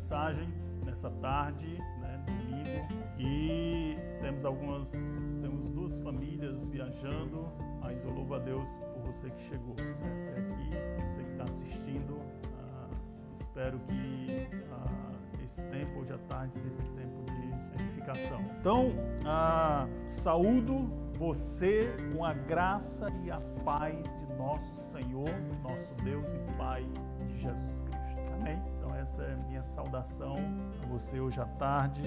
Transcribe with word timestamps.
mensagem 0.00 0.48
nessa 0.82 1.10
tarde, 1.10 1.76
né, 2.00 2.24
domingo, 2.26 2.88
e 3.18 3.98
temos 4.22 4.46
algumas, 4.46 5.28
temos 5.42 5.68
duas 5.68 5.98
famílias 5.98 6.66
viajando, 6.66 7.52
mas 7.82 8.02
eu 8.02 8.10
louvo 8.10 8.34
a 8.34 8.38
Deus 8.38 8.78
por 8.94 9.02
você 9.02 9.28
que 9.28 9.42
chegou 9.42 9.74
né, 9.78 10.30
até 10.30 10.40
aqui, 10.40 11.06
você 11.06 11.22
que 11.22 11.30
está 11.32 11.44
assistindo. 11.44 12.18
Ah, 12.58 12.88
espero 13.36 13.78
que 13.80 14.48
ah, 14.72 15.12
esse 15.44 15.62
tempo 15.64 16.00
hoje 16.00 16.14
à 16.14 16.18
tarde 16.18 16.54
seja 16.54 16.74
um 16.74 16.96
tempo 16.96 17.22
de 17.26 17.82
edificação. 17.82 18.40
Então, 18.58 18.92
ah, 19.26 19.86
saúdo 20.06 20.90
você 21.18 21.94
com 22.14 22.24
a 22.24 22.32
graça 22.32 23.12
e 23.22 23.30
a 23.30 23.40
paz 23.66 24.18
de 24.18 24.34
nosso 24.38 24.74
Senhor, 24.74 25.28
nosso 25.62 25.92
Deus 25.96 26.32
e 26.32 26.38
Pai 26.56 26.88
de 27.26 27.38
Jesus 27.38 27.82
Cristo. 27.82 27.99
Amém? 28.40 28.58
Então, 28.78 28.94
essa 28.94 29.22
é 29.22 29.36
minha 29.48 29.62
saudação 29.62 30.36
a 30.82 30.86
você 30.86 31.20
hoje 31.20 31.38
à 31.40 31.44
tarde. 31.44 32.02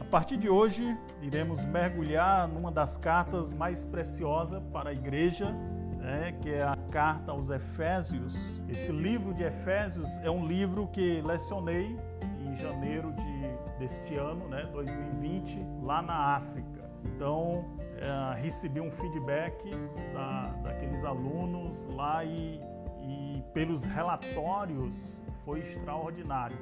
A 0.00 0.04
partir 0.04 0.38
de 0.38 0.48
hoje, 0.48 0.96
iremos 1.20 1.66
mergulhar 1.66 2.48
numa 2.48 2.72
das 2.72 2.96
cartas 2.96 3.52
mais 3.52 3.84
preciosas 3.84 4.62
para 4.72 4.90
a 4.90 4.92
igreja, 4.94 5.52
né, 5.98 6.32
que 6.40 6.50
é 6.50 6.62
a 6.62 6.76
carta 6.90 7.32
aos 7.32 7.50
Efésios. 7.50 8.62
Esse 8.68 8.90
livro 8.90 9.34
de 9.34 9.42
Efésios 9.42 10.18
é 10.20 10.30
um 10.30 10.46
livro 10.46 10.86
que 10.88 11.20
lecionei 11.20 11.98
em 12.40 12.54
janeiro 12.54 13.12
de, 13.12 13.78
deste 13.78 14.14
ano, 14.14 14.48
né, 14.48 14.66
2020, 14.72 15.60
lá 15.82 16.00
na 16.00 16.36
África. 16.36 16.90
Então, 17.04 17.66
é, 17.98 18.40
recebi 18.40 18.80
um 18.80 18.90
feedback 18.90 19.70
da, 20.14 20.46
daqueles 20.62 21.04
alunos 21.04 21.84
lá 21.86 22.24
e, 22.24 22.60
e 23.02 23.42
pelos 23.52 23.84
relatórios 23.84 25.22
foi 25.46 25.60
extraordinário. 25.60 26.58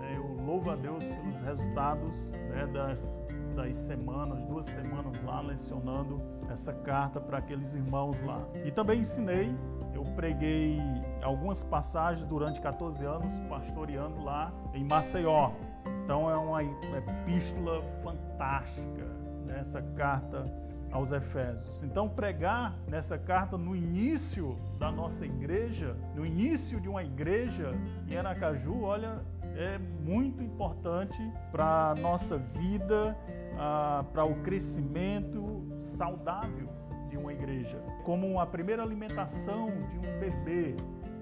É, 0.00 0.16
eu 0.16 0.44
louvo 0.46 0.70
a 0.70 0.76
Deus 0.76 1.10
pelos 1.10 1.40
resultados 1.40 2.30
né, 2.30 2.66
das, 2.68 3.20
das 3.56 3.76
semanas, 3.76 4.40
duas 4.46 4.64
semanas 4.66 5.20
lá 5.24 5.40
lecionando 5.40 6.22
essa 6.48 6.72
carta 6.72 7.20
para 7.20 7.38
aqueles 7.38 7.74
irmãos 7.74 8.22
lá. 8.22 8.48
E 8.64 8.70
também 8.70 9.00
ensinei, 9.00 9.50
eu 9.92 10.04
preguei 10.14 10.78
algumas 11.20 11.64
passagens 11.64 12.24
durante 12.28 12.60
14 12.60 13.04
anos 13.04 13.40
pastoreando 13.40 14.22
lá 14.22 14.52
em 14.72 14.84
Maceió. 14.84 15.50
Então 16.04 16.30
é 16.30 16.36
uma 16.36 16.62
epístola 16.62 17.82
fantástica, 18.04 19.04
né, 19.48 19.58
essa 19.58 19.82
carta 19.82 20.44
aos 20.90 21.12
Efésios. 21.12 21.82
Então, 21.82 22.08
pregar 22.08 22.78
nessa 22.86 23.18
carta 23.18 23.56
no 23.58 23.76
início 23.76 24.56
da 24.78 24.90
nossa 24.90 25.26
igreja, 25.26 25.96
no 26.14 26.24
início 26.24 26.80
de 26.80 26.88
uma 26.88 27.02
igreja 27.02 27.72
em 28.08 28.16
Aracaju, 28.16 28.82
olha, 28.82 29.20
é 29.54 29.78
muito 29.78 30.42
importante 30.42 31.18
para 31.50 31.90
a 31.90 31.94
nossa 31.96 32.38
vida, 32.38 33.16
ah, 33.58 34.04
para 34.12 34.24
o 34.24 34.36
crescimento 34.42 35.66
saudável 35.80 36.68
de 37.08 37.16
uma 37.16 37.32
igreja. 37.32 37.78
Como 38.04 38.38
a 38.40 38.46
primeira 38.46 38.82
alimentação 38.82 39.70
de 39.88 39.98
um 39.98 40.20
bebê, 40.20 40.76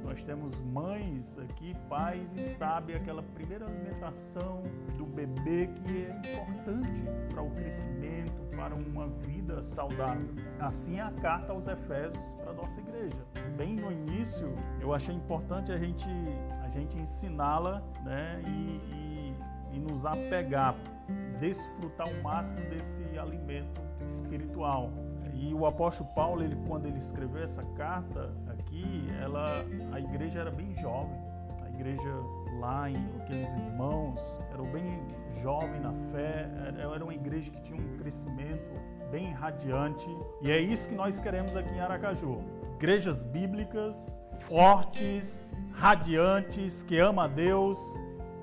nós 0.06 0.22
temos 0.22 0.60
mães 0.60 1.36
aqui, 1.36 1.74
pais, 1.88 2.32
e 2.32 2.40
sabe 2.40 2.94
aquela 2.94 3.24
primeira 3.24 3.66
alimentação 3.66 4.62
do 4.96 5.04
bebê 5.04 5.68
que 5.74 6.06
é 6.06 6.32
importante 6.32 7.02
para 7.28 7.42
o 7.42 7.50
crescimento, 7.50 8.32
para 8.56 8.76
uma 8.76 9.08
vida 9.08 9.64
saudável. 9.64 10.28
Assim 10.60 11.00
é 11.00 11.02
a 11.02 11.10
carta 11.10 11.52
aos 11.52 11.66
Efésios 11.66 12.34
para 12.34 12.52
a 12.52 12.54
nossa 12.54 12.80
igreja. 12.80 13.18
Bem 13.56 13.74
no 13.74 13.90
início, 13.90 14.54
eu 14.80 14.94
achei 14.94 15.12
importante 15.12 15.72
a 15.72 15.76
gente, 15.76 16.08
a 16.62 16.68
gente 16.68 16.96
ensiná-la 16.96 17.82
né, 18.04 18.40
e, 18.46 18.80
e, 18.94 19.36
e 19.72 19.80
nos 19.80 20.06
apegar, 20.06 20.76
desfrutar 21.40 22.08
o 22.08 22.22
máximo 22.22 22.60
desse 22.70 23.02
alimento 23.18 23.80
espiritual. 24.06 24.92
E 25.34 25.52
o 25.52 25.66
apóstolo 25.66 26.08
Paulo, 26.14 26.42
ele, 26.42 26.56
quando 26.66 26.86
ele 26.86 26.98
escreveu 26.98 27.42
essa 27.42 27.62
carta 27.74 28.32
aqui, 28.76 29.08
ela, 29.22 29.64
a 29.92 30.00
igreja 30.00 30.40
era 30.40 30.50
bem 30.50 30.74
jovem. 30.76 31.16
A 31.62 31.68
igreja 31.68 32.08
lá, 32.60 32.90
em, 32.90 32.96
aqueles 33.20 33.52
irmãos, 33.54 34.40
eram 34.52 34.66
bem 34.66 35.02
jovem 35.42 35.80
na 35.80 35.92
fé, 36.12 36.48
era 36.78 37.02
uma 37.02 37.14
igreja 37.14 37.50
que 37.50 37.60
tinha 37.62 37.80
um 37.80 37.96
crescimento 37.98 38.74
bem 39.10 39.32
radiante. 39.32 40.08
E 40.42 40.50
é 40.50 40.58
isso 40.60 40.88
que 40.88 40.94
nós 40.94 41.20
queremos 41.20 41.56
aqui 41.56 41.72
em 41.74 41.80
Aracaju. 41.80 42.42
Igrejas 42.76 43.22
bíblicas, 43.22 44.18
fortes, 44.40 45.44
radiantes, 45.72 46.82
que 46.82 46.98
amam 46.98 47.24
a 47.24 47.28
Deus, 47.28 47.78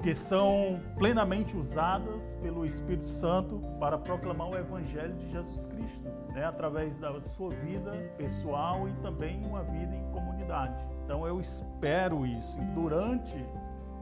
que 0.04 0.14
são 0.14 0.82
plenamente 0.98 1.56
usadas 1.56 2.38
pelo 2.42 2.66
Espírito 2.66 3.08
Santo 3.08 3.64
para 3.80 3.98
proclamar 3.98 4.50
o 4.50 4.58
Evangelho 4.58 5.14
de 5.14 5.32
Jesus 5.32 5.66
Cristo, 5.66 6.04
né? 6.34 6.44
através 6.44 7.00
da 7.00 7.24
sua 7.24 7.52
vida 7.52 7.92
pessoal 8.18 8.90
e 8.90 8.94
também 9.02 9.42
uma 9.46 9.64
vida 9.64 9.96
em 9.96 10.04
comunidade. 10.12 10.86
Então 11.06 11.26
eu 11.26 11.40
espero 11.40 12.26
isso. 12.26 12.60
Durante 12.76 13.38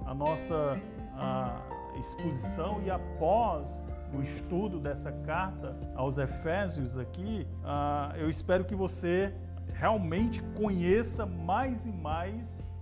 a 0.07 0.15
nossa 0.15 0.75
a 1.13 1.61
exposição 1.99 2.81
e 2.81 2.89
após 2.89 3.93
o 4.11 4.23
estudo 4.23 4.79
dessa 4.79 5.11
carta 5.11 5.77
aos 5.95 6.17
Efésios 6.17 6.97
aqui, 6.97 7.47
uh, 7.59 8.15
eu 8.17 8.27
espero 8.27 8.65
que 8.65 8.73
você 8.73 9.31
realmente 9.73 10.41
conheça 10.55 11.27
mais 11.27 11.85
e 11.85 11.91
mais 11.91 12.73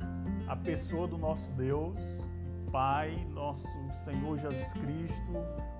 a 0.48 0.56
pessoa 0.56 1.06
do 1.06 1.18
nosso 1.18 1.52
Deus, 1.52 2.24
Pai, 2.72 3.26
nosso 3.32 3.68
Senhor 3.94 4.38
Jesus 4.38 4.74
Cristo, 4.74 5.34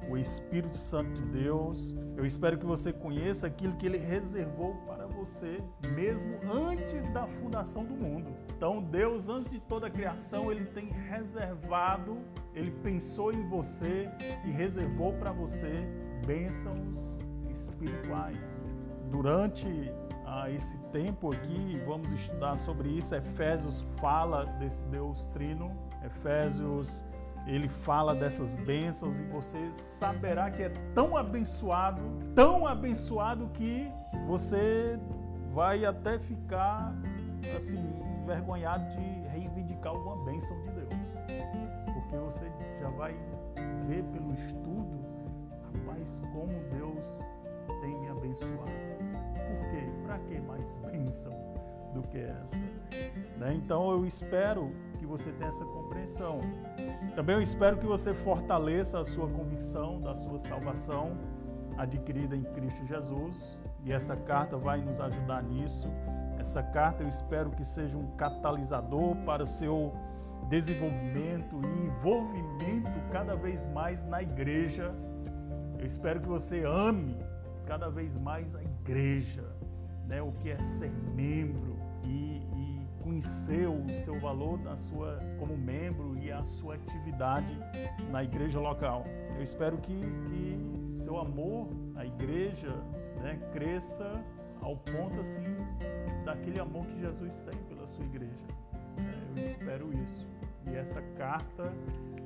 o 0.10 0.18
Espírito 0.18 0.76
Santo 0.76 1.22
de 1.22 1.22
Deus. 1.28 1.96
Eu 2.18 2.26
espero 2.26 2.58
que 2.58 2.66
você 2.66 2.92
conheça 2.92 3.46
aquilo 3.46 3.76
que 3.76 3.86
Ele 3.86 3.98
reservou 3.98 4.76
para 4.88 5.06
você, 5.06 5.64
mesmo 5.94 6.40
antes 6.52 7.08
da 7.10 7.28
fundação 7.28 7.86
do 7.86 7.94
mundo. 7.94 8.36
Então, 8.56 8.82
Deus, 8.82 9.30
antes 9.30 9.50
de 9.50 9.60
toda 9.60 9.88
a 9.88 9.90
criação, 9.90 10.52
Ele 10.52 10.66
tem 10.66 10.90
reservado, 10.90 12.18
Ele 12.56 12.72
pensou 12.72 13.32
em 13.32 13.48
você 13.48 14.10
e 14.46 14.52
reservou 14.52 15.14
para 15.14 15.32
você 15.32 15.88
bênçãos 16.26 17.20
espirituais. 17.52 18.68
Durante 19.12 19.68
ah, 20.26 20.50
esse 20.50 20.78
tempo 20.92 21.32
aqui, 21.34 21.82
vamos 21.86 22.12
estudar 22.12 22.58
sobre 22.58 22.90
isso. 22.90 23.14
Efésios 23.16 23.82
fala 24.00 24.46
desse 24.46 24.86
Deus 24.86 25.28
trino 25.28 25.89
Efésios, 26.04 27.04
ele 27.48 27.68
fala 27.68 28.14
dessas 28.14 28.56
bênçãos 28.56 29.20
e 29.20 29.24
você 29.24 29.72
saberá 29.72 30.50
que 30.52 30.64
é 30.64 30.70
tão 30.94 31.18
abençoado, 31.18 32.02
tão 32.36 32.68
abençoado 32.68 33.50
que 33.54 33.92
você 34.28 35.00
vai 35.54 35.84
até 35.86 36.20
ficar 36.20 36.94
assim 37.56 37.80
envergonhado 38.22 38.88
de 38.90 39.30
reivindicar 39.30 39.94
alguma 39.94 40.24
bênção 40.26 40.56
de 40.62 40.70
Deus. 40.72 41.20
Porque 41.94 42.16
você 42.18 42.52
já 42.80 42.90
vai 42.90 43.16
ver 43.88 44.04
pelo 44.04 44.34
estudo, 44.34 45.00
rapaz, 45.74 46.22
como 46.32 46.54
Deus 46.70 47.24
tem 47.82 48.00
me 48.00 48.10
abençoado. 48.10 48.72
Por 49.48 49.72
quê? 49.72 49.90
Para 50.04 50.20
que 50.20 50.40
mais 50.42 50.78
bênção 50.86 51.34
do 51.94 52.04
que 52.04 52.20
essa? 52.20 52.64
Né? 53.38 53.54
Então 53.56 53.92
eu 53.92 54.06
espero 54.06 54.72
que 55.00 55.06
você 55.06 55.32
tenha 55.32 55.50
essa 55.50 55.66
compreensão. 55.66 56.42
Também 57.16 57.36
eu 57.36 57.42
espero 57.42 57.78
que 57.78 57.86
você 57.86 58.14
fortaleça 58.14 59.00
a 59.00 59.06
sua 59.06 59.28
convicção 59.28 60.00
da 60.02 60.14
sua 60.14 60.38
salvação 60.38 61.18
adquirida 61.78 62.36
em 62.36 62.44
Cristo 62.44 62.84
Jesus, 62.84 63.58
e 63.86 63.94
essa 63.94 64.16
carta 64.16 64.58
vai 64.58 64.82
nos 64.82 65.00
ajudar 65.00 65.42
nisso. 65.42 65.88
Essa 66.38 66.62
carta 66.62 67.04
eu 67.04 67.08
espero 67.08 67.50
que 67.52 67.64
seja 67.64 67.98
um 67.98 68.08
catalisador 68.18 69.16
para 69.26 69.44
o 69.44 69.48
seu 69.48 69.94
desenvolvimento 70.50 71.56
e 71.64 71.88
envolvimento 71.88 73.00
cada 73.12 73.36
vez 73.36 73.66
mais 73.68 74.04
na 74.04 74.22
igreja. 74.22 74.94
Eu 75.78 75.86
espero 75.86 76.20
que 76.20 76.28
você 76.28 76.64
ame 76.66 77.18
cada 77.66 77.90
vez 77.90 78.18
mais 78.18 78.56
a 78.56 78.64
igreja, 78.64 79.46
né? 80.06 80.22
o 80.22 80.32
que 80.34 80.50
é 80.50 80.62
ser 80.62 80.92
membro 81.16 81.78
e, 82.04 82.39
conhecer 83.10 83.68
o 83.68 83.92
seu 83.94 84.20
valor 84.20 84.60
na 84.60 84.76
sua 84.76 85.20
como 85.40 85.58
membro 85.58 86.16
e 86.18 86.32
a 86.32 86.44
sua 86.44 86.76
atividade 86.76 87.58
na 88.12 88.24
igreja 88.24 88.60
local. 88.60 89.04
Eu 89.36 89.42
espero 89.42 89.78
que, 89.78 89.94
que 90.28 90.88
seu 90.92 91.18
amor 91.18 91.70
à 91.96 92.06
igreja 92.06 92.72
né, 93.22 93.40
cresça 93.52 94.24
ao 94.62 94.78
ponto 94.78 95.20
assim 95.20 95.44
daquele 96.24 96.60
amor 96.60 96.86
que 96.86 97.00
Jesus 97.00 97.42
tem 97.42 97.58
pela 97.64 97.88
sua 97.88 98.06
igreja. 98.06 98.48
É, 98.98 99.38
eu 99.38 99.42
espero 99.42 99.92
isso. 100.04 100.28
E 100.68 100.76
essa 100.76 101.02
carta 101.18 101.74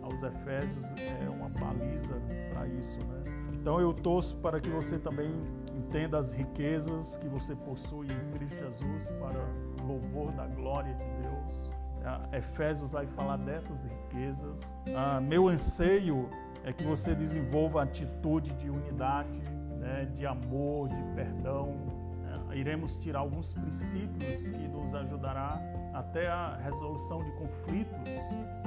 aos 0.01 0.21
Efésios 0.21 0.93
é 0.97 1.29
uma 1.29 1.47
baliza 1.47 2.15
para 2.51 2.67
isso, 2.67 2.99
né? 3.05 3.23
Então 3.53 3.79
eu 3.79 3.93
torço 3.93 4.35
para 4.37 4.59
que 4.59 4.69
você 4.69 4.99
também 4.99 5.31
entenda 5.73 6.17
as 6.17 6.33
riquezas 6.33 7.15
que 7.15 7.27
você 7.29 7.55
possui 7.55 8.07
em 8.07 8.31
Cristo 8.31 8.57
Jesus 8.57 9.11
para 9.11 9.39
louvor 9.83 10.31
da 10.31 10.47
glória 10.47 10.93
de 10.93 11.05
Deus. 11.21 11.73
Uh, 12.03 12.35
Efésios 12.35 12.91
vai 12.91 13.07
falar 13.07 13.37
dessas 13.37 13.85
riquezas. 13.85 14.75
Uh, 14.87 15.21
meu 15.21 15.47
anseio 15.47 16.29
é 16.65 16.73
que 16.73 16.83
você 16.83 17.15
desenvolva 17.15 17.83
atitude 17.83 18.53
de 18.55 18.69
unidade, 18.69 19.41
né, 19.79 20.05
de 20.13 20.25
amor, 20.25 20.89
de 20.89 21.01
perdão. 21.15 21.69
Uh, 21.69 22.53
iremos 22.53 22.97
tirar 22.97 23.19
alguns 23.19 23.53
princípios 23.53 24.51
que 24.51 24.67
nos 24.67 24.93
ajudará 24.93 25.61
até 25.93 26.27
a 26.27 26.57
resolução 26.57 27.23
de 27.23 27.31
conflitos. 27.33 28.09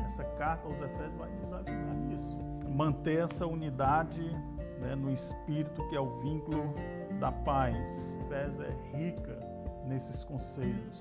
Essa 0.04 0.24
carta 0.24 0.66
aos 0.66 0.80
Efésios 0.80 1.14
vai 1.14 1.28
nos 1.40 1.52
ajudar 1.52 1.94
nisso. 1.94 2.38
Manter 2.68 3.24
essa 3.24 3.46
unidade 3.46 4.22
né, 4.80 4.94
no 4.94 5.10
espírito 5.10 5.86
que 5.88 5.96
é 5.96 6.00
o 6.00 6.20
vínculo 6.20 6.74
da 7.20 7.32
paz. 7.32 8.18
Efésios 8.24 8.60
é 8.60 8.96
rica 8.96 9.35
nesses 9.86 10.24
conselhos. 10.24 11.00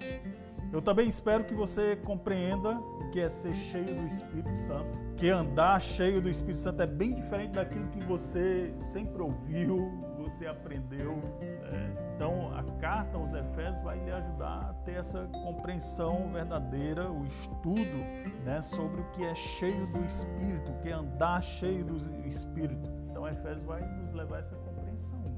Eu 0.71 0.81
também 0.81 1.07
espero 1.07 1.43
que 1.43 1.53
você 1.53 1.95
compreenda 1.95 2.71
o 2.71 3.09
que 3.11 3.19
é 3.19 3.29
ser 3.29 3.55
cheio 3.55 3.95
do 3.95 4.05
Espírito 4.05 4.55
Santo, 4.55 4.97
que 5.15 5.29
andar 5.29 5.79
cheio 5.81 6.21
do 6.21 6.29
Espírito 6.29 6.59
Santo 6.59 6.81
é 6.81 6.87
bem 6.87 7.13
diferente 7.13 7.51
daquilo 7.51 7.87
que 7.89 8.03
você 8.03 8.73
sempre 8.77 9.21
ouviu, 9.21 9.91
você 10.17 10.47
aprendeu. 10.47 11.15
Né? 11.39 11.95
Então, 12.15 12.53
a 12.53 12.63
carta 12.79 13.17
aos 13.17 13.33
Efésios 13.33 13.83
vai 13.83 13.97
lhe 14.03 14.11
ajudar 14.11 14.69
a 14.69 14.73
ter 14.85 14.93
essa 14.93 15.27
compreensão 15.27 16.31
verdadeira, 16.31 17.11
o 17.11 17.25
estudo 17.25 17.97
né, 18.43 18.61
sobre 18.61 19.01
o 19.01 19.11
que 19.11 19.23
é 19.23 19.35
cheio 19.35 19.85
do 19.87 20.03
Espírito, 20.05 20.71
o 20.71 20.79
que 20.79 20.89
é 20.89 20.93
andar 20.93 21.41
cheio 21.43 21.83
do 21.83 21.97
Espírito. 22.25 22.89
Então, 23.09 23.27
Efésios 23.27 23.63
vai 23.63 23.81
nos 23.97 24.11
levar 24.13 24.37
a 24.37 24.39
essa 24.39 24.55
compreensão 24.55 25.34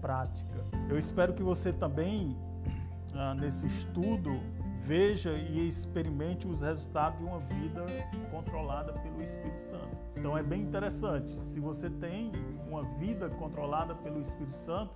prática. 0.00 0.64
Eu 0.88 0.98
espero 0.98 1.32
que 1.34 1.42
você 1.42 1.72
também 1.72 2.36
ah, 3.14 3.34
nesse 3.34 3.66
estudo, 3.66 4.40
veja 4.80 5.32
e 5.32 5.68
experimente 5.68 6.46
os 6.46 6.60
resultados 6.60 7.18
de 7.18 7.24
uma 7.24 7.40
vida 7.40 7.84
controlada 8.30 8.92
pelo 8.92 9.22
Espírito 9.22 9.60
Santo. 9.60 9.96
Então 10.16 10.36
é 10.36 10.42
bem 10.42 10.62
interessante. 10.62 11.30
Se 11.44 11.60
você 11.60 11.90
tem 11.90 12.32
uma 12.68 12.82
vida 12.98 13.28
controlada 13.28 13.94
pelo 13.94 14.20
Espírito 14.20 14.56
Santo, 14.56 14.94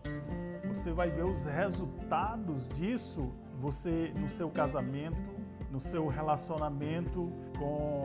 você 0.68 0.92
vai 0.92 1.10
ver 1.10 1.24
os 1.24 1.44
resultados 1.44 2.68
disso 2.68 3.30
você 3.60 4.12
no 4.16 4.28
seu 4.28 4.50
casamento, 4.50 5.16
no 5.74 5.80
seu 5.80 6.06
relacionamento 6.06 7.32
com 7.58 8.04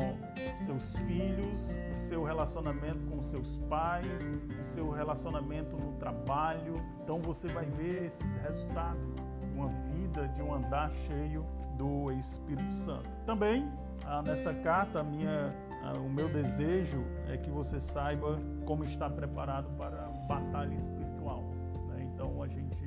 seus 0.58 0.94
filhos, 0.94 1.76
no 1.92 2.00
seu 2.00 2.24
relacionamento 2.24 3.06
com 3.06 3.22
seus 3.22 3.58
pais, 3.70 4.28
no 4.28 4.64
seu 4.64 4.90
relacionamento 4.90 5.78
no 5.78 5.94
trabalho. 6.00 6.74
Então 7.04 7.22
você 7.22 7.48
vai 7.48 7.68
ver 7.68 8.06
esses 8.06 8.36
resultados 8.38 9.14
uma 9.54 9.68
vida 9.94 10.28
de 10.30 10.42
um 10.42 10.52
andar 10.52 10.92
cheio 10.92 11.46
do 11.78 12.12
Espírito 12.14 12.72
Santo. 12.72 13.08
Também 13.24 13.72
ah, 14.04 14.24
nessa 14.24 14.52
carta, 14.52 15.04
minha, 15.04 15.54
ah, 15.84 15.94
o 16.00 16.10
meu 16.10 16.28
desejo 16.28 17.04
é 17.28 17.38
que 17.38 17.52
você 17.52 17.80
saiba 17.80 18.40
como 18.66 18.84
está 18.84 19.08
preparado 19.08 19.70
para 19.78 20.08
a 20.08 20.10
batalha 20.28 20.74
espiritual. 20.74 21.44
Né? 21.90 22.10
Então 22.12 22.42
a 22.42 22.48
gente, 22.48 22.84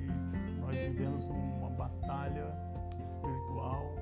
nós 0.59 0.75
vivemos 0.75 1.29
uma 1.29 1.71
batalha 1.71 2.53
espiritual. 3.01 4.02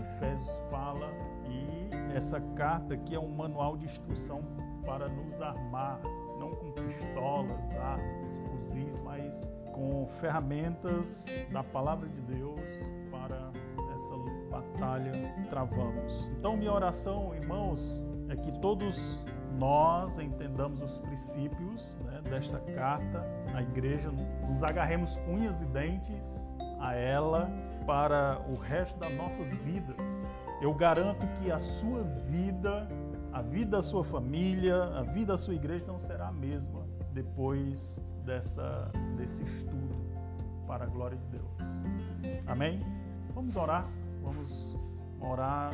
Efésios 0.00 0.62
fala 0.70 1.10
e 1.48 1.88
essa 2.16 2.40
carta 2.40 2.94
aqui 2.94 3.14
é 3.14 3.20
um 3.20 3.28
manual 3.28 3.76
de 3.76 3.84
instrução 3.84 4.42
para 4.84 5.08
nos 5.08 5.40
armar, 5.40 6.00
não 6.38 6.54
com 6.54 6.72
pistolas, 6.72 7.74
armas, 7.76 8.36
fuzis, 8.48 9.00
mas 9.00 9.50
com 9.72 10.06
ferramentas 10.20 11.26
da 11.52 11.62
palavra 11.62 12.08
de 12.08 12.20
Deus 12.22 12.70
para 13.10 13.52
essa 13.94 14.14
batalha 14.50 15.12
travamos. 15.50 16.30
Então, 16.30 16.56
minha 16.56 16.72
oração, 16.72 17.34
irmãos, 17.34 18.04
é 18.28 18.36
que 18.36 18.52
todos 18.60 19.26
nós 19.58 20.18
entendamos 20.18 20.82
os 20.82 21.00
princípios 21.00 21.98
né, 22.04 22.20
desta 22.22 22.58
carta 22.60 23.24
à 23.54 23.62
igreja, 23.62 24.10
nos 24.48 24.62
agarremos 24.62 25.18
unhas 25.28 25.62
e 25.62 25.66
dentes 25.66 26.54
a 26.78 26.94
ela 26.94 27.50
para 27.88 28.38
o 28.46 28.54
resto 28.54 28.98
das 28.98 29.14
nossas 29.14 29.54
vidas. 29.54 30.30
Eu 30.60 30.74
garanto 30.74 31.26
que 31.40 31.50
a 31.50 31.58
sua 31.58 32.02
vida, 32.02 32.86
a 33.32 33.40
vida 33.40 33.78
da 33.78 33.82
sua 33.82 34.04
família, 34.04 34.76
a 34.94 35.02
vida 35.02 35.32
da 35.32 35.38
sua 35.38 35.54
igreja 35.54 35.86
não 35.86 35.98
será 35.98 36.28
a 36.28 36.32
mesma 36.32 36.86
depois 37.14 37.98
dessa, 38.26 38.92
desse 39.16 39.42
estudo 39.42 39.96
para 40.66 40.84
a 40.84 40.86
glória 40.86 41.16
de 41.16 41.26
Deus. 41.28 41.82
Amém? 42.46 42.84
Vamos 43.34 43.56
orar, 43.56 43.88
vamos 44.22 44.76
orar 45.18 45.72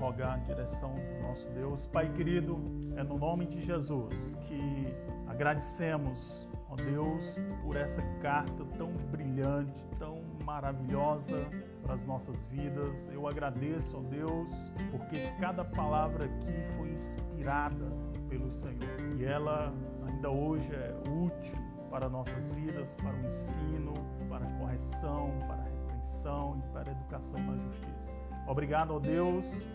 rogar 0.00 0.34
a 0.34 0.38
direção 0.38 0.94
do 0.94 1.26
nosso 1.26 1.50
Deus. 1.50 1.86
Pai 1.86 2.10
querido, 2.10 2.58
é 2.96 3.02
no 3.02 3.18
nome 3.18 3.44
de 3.44 3.60
Jesus 3.60 4.34
que 4.46 4.96
agradecemos, 5.26 6.48
ó 6.70 6.74
Deus, 6.74 7.38
por 7.62 7.76
essa 7.76 8.00
carta 8.22 8.64
tão 8.78 8.90
brilhante, 9.10 9.86
tão 9.98 10.23
maravilhosa 10.44 11.46
para 11.82 11.94
as 11.94 12.04
nossas 12.04 12.44
vidas. 12.44 13.08
Eu 13.08 13.26
agradeço, 13.26 13.98
ó 13.98 14.02
Deus, 14.02 14.72
porque 14.90 15.18
cada 15.40 15.64
palavra 15.64 16.26
aqui 16.26 16.54
foi 16.76 16.90
inspirada 16.90 17.86
pelo 18.28 18.50
Senhor 18.50 19.00
e 19.16 19.24
ela 19.24 19.72
ainda 20.06 20.30
hoje 20.30 20.72
é 20.74 20.94
útil 21.08 21.58
para 21.90 22.08
nossas 22.08 22.48
vidas, 22.48 22.94
para 22.94 23.14
o 23.14 23.26
ensino, 23.26 23.94
para 24.28 24.44
a 24.44 24.52
correção, 24.58 25.30
para 25.46 25.62
a 25.62 25.64
repreensão 25.64 26.58
e 26.58 26.72
para 26.72 26.90
a 26.90 26.92
educação 26.92 27.38
na 27.40 27.56
justiça. 27.56 28.18
Obrigado, 28.46 28.94
ó 28.94 28.98
Deus, 28.98 29.66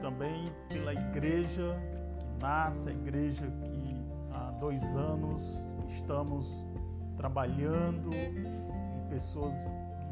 também 0.00 0.46
pela 0.68 0.92
igreja 0.92 1.76
que 2.18 2.42
nasce, 2.42 2.88
a 2.88 2.92
igreja 2.92 3.46
que 3.62 3.96
há 4.32 4.50
dois 4.52 4.96
anos 4.96 5.70
estamos 5.86 6.66
trabalhando 7.16 8.10
em 8.14 9.08
pessoas, 9.08 9.54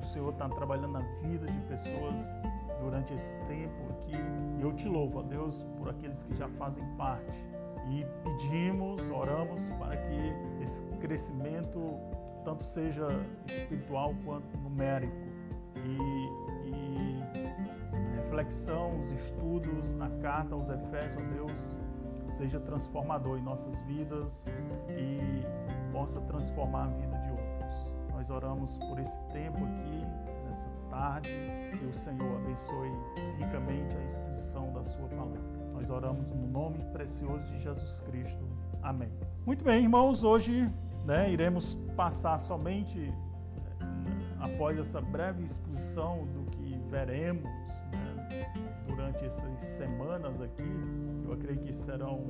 o 0.00 0.04
Senhor 0.04 0.32
está 0.32 0.48
trabalhando 0.48 0.92
na 0.92 1.00
vida 1.22 1.46
de 1.46 1.58
pessoas 1.62 2.34
durante 2.80 3.14
esse 3.14 3.34
tempo 3.46 3.74
aqui. 3.90 4.16
Eu 4.60 4.72
te 4.72 4.88
louvo, 4.88 5.20
ó 5.20 5.22
Deus, 5.22 5.66
por 5.76 5.88
aqueles 5.90 6.22
que 6.22 6.34
já 6.34 6.48
fazem 6.50 6.84
parte 6.96 7.44
e 7.88 8.04
pedimos, 8.24 9.08
oramos 9.10 9.68
para 9.70 9.96
que 9.96 10.62
esse 10.62 10.82
crescimento 11.00 11.98
tanto 12.44 12.64
seja 12.64 13.06
espiritual 13.46 14.14
quanto 14.24 14.56
numérico 14.58 15.14
e, 15.84 16.68
e 16.68 17.22
reflexão, 18.16 18.98
os 18.98 19.10
estudos 19.10 19.94
na 19.94 20.10
carta 20.20 20.54
aos 20.54 20.68
Efésios, 20.68 21.16
ó 21.16 21.32
Deus, 21.32 21.78
seja 22.28 22.58
transformador 22.60 23.38
em 23.38 23.42
nossas 23.42 23.80
vidas 23.82 24.46
e 24.90 25.42
possa 25.92 26.20
transformar 26.22 26.84
a 26.84 26.88
vida 26.88 27.18
de. 27.18 27.25
Nós 28.26 28.42
oramos 28.42 28.76
por 28.78 28.98
esse 28.98 29.20
tempo 29.28 29.58
aqui, 29.58 30.04
nessa 30.44 30.68
tarde, 30.90 31.30
que 31.78 31.86
o 31.86 31.94
Senhor 31.94 32.40
abençoe 32.42 32.90
ricamente 33.38 33.96
a 33.96 34.04
exposição 34.04 34.72
da 34.72 34.82
Sua 34.82 35.06
palavra. 35.06 35.40
Nós 35.72 35.90
oramos 35.90 36.32
no 36.32 36.44
nome 36.48 36.84
precioso 36.86 37.44
de 37.44 37.60
Jesus 37.60 38.00
Cristo. 38.00 38.44
Amém. 38.82 39.12
Muito 39.46 39.62
bem, 39.62 39.84
irmãos, 39.84 40.24
hoje 40.24 40.68
né, 41.04 41.30
iremos 41.30 41.76
passar 41.96 42.36
somente 42.36 42.98
eh, 43.00 43.84
após 44.40 44.76
essa 44.76 45.00
breve 45.00 45.44
exposição 45.44 46.26
do 46.26 46.50
que 46.50 46.80
veremos 46.90 47.44
né, 47.92 48.52
durante 48.88 49.24
essas 49.24 49.62
semanas 49.62 50.40
aqui. 50.40 50.68
Eu 51.24 51.32
acredito 51.32 51.66
que 51.66 51.72
serão 51.72 52.26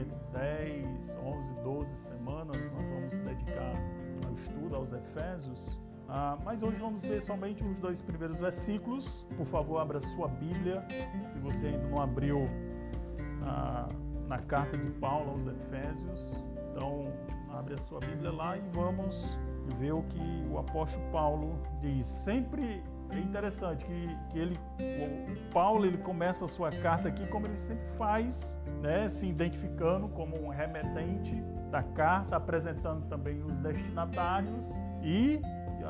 entre 0.00 0.16
10, 0.32 1.18
11, 1.22 1.54
12 1.62 1.96
semanas. 1.96 2.70
Nós 2.70 2.88
vamos 2.90 3.18
dedicar 3.18 3.72
ao 4.26 4.32
estudo 4.32 4.76
aos 4.76 4.92
Efésios. 4.92 5.80
Ah, 6.08 6.38
mas 6.44 6.62
hoje 6.62 6.78
vamos 6.78 7.02
ver 7.02 7.20
somente 7.20 7.64
os 7.64 7.78
dois 7.78 8.00
primeiros 8.00 8.40
versículos. 8.40 9.26
Por 9.36 9.46
favor, 9.46 9.78
abra 9.78 10.00
sua 10.00 10.28
Bíblia. 10.28 10.86
Se 11.24 11.38
você 11.38 11.68
ainda 11.68 11.88
não 11.88 12.00
abriu 12.00 12.48
na, 13.42 13.88
na 14.28 14.38
carta 14.38 14.76
de 14.76 14.90
Paulo 14.92 15.30
aos 15.30 15.46
Efésios. 15.46 16.42
Então, 16.70 17.12
abre 17.50 17.74
a 17.74 17.78
sua 17.78 18.00
Bíblia 18.00 18.30
lá 18.30 18.56
e 18.56 18.60
vamos 18.72 19.38
ver 19.78 19.92
o 19.92 20.02
que 20.02 20.46
o 20.50 20.58
apóstolo 20.58 21.04
Paulo 21.10 21.58
diz. 21.80 22.06
Sempre 22.06 22.82
é 23.10 23.18
interessante 23.18 23.84
que, 23.84 24.18
que 24.30 24.38
ele, 24.38 24.60
Paulo 25.52 25.86
ele 25.86 25.98
começa 25.98 26.44
a 26.44 26.48
sua 26.48 26.70
carta 26.70 27.08
aqui 27.08 27.26
como 27.26 27.46
ele 27.46 27.58
sempre 27.58 27.86
faz, 27.96 28.60
né, 28.80 29.08
se 29.08 29.26
identificando 29.26 30.08
como 30.08 30.40
um 30.42 30.48
remetente 30.48 31.34
da 31.70 31.82
carta, 31.82 32.36
apresentando 32.36 33.06
também 33.06 33.42
os 33.42 33.56
destinatários 33.58 34.78
e 35.02 35.40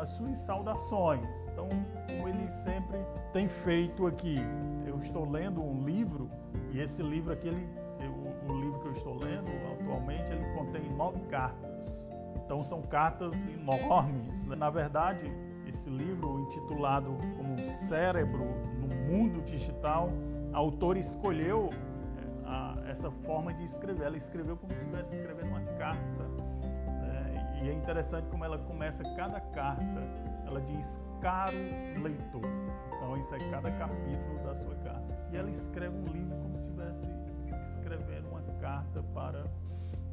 as 0.00 0.10
suas 0.10 0.38
saudações. 0.38 1.48
Então, 1.48 1.68
como 2.06 2.28
ele 2.28 2.50
sempre 2.50 2.98
tem 3.32 3.48
feito 3.48 4.06
aqui, 4.06 4.38
eu 4.86 4.98
estou 4.98 5.28
lendo 5.28 5.62
um 5.62 5.84
livro 5.84 6.30
e 6.72 6.80
esse 6.80 7.02
livro 7.02 7.32
aqui, 7.32 7.48
ele, 7.48 7.66
o, 8.00 8.52
o 8.52 8.60
livro 8.60 8.80
que 8.80 8.86
eu 8.86 8.92
estou 8.92 9.14
lendo 9.14 9.50
atualmente, 9.72 10.32
ele 10.32 10.44
contém 10.54 10.90
nove 10.94 11.20
cartas. 11.30 12.10
Então 12.44 12.62
são 12.62 12.82
cartas 12.82 13.46
enormes. 13.48 14.44
Na 14.46 14.70
verdade, 14.70 15.30
esse 15.66 15.90
livro 15.90 16.40
intitulado 16.40 17.16
como 17.36 17.58
Cérebro 17.66 18.46
no 18.80 18.88
mundo 18.88 19.42
digital, 19.42 20.10
a 20.52 20.58
autora 20.58 20.98
escolheu 20.98 21.70
é, 21.72 22.48
a, 22.48 22.76
essa 22.88 23.10
forma 23.10 23.52
de 23.52 23.64
escrever. 23.64 24.06
Ela 24.06 24.16
escreveu 24.16 24.56
como 24.56 24.72
se 24.72 24.80
estivesse 24.80 25.14
escrevendo 25.14 25.48
uma 25.48 25.60
carta. 25.78 26.24
Né? 27.02 27.58
E 27.62 27.68
é 27.68 27.72
interessante 27.72 28.28
como 28.28 28.44
ela 28.44 28.58
começa 28.58 29.02
cada 29.16 29.40
carta. 29.40 30.00
Ela 30.46 30.60
diz, 30.60 31.00
caro 31.20 31.56
leitor. 32.00 32.42
Então, 32.96 33.16
isso 33.16 33.34
é 33.34 33.38
cada 33.50 33.70
capítulo 33.72 34.38
da 34.44 34.54
sua 34.54 34.74
carta. 34.76 35.28
E 35.32 35.36
ela 35.36 35.50
escreve 35.50 35.96
um 35.96 36.12
livro 36.12 36.36
como 36.38 36.56
se 36.56 36.64
estivesse 36.64 37.10
escrevendo 37.64 38.28
uma 38.28 38.42
carta 38.60 39.02
para 39.14 39.44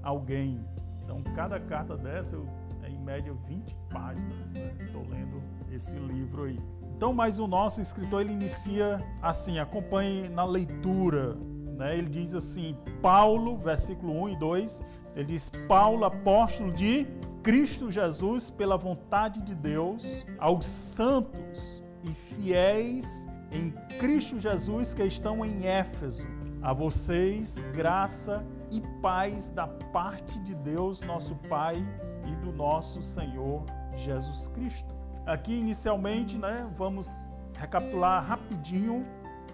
alguém. 0.01 0.65
Então, 1.03 1.22
cada 1.36 1.60
carta 1.60 1.95
dessa 1.95 2.36
eu, 2.36 2.48
em 2.89 2.97
média 2.99 3.33
20 3.47 3.75
páginas. 3.89 4.55
Estou 4.55 5.03
né? 5.05 5.17
lendo 5.17 5.41
esse 5.71 5.97
livro 5.97 6.43
aí. 6.43 6.59
Então, 6.95 7.13
mas 7.13 7.39
o 7.39 7.47
nosso 7.47 7.81
escritor 7.81 8.21
ele 8.21 8.33
inicia 8.33 9.03
assim, 9.21 9.59
acompanhe 9.59 10.29
na 10.29 10.45
leitura. 10.45 11.35
Né? 11.75 11.97
Ele 11.97 12.09
diz 12.09 12.35
assim, 12.35 12.77
Paulo, 13.01 13.57
versículo 13.57 14.13
1 14.23 14.29
e 14.29 14.35
2, 14.37 14.85
ele 15.15 15.25
diz, 15.25 15.49
Paulo, 15.67 16.05
apóstolo 16.05 16.71
de 16.71 17.07
Cristo 17.41 17.91
Jesus, 17.91 18.49
pela 18.49 18.77
vontade 18.77 19.41
de 19.41 19.53
Deus, 19.53 20.25
aos 20.39 20.65
santos 20.65 21.83
e 22.03 22.09
fiéis 22.09 23.27
em 23.51 23.71
Cristo 23.99 24.39
Jesus 24.39 24.93
que 24.93 25.03
estão 25.03 25.43
em 25.45 25.65
Éfeso. 25.65 26.25
A 26.61 26.71
vocês, 26.71 27.61
graça 27.73 28.45
e 28.71 28.81
paz 29.01 29.49
da 29.49 29.67
parte 29.67 30.39
de 30.39 30.55
Deus, 30.55 31.01
nosso 31.01 31.35
Pai, 31.35 31.85
e 32.25 32.36
do 32.38 32.51
nosso 32.51 33.01
Senhor 33.01 33.63
Jesus 33.96 34.48
Cristo. 34.48 34.94
Aqui, 35.25 35.53
inicialmente, 35.53 36.38
né, 36.38 36.70
vamos 36.75 37.30
recapitular 37.53 38.25
rapidinho 38.25 39.06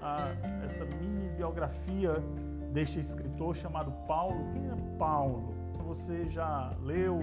a, 0.02 0.18
essa 0.64 0.86
mini 0.86 1.30
biografia 1.30 2.14
deste 2.72 3.00
escritor 3.00 3.56
chamado 3.56 3.92
Paulo. 4.08 4.52
Quem 4.54 4.70
é 4.70 4.98
Paulo? 4.98 5.54
Você 5.86 6.26
já 6.26 6.72
leu 6.82 7.20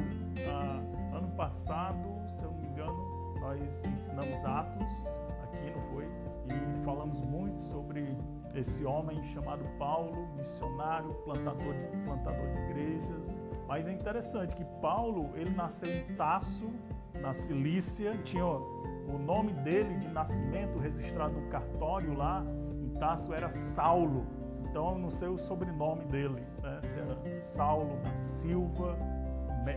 ah, 0.48 1.16
ano 1.16 1.28
passado, 1.36 1.98
se 2.28 2.44
eu 2.44 2.50
não 2.50 2.58
me 2.58 2.66
engano, 2.66 3.40
nós 3.40 3.84
ensinamos 3.84 4.44
Atos, 4.44 5.20
aqui 5.44 5.70
não 5.70 5.82
foi? 5.92 6.04
E 6.04 6.84
falamos 6.84 7.20
muito 7.20 7.62
sobre 7.62 8.16
esse 8.58 8.84
homem 8.84 9.22
chamado 9.22 9.64
Paulo, 9.78 10.28
missionário, 10.36 11.12
plantador 11.24 11.74
de, 11.74 11.96
plantador 12.04 12.48
de 12.50 12.58
igrejas. 12.62 13.42
Mas 13.66 13.86
é 13.86 13.92
interessante 13.92 14.54
que 14.54 14.64
Paulo, 14.80 15.30
ele 15.34 15.50
nasceu 15.50 15.90
em 15.90 16.14
Tasso, 16.14 16.70
na 17.20 17.32
Cilícia, 17.32 18.16
tinha 18.22 18.44
o 18.44 19.18
nome 19.18 19.52
dele 19.52 19.96
de 19.96 20.08
nascimento 20.08 20.78
registrado 20.78 21.40
no 21.40 21.48
cartório 21.48 22.14
lá 22.14 22.44
em 22.74 22.90
Tasso 22.98 23.32
era 23.32 23.50
Saulo. 23.50 24.26
Então 24.68 24.92
eu 24.92 24.98
não 24.98 25.10
sei 25.10 25.28
o 25.28 25.38
sobrenome 25.38 26.04
dele, 26.06 26.42
né? 26.62 26.80
se 26.82 26.98
era 26.98 27.16
Saulo 27.38 27.96
da 28.02 28.14
Silva 28.14 28.96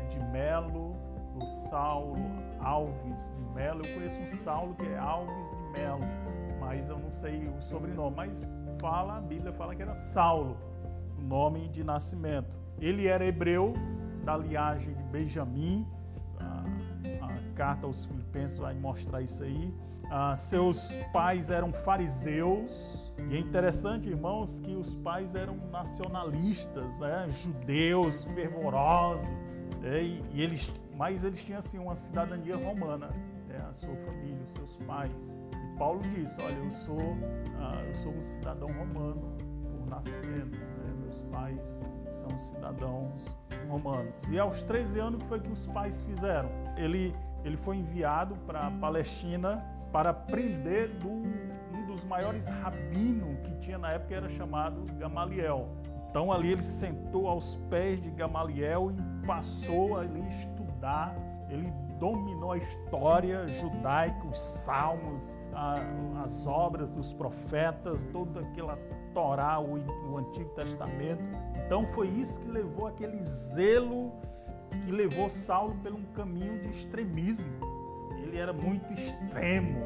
de 0.09 0.19
Melo, 0.19 0.95
ou 1.39 1.48
Saulo 1.48 2.15
Alves 2.59 3.33
de 3.36 3.41
Melo. 3.53 3.81
Eu 3.86 3.95
conheço 3.95 4.21
um 4.21 4.27
Saulo 4.27 4.75
que 4.75 4.86
é 4.86 4.98
Alves 4.98 5.50
de 5.51 5.79
Melo, 5.79 6.03
mas 6.70 6.88
eu 6.88 7.00
não 7.00 7.12
sei 7.12 7.48
o 7.48 7.60
sobrenome. 7.62 8.16
Mas 8.16 8.56
fala, 8.80 9.18
a 9.18 9.22
Bíblia 9.22 9.52
fala 9.52 9.76
que 9.76 9.82
era 9.82 9.96
Saulo, 9.96 10.56
o 11.18 11.22
nome 11.22 11.68
de 11.68 11.84
nascimento. 11.84 12.56
Ele 12.80 13.08
era 13.08 13.26
hebreu 13.26 13.74
da 14.24 14.38
linhagem 14.38 14.94
de 14.94 15.04
Benjamim 15.04 15.86
carta 17.60 17.86
aos 17.86 18.06
Filipenses 18.06 18.58
vai 18.58 18.74
mostrar 18.74 19.22
isso 19.22 19.44
aí. 19.44 19.74
Ah, 20.10 20.34
seus 20.34 20.96
pais 21.12 21.50
eram 21.50 21.74
fariseus, 21.74 23.14
e 23.30 23.36
é 23.36 23.40
interessante, 23.40 24.08
irmãos, 24.08 24.60
que 24.60 24.74
os 24.76 24.96
pais 24.96 25.36
eram 25.36 25.58
nacionalistas, 25.70 27.02
né? 27.02 27.28
judeus 27.30 28.24
fervorosos, 28.24 29.68
né? 29.82 30.02
e, 30.02 30.24
e, 30.34 30.42
eles, 30.42 30.74
mas 30.96 31.26
eles 31.26 31.44
tinham 31.44 31.60
assim, 31.60 31.78
uma 31.78 31.96
cidadania 31.96 32.56
romana, 32.56 33.10
né? 33.50 33.62
a 33.70 33.74
sua 33.74 33.96
família, 33.98 34.42
os 34.46 34.52
seus 34.52 34.78
pais. 34.78 35.40
Paulo 35.79 36.01
disse: 36.01 36.39
Olha, 36.41 36.57
eu 36.57 36.69
sou, 36.69 37.17
ah, 37.57 37.81
eu 37.88 37.95
sou 37.95 38.12
um 38.12 38.21
cidadão 38.21 38.67
romano 38.67 39.38
por 39.63 39.88
nascimento, 39.89 40.59
né? 40.59 40.93
meus 41.01 41.21
pais 41.24 41.81
são 42.12 42.38
cidadãos 42.38 43.36
romanos. 43.67 44.29
E 44.29 44.38
aos 44.38 44.62
13 44.62 45.00
anos, 45.00 45.15
o 45.15 45.24
que 45.24 45.27
foi 45.27 45.39
que 45.39 45.51
os 45.51 45.65
pais 45.67 46.01
fizeram? 46.01 46.50
Ele 46.77 47.15
ele 47.43 47.55
foi 47.55 47.77
enviado 47.77 48.36
para 48.45 48.67
a 48.67 48.71
Palestina 48.71 49.65
para 49.93 50.09
aprender 50.09 50.89
do 50.89 51.09
um 51.09 51.86
dos 51.88 52.03
maiores 52.03 52.48
rabinos 52.48 53.39
que 53.43 53.57
tinha 53.59 53.77
na 53.77 53.91
época, 53.91 54.13
era 54.13 54.29
chamado 54.29 54.83
Gamaliel. 54.98 55.69
Então 56.09 56.31
ali 56.31 56.51
ele 56.51 56.63
sentou 56.63 57.27
aos 57.27 57.55
pés 57.69 58.01
de 58.01 58.09
Gamaliel 58.09 58.91
e 58.91 59.25
passou 59.25 59.98
a 59.98 60.05
estudar. 60.05 61.15
Ele 61.50 61.71
dominou 62.00 62.53
a 62.53 62.58
história 62.58 63.46
judaica, 63.48 64.25
os 64.27 64.39
salmos, 64.39 65.38
a, 65.53 65.75
as 66.24 66.48
obras 66.48 66.89
dos 66.91 67.13
profetas, 67.13 68.06
toda 68.06 68.39
aquela 68.39 68.77
Torá, 69.13 69.60
o, 69.60 69.77
o 70.12 70.18
Antigo 70.18 70.50
Testamento. 70.51 71.24
Então 71.65 71.86
foi 71.88 72.08
isso 72.08 72.39
que 72.39 72.50
levou 72.50 72.88
aquele 72.88 73.22
zelo 73.22 74.12
que 74.86 74.91
levou 74.91 75.29
Saulo 75.29 75.75
por 75.82 75.94
um 75.94 76.03
caminho 76.13 76.60
de 76.62 76.70
extremismo. 76.70 77.50
Ele 78.24 78.38
era 78.38 78.53
muito 78.53 78.94
extremo. 78.94 79.79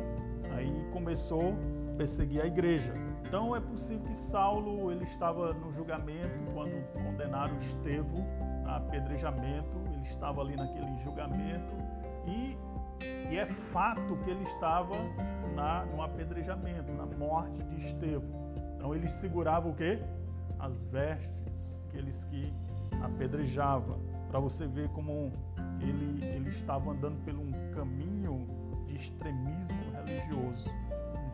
Aí 0.56 0.88
começou 0.92 1.54
a 1.94 1.98
perseguir 1.98 2.42
a 2.42 2.46
igreja. 2.46 2.94
Então 3.26 3.56
é 3.56 3.60
possível 3.60 4.06
que 4.06 4.16
Saulo 4.16 4.92
ele 4.92 5.04
estava 5.04 5.54
no 5.54 5.72
julgamento 5.72 6.52
quando 6.54 6.84
condenaram 6.94 7.58
Estevão 7.58 8.26
a 8.66 8.76
apedrejamento. 8.76 9.78
Ele 9.92 10.02
estava 10.04 10.42
ali 10.42 10.56
naquele 10.56 10.98
julgamento 11.00 11.93
e, 12.26 12.58
e 13.32 13.38
é 13.38 13.46
fato 13.46 14.18
que 14.24 14.30
ele 14.30 14.44
estava 14.44 14.96
na, 15.56 15.86
no 15.86 16.02
apedrejamento, 16.02 16.92
na 16.92 17.06
morte 17.06 17.64
de 17.64 17.78
Estevão. 17.78 18.54
Então 18.76 18.94
ele 18.94 19.08
segurava 19.08 19.68
o 19.68 19.74
quê? 19.74 20.00
As 20.60 20.82
vestes, 20.82 21.86
aqueles 21.90 22.24
que 22.26 22.54
apedrejavam 23.02 24.00
para 24.30 24.40
você 24.40 24.66
ver 24.66 24.90
como 24.90 25.32
ele, 25.80 26.26
ele 26.26 26.50
estava 26.50 26.92
andando 26.92 27.24
por 27.24 27.34
um 27.34 27.52
caminho 27.72 28.48
de 28.88 28.96
extremismo 28.96 29.78
religioso. 29.94 30.70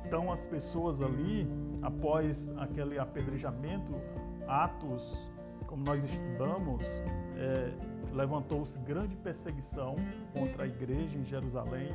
Então, 0.05 0.31
as 0.31 0.45
pessoas 0.45 1.01
ali, 1.01 1.47
após 1.81 2.51
aquele 2.57 2.97
apedrejamento, 2.97 3.93
Atos, 4.47 5.31
como 5.67 5.83
nós 5.83 6.03
estudamos, 6.03 6.83
é, 7.37 7.71
levantou-se 8.13 8.77
grande 8.79 9.15
perseguição 9.15 9.95
contra 10.33 10.63
a 10.63 10.67
igreja 10.67 11.17
em 11.17 11.23
Jerusalém 11.23 11.93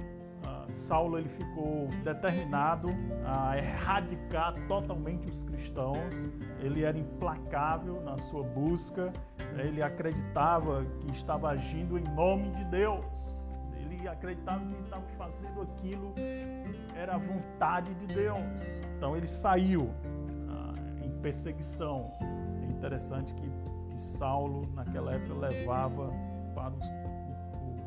Saulo 0.68 1.18
ele 1.18 1.28
ficou 1.28 1.88
determinado 2.02 2.88
a 3.24 3.56
erradicar 3.56 4.54
totalmente 4.66 5.28
os 5.28 5.44
cristãos. 5.44 6.32
Ele 6.60 6.84
era 6.84 6.98
implacável 6.98 8.00
na 8.02 8.18
sua 8.18 8.42
busca. 8.42 9.12
Ele 9.58 9.82
acreditava 9.82 10.84
que 11.00 11.10
estava 11.10 11.50
agindo 11.50 11.98
em 11.98 12.04
nome 12.14 12.50
de 12.50 12.64
Deus. 12.64 13.46
Ele 13.76 14.08
acreditava 14.08 14.64
que 14.64 14.82
estava 14.82 15.06
fazendo 15.18 15.62
aquilo 15.62 16.14
era 16.96 17.14
a 17.14 17.18
vontade 17.18 17.94
de 17.94 18.06
Deus. 18.06 18.80
Então 18.96 19.16
ele 19.16 19.26
saiu 19.26 19.90
ah, 20.48 20.72
em 21.02 21.10
perseguição. 21.20 22.12
É 22.62 22.66
interessante 22.70 23.34
que, 23.34 23.50
que 23.94 24.02
Saulo 24.02 24.62
naquela 24.74 25.14
época 25.14 25.34
levava 25.34 26.12
para 26.54 26.74
os 26.74 26.88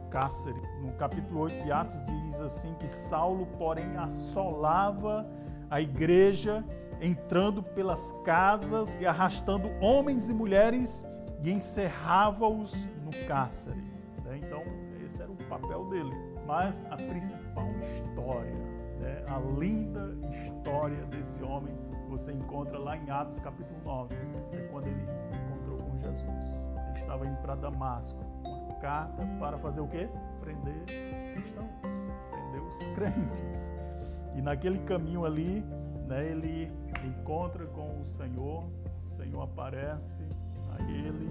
cárcere. 0.10 0.62
No 0.82 0.94
capítulo 0.94 1.42
8 1.42 1.64
de 1.64 1.72
Atos 1.72 2.06
diz 2.06 2.40
assim 2.40 2.74
que 2.76 2.88
Saulo, 2.88 3.46
porém, 3.58 3.98
assolava 3.98 5.30
a 5.70 5.82
igreja, 5.82 6.64
entrando 7.02 7.62
pelas 7.62 8.14
casas 8.24 8.98
e 9.00 9.06
arrastando 9.06 9.70
homens 9.82 10.30
e 10.30 10.34
mulheres 10.34 11.06
e 11.44 11.52
encerrava-os 11.52 12.90
no 13.04 13.12
cárcere. 13.28 13.84
Né? 14.24 14.40
Então, 14.42 14.64
esse 15.06 15.22
era 15.22 15.32
o 15.32 15.36
papel 15.50 15.86
dele. 15.90 16.16
Mas 16.46 16.88
a 16.90 16.96
principal 16.96 17.70
história, 17.82 18.56
né? 19.00 19.24
a 19.28 19.40
linda 19.60 20.18
história 20.30 21.06
desse 21.08 21.44
homem, 21.44 21.76
você 22.10 22.32
encontra 22.32 22.80
lá 22.80 22.96
em 22.96 23.10
Atos 23.10 23.42
capítulo 23.42 23.78
9, 23.84 24.16
é 24.54 24.68
quando 24.72 24.88
ele 24.88 25.17
Jesus. 26.16 26.68
Ele 26.90 27.00
estava 27.00 27.26
indo 27.26 27.38
para 27.38 27.56
Damasco 27.56 28.20
carta 28.80 29.26
para 29.40 29.58
fazer 29.58 29.82
o 29.82 29.88
quê? 29.88 30.10
Prender 30.40 30.86
cristãos, 31.34 31.70
prender 32.32 32.62
os 32.62 32.88
crentes. 32.96 33.74
E 34.36 34.42
naquele 34.42 34.80
caminho 34.80 35.26
ali, 35.26 35.64
né, 36.08 36.28
ele 36.30 36.72
encontra 37.04 37.66
com 37.68 38.00
o 38.00 38.06
Senhor, 38.06 38.70
o 39.06 39.10
Senhor 39.10 39.42
aparece 39.42 40.22
a 40.78 40.82
ele, 40.84 41.30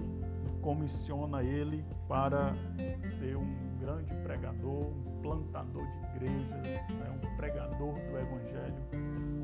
comissiona 0.61 1.43
ele 1.43 1.85
para 2.07 2.53
ser 3.01 3.37
um 3.37 3.77
grande 3.79 4.13
pregador, 4.15 4.87
um 4.87 5.21
plantador 5.21 5.85
de 5.85 5.97
igrejas, 6.15 6.89
né, 6.89 7.09
um 7.11 7.37
pregador 7.37 7.93
do 7.93 8.17
Evangelho 8.17 8.75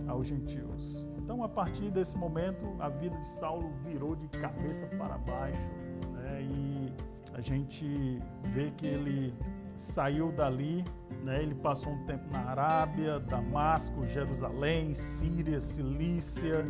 aos 0.08 0.28
gentios. 0.28 1.08
Então, 1.24 1.42
a 1.42 1.48
partir 1.48 1.89
desse 1.89 2.18
momento, 2.18 2.75
a 2.80 2.89
vida 2.89 3.15
de 3.18 3.27
Saulo 3.27 3.72
virou 3.86 4.13
de 4.13 4.27
cabeça 4.27 4.86
para 4.88 5.18
baixo, 5.18 5.70
né? 6.12 6.42
e 6.42 6.94
a 7.34 7.39
gente 7.39 8.22
vê 8.44 8.72
que 8.72 8.86
ele 8.86 9.34
saiu 9.77 10.34
dali, 10.34 10.84
né? 11.24 11.42
ele 11.42 11.56
passou 11.56 11.94
um 11.94 12.06
tempo 12.06 12.25
na 12.30 12.42
Arábia, 12.50 13.22
Damasco, 13.22 14.06
Jerusalém, 14.06 14.94
Síria, 14.94 15.62
Cilícia, 15.62 16.65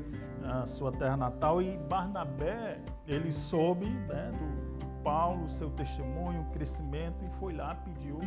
sua 0.67 0.91
terra 0.91 1.17
natal, 1.17 1.59
e 1.59 1.75
Barnabé, 1.89 2.79
ele 3.07 3.31
soube 3.31 3.87
né, 3.87 4.29
do, 4.31 4.83
Paulo, 5.03 5.49
seu 5.49 5.69
testemunho, 5.71 6.45
crescimento, 6.53 7.25
e 7.25 7.29
foi 7.37 7.53
lá, 7.53 7.75
pediu 7.75 8.19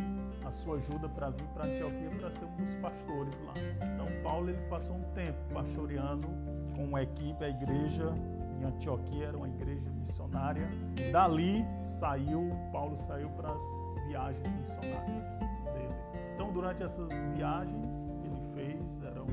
a 0.47 0.51
sua 0.51 0.77
ajuda 0.77 1.09
para 1.09 1.29
vir 1.29 1.45
para 1.53 1.65
Antioquia 1.65 2.09
para 2.17 2.31
ser 2.31 2.45
um 2.45 2.55
dos 2.55 2.75
pastores 2.77 3.41
lá. 3.41 3.53
Então 3.93 4.07
Paulo 4.23 4.49
ele 4.49 4.61
passou 4.69 4.95
um 4.95 5.03
tempo 5.13 5.37
pastoreando 5.53 6.27
com 6.73 6.85
uma 6.85 7.03
equipe, 7.03 7.43
a 7.43 7.49
igreja 7.49 8.13
em 8.59 8.63
Antioquia 8.63 9.27
era 9.27 9.37
uma 9.37 9.47
igreja 9.47 9.89
missionária. 9.91 10.67
Dali 11.11 11.65
saiu, 11.81 12.49
Paulo 12.71 12.95
saiu 12.95 13.29
para 13.31 13.51
as 13.51 13.63
viagens 14.07 14.53
missionárias 14.53 15.25
dele. 15.73 15.95
Então 16.33 16.51
durante 16.53 16.81
essas 16.81 17.23
viagens 17.35 18.15
ele 18.23 18.41
fez, 18.53 19.03
eram 19.03 19.27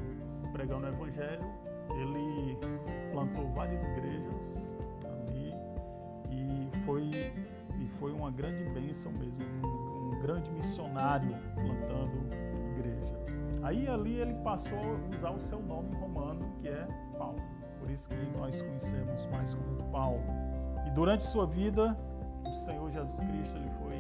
pregando 0.53 0.87
o 0.87 0.89
evangelho, 0.89 1.45
ele 1.91 2.59
plantou 3.13 3.49
várias 3.53 3.85
igrejas 3.85 4.73
ali 5.05 5.55
e 6.31 6.85
foi 6.85 7.11
e 7.81 7.89
foi 7.99 8.13
uma 8.13 8.31
grande 8.31 8.65
bênção 8.71 9.13
mesmo, 9.13 9.45
grande 10.25 10.51
missionário 10.53 11.37
plantando 11.55 12.33
igrejas. 12.71 13.45
Aí 13.63 13.87
ali 13.87 14.15
ele 14.15 14.33
passou 14.37 14.79
a 14.79 15.15
usar 15.15 15.31
o 15.31 15.39
seu 15.39 15.61
nome 15.61 15.95
romano, 15.97 16.51
que 16.63 16.69
é 16.69 16.89
Paulo. 17.19 17.43
Por 17.79 17.91
isso 17.91 18.09
que 18.09 18.17
nós 18.39 18.63
conhecemos 18.63 19.27
mais 19.27 19.55
como 19.55 19.85
Paulo. 19.91 20.25
E 20.87 20.91
durante 20.93 21.23
sua 21.23 21.47
vida, 21.47 21.95
o 22.47 22.53
Senhor 22.53 22.91
Jesus 22.91 23.21
Cristo 23.21 23.57
ele 23.59 23.71
foi 23.83 23.95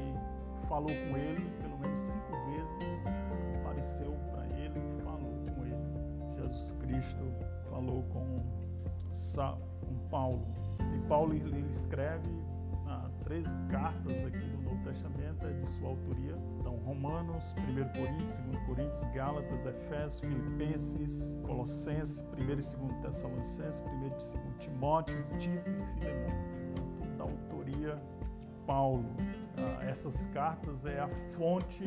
falou 0.66 0.88
com 0.88 1.18
ele 1.18 1.44
pelo 1.60 1.78
menos 1.78 2.00
cinco 2.00 2.32
vezes, 2.46 3.06
apareceu 3.60 4.16
para 4.30 4.46
ele 4.46 4.78
e 4.78 5.02
falou 5.02 5.44
com 5.54 5.66
ele. 5.66 6.40
Jesus 6.40 6.72
Cristo 6.80 7.22
falou 7.68 8.02
com, 8.04 8.42
com 9.86 10.08
Paulo. 10.08 10.46
E 10.80 11.06
Paulo 11.06 11.34
ele 11.34 11.68
escreve 11.68 12.30
13 13.24 13.56
cartas 13.70 14.24
aqui 14.24 14.54
Testamento 14.84 15.46
é 15.46 15.52
de 15.52 15.68
sua 15.68 15.88
autoria. 15.88 16.38
Então, 16.60 16.76
Romanos, 16.76 17.54
1 17.58 17.98
Coríntios, 17.98 18.38
2 18.38 18.64
Coríntios, 18.64 19.02
Gálatas, 19.14 19.66
Efésios, 19.66 20.20
Filipenses, 20.20 21.36
Colossenses, 21.42 22.24
1 22.38 22.42
e 22.42 22.46
2 22.46 22.76
Tessalonicenses, 23.02 23.80
1 23.80 24.06
e 24.06 24.10
2 24.10 24.38
Timóteo, 24.58 25.26
Tito 25.38 25.70
e 25.70 25.98
Filemão. 25.98 26.26
Então, 26.76 26.96
tudo 26.96 27.16
da 27.16 27.24
autoria 27.24 28.02
de 28.40 28.46
Paulo. 28.66 29.04
Ah, 29.56 29.84
essas 29.84 30.26
cartas 30.26 30.84
é 30.84 31.00
a 31.00 31.08
fonte 31.32 31.84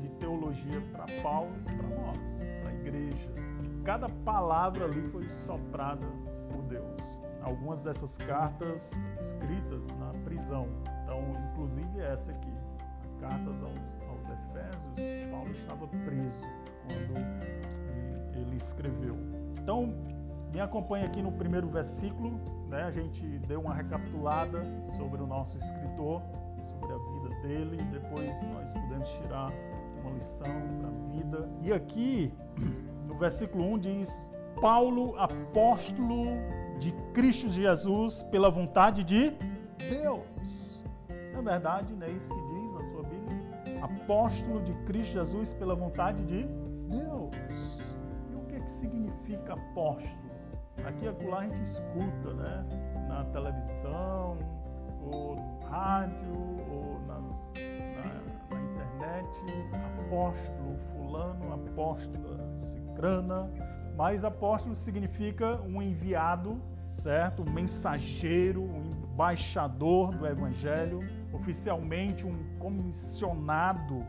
de 0.00 0.08
teologia 0.18 0.80
para 0.92 1.06
Paulo 1.22 1.52
e 1.60 1.76
para 1.76 1.88
nós, 1.96 2.42
para 2.60 2.70
a 2.70 2.74
igreja. 2.74 3.30
Cada 3.84 4.08
palavra 4.24 4.84
ali 4.84 5.02
foi 5.08 5.28
soprada 5.28 6.06
por 6.50 6.62
Deus. 6.62 7.27
Algumas 7.48 7.80
dessas 7.80 8.18
cartas 8.18 8.92
escritas 9.18 9.90
na 9.96 10.12
prisão, 10.24 10.68
então, 11.02 11.22
inclusive 11.50 11.98
essa 12.00 12.30
aqui, 12.30 12.52
Cartas 13.20 13.62
aos, 13.62 13.72
aos 14.08 14.28
Efésios, 14.28 15.30
Paulo 15.30 15.50
estava 15.50 15.88
preso 15.88 16.42
quando 16.86 18.36
ele 18.36 18.56
escreveu. 18.56 19.16
Então, 19.60 19.92
me 20.52 20.60
acompanha 20.60 21.06
aqui 21.06 21.20
no 21.20 21.32
primeiro 21.32 21.68
versículo, 21.68 22.40
né? 22.68 22.84
A 22.84 22.92
gente 22.92 23.26
deu 23.40 23.60
uma 23.60 23.74
recapitulada 23.74 24.62
sobre 24.96 25.20
o 25.20 25.26
nosso 25.26 25.58
escritor, 25.58 26.22
sobre 26.60 26.92
a 26.92 26.98
vida 26.98 27.42
dele, 27.42 27.76
depois 27.90 28.42
nós 28.44 28.72
podemos 28.72 29.08
tirar 29.08 29.52
uma 30.00 30.12
lição 30.12 30.46
para 30.78 30.88
a 30.88 31.16
vida. 31.16 31.48
E 31.62 31.72
aqui, 31.72 32.32
no 33.04 33.18
versículo 33.18 33.64
1 33.72 33.78
diz: 33.80 34.30
Paulo, 34.60 35.18
apóstolo 35.18 36.24
de 36.78 36.92
Cristo 37.12 37.48
Jesus, 37.50 38.22
pela 38.24 38.50
vontade 38.50 39.04
de 39.04 39.32
Deus. 39.78 40.84
Na 41.32 41.40
verdade, 41.40 41.94
não 41.94 42.06
é 42.06 42.10
isso 42.10 42.34
que 42.34 42.60
diz 42.60 42.74
na 42.74 42.82
sua 42.84 43.02
Bíblia? 43.02 43.82
Apóstolo 43.82 44.60
de 44.62 44.72
Cristo 44.84 45.12
Jesus 45.14 45.52
pela 45.52 45.74
vontade 45.74 46.24
de 46.24 46.44
Deus. 46.88 47.96
E 48.30 48.34
o 48.34 48.40
que, 48.46 48.56
é 48.56 48.60
que 48.60 48.70
significa 48.70 49.54
apóstolo? 49.54 50.28
Aqui 50.84 51.04
e 51.04 51.08
acolá 51.08 51.40
a 51.40 51.42
gente 51.44 51.62
escuta, 51.62 52.34
né? 52.34 52.64
Na 53.08 53.24
televisão, 53.26 54.38
ou 55.02 55.36
no 55.36 55.58
rádio, 55.66 56.34
ou 56.70 57.00
nas, 57.06 57.52
na, 57.96 58.56
na 58.56 58.64
internet, 58.64 59.44
apóstolo 60.06 60.76
fulano, 60.92 61.54
apóstola 61.54 62.52
cicrana. 62.56 63.50
Mas 63.98 64.22
apóstolo 64.22 64.76
significa 64.76 65.60
um 65.62 65.82
enviado, 65.82 66.62
certo? 66.86 67.42
Um 67.42 67.50
mensageiro, 67.50 68.62
um 68.62 68.92
embaixador 69.12 70.14
do 70.14 70.24
evangelho 70.24 71.00
oficialmente 71.32 72.24
um 72.24 72.58
comissionado 72.60 74.06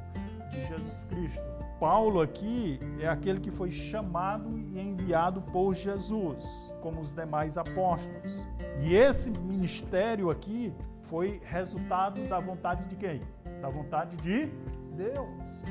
de 0.52 0.64
Jesus 0.68 1.06
Cristo. 1.06 1.44
Paulo 1.80 2.22
aqui 2.22 2.80
é 3.00 3.08
aquele 3.08 3.40
que 3.40 3.50
foi 3.50 3.72
chamado 3.72 4.60
e 4.60 4.80
enviado 4.80 5.42
por 5.42 5.74
Jesus, 5.74 6.72
como 6.82 7.02
os 7.02 7.12
demais 7.12 7.58
apóstolos. 7.58 8.48
E 8.82 8.94
esse 8.96 9.32
ministério 9.32 10.30
aqui 10.30 10.72
foi 11.02 11.42
resultado 11.46 12.28
da 12.28 12.40
vontade 12.40 12.86
de 12.86 12.96
quem? 12.96 13.22
Da 13.60 13.70
vontade 13.70 14.18
de 14.18 14.52
Deus. 14.96 15.64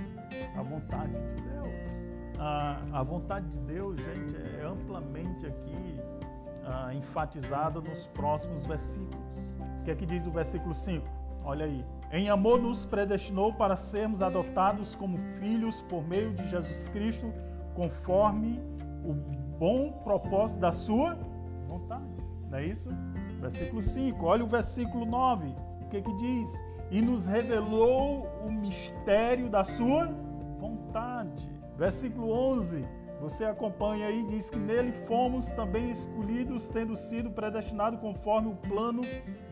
A 0.56 0.62
vontade 0.62 1.12
de 1.12 1.42
Deus. 1.42 2.10
Ah, 2.38 2.80
a 2.92 3.02
vontade 3.02 3.48
de 3.48 3.58
Deus, 3.58 4.00
gente, 4.00 4.36
é 4.36 4.64
amplamente 4.64 5.44
aqui 5.44 6.00
ah, 6.64 6.94
enfatizada 6.94 7.80
nos 7.80 8.06
próximos 8.06 8.64
versículos. 8.64 9.54
O 9.80 9.84
que 9.84 9.90
é 9.90 9.94
que 9.94 10.06
diz 10.06 10.26
o 10.26 10.30
versículo 10.30 10.74
5? 10.74 11.06
Olha 11.44 11.64
aí. 11.64 11.84
Em 12.12 12.28
amor 12.30 12.60
nos 12.60 12.86
predestinou 12.86 13.52
para 13.52 13.76
sermos 13.76 14.22
adotados 14.22 14.94
como 14.94 15.18
filhos 15.40 15.82
por 15.82 16.06
meio 16.06 16.32
de 16.32 16.48
Jesus 16.48 16.88
Cristo, 16.88 17.32
conforme 17.74 18.60
o 19.04 19.12
bom 19.58 19.92
propósito 20.04 20.60
da 20.60 20.72
sua 20.72 21.18
vontade. 21.66 22.04
Não 22.50 22.58
é 22.58 22.64
isso? 22.64 22.90
Versículo 23.40 23.82
5. 23.82 24.24
Olha 24.24 24.44
o 24.44 24.48
versículo 24.48 25.04
9. 25.04 25.54
O 25.82 25.88
que 25.88 26.00
que 26.02 26.16
diz? 26.16 26.62
E 26.90 27.02
nos 27.02 27.26
revelou 27.26 28.26
o 28.46 28.50
mistério 28.50 29.50
da 29.50 29.64
sua 29.64 30.06
vontade. 30.06 30.27
Versículo 31.78 32.32
11. 32.32 32.84
Você 33.20 33.44
acompanha 33.44 34.06
aí, 34.06 34.24
diz 34.24 34.50
que 34.50 34.58
nele 34.58 34.92
fomos 35.06 35.50
também 35.52 35.90
escolhidos, 35.90 36.68
tendo 36.68 36.94
sido 36.94 37.30
predestinados 37.30 38.00
conforme 38.00 38.48
o 38.48 38.54
plano 38.54 39.02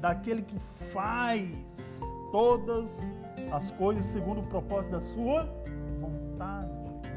daquele 0.00 0.42
que 0.42 0.58
faz 0.92 2.00
todas 2.30 3.12
as 3.50 3.70
coisas 3.72 4.04
segundo 4.04 4.40
o 4.40 4.46
propósito 4.46 4.92
da 4.92 5.00
sua 5.00 5.48
vontade. 6.00 6.70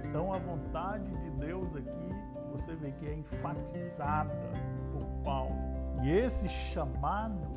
Então, 0.06 0.34
a 0.34 0.39
vontade 0.39 1.12
de 1.12 1.30
Deus 1.32 1.76
aqui, 1.76 2.10
você 2.52 2.76
vê 2.76 2.91
que 2.91 3.06
é 3.06 3.13
enfatizada 3.13 4.34
por 4.91 5.06
Paulo. 5.24 5.56
E 6.04 6.10
esse 6.10 6.50
chamado 6.50 7.48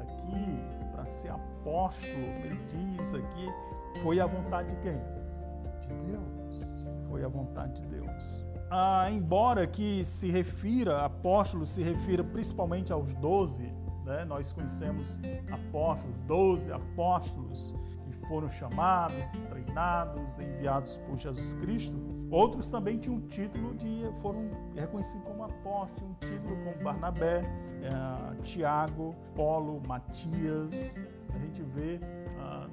aqui 0.00 0.90
para 0.92 1.06
ser 1.06 1.30
apóstolo, 1.30 2.24
ele 2.44 2.58
diz 2.66 3.14
aqui, 3.14 3.48
foi 4.02 4.18
a 4.18 4.26
vontade 4.26 4.70
de 4.70 4.76
quem? 4.82 4.98
De 5.80 6.10
Deus 6.10 6.41
foi 7.12 7.22
a 7.22 7.28
vontade 7.28 7.82
de 7.82 7.88
Deus. 7.88 8.42
Ah, 8.70 9.06
embora 9.10 9.66
que 9.66 10.02
se 10.02 10.30
refira, 10.30 11.04
apóstolos 11.04 11.68
se 11.68 11.82
refira 11.82 12.24
principalmente 12.24 12.90
aos 12.90 13.12
doze, 13.14 13.70
né? 14.06 14.24
nós 14.24 14.50
conhecemos 14.50 15.20
apóstolos, 15.50 16.16
doze 16.26 16.72
apóstolos 16.72 17.74
que 18.06 18.12
foram 18.26 18.48
chamados, 18.48 19.32
treinados, 19.50 20.38
enviados 20.38 20.96
por 21.06 21.18
Jesus 21.18 21.52
Cristo. 21.52 21.94
Outros 22.30 22.70
também 22.70 22.96
tinham 22.96 23.20
título 23.20 23.74
de, 23.74 24.04
foram 24.22 24.50
reconhecidos 24.74 25.26
como 25.26 25.44
apóstolos, 25.44 26.10
um 26.10 26.14
título 26.14 26.56
como 26.64 26.82
Barnabé, 26.82 27.42
eh, 27.82 28.36
Tiago, 28.42 29.14
Paulo, 29.36 29.82
Matias. 29.86 30.98
A 31.34 31.38
gente 31.38 31.62
vê 31.62 32.00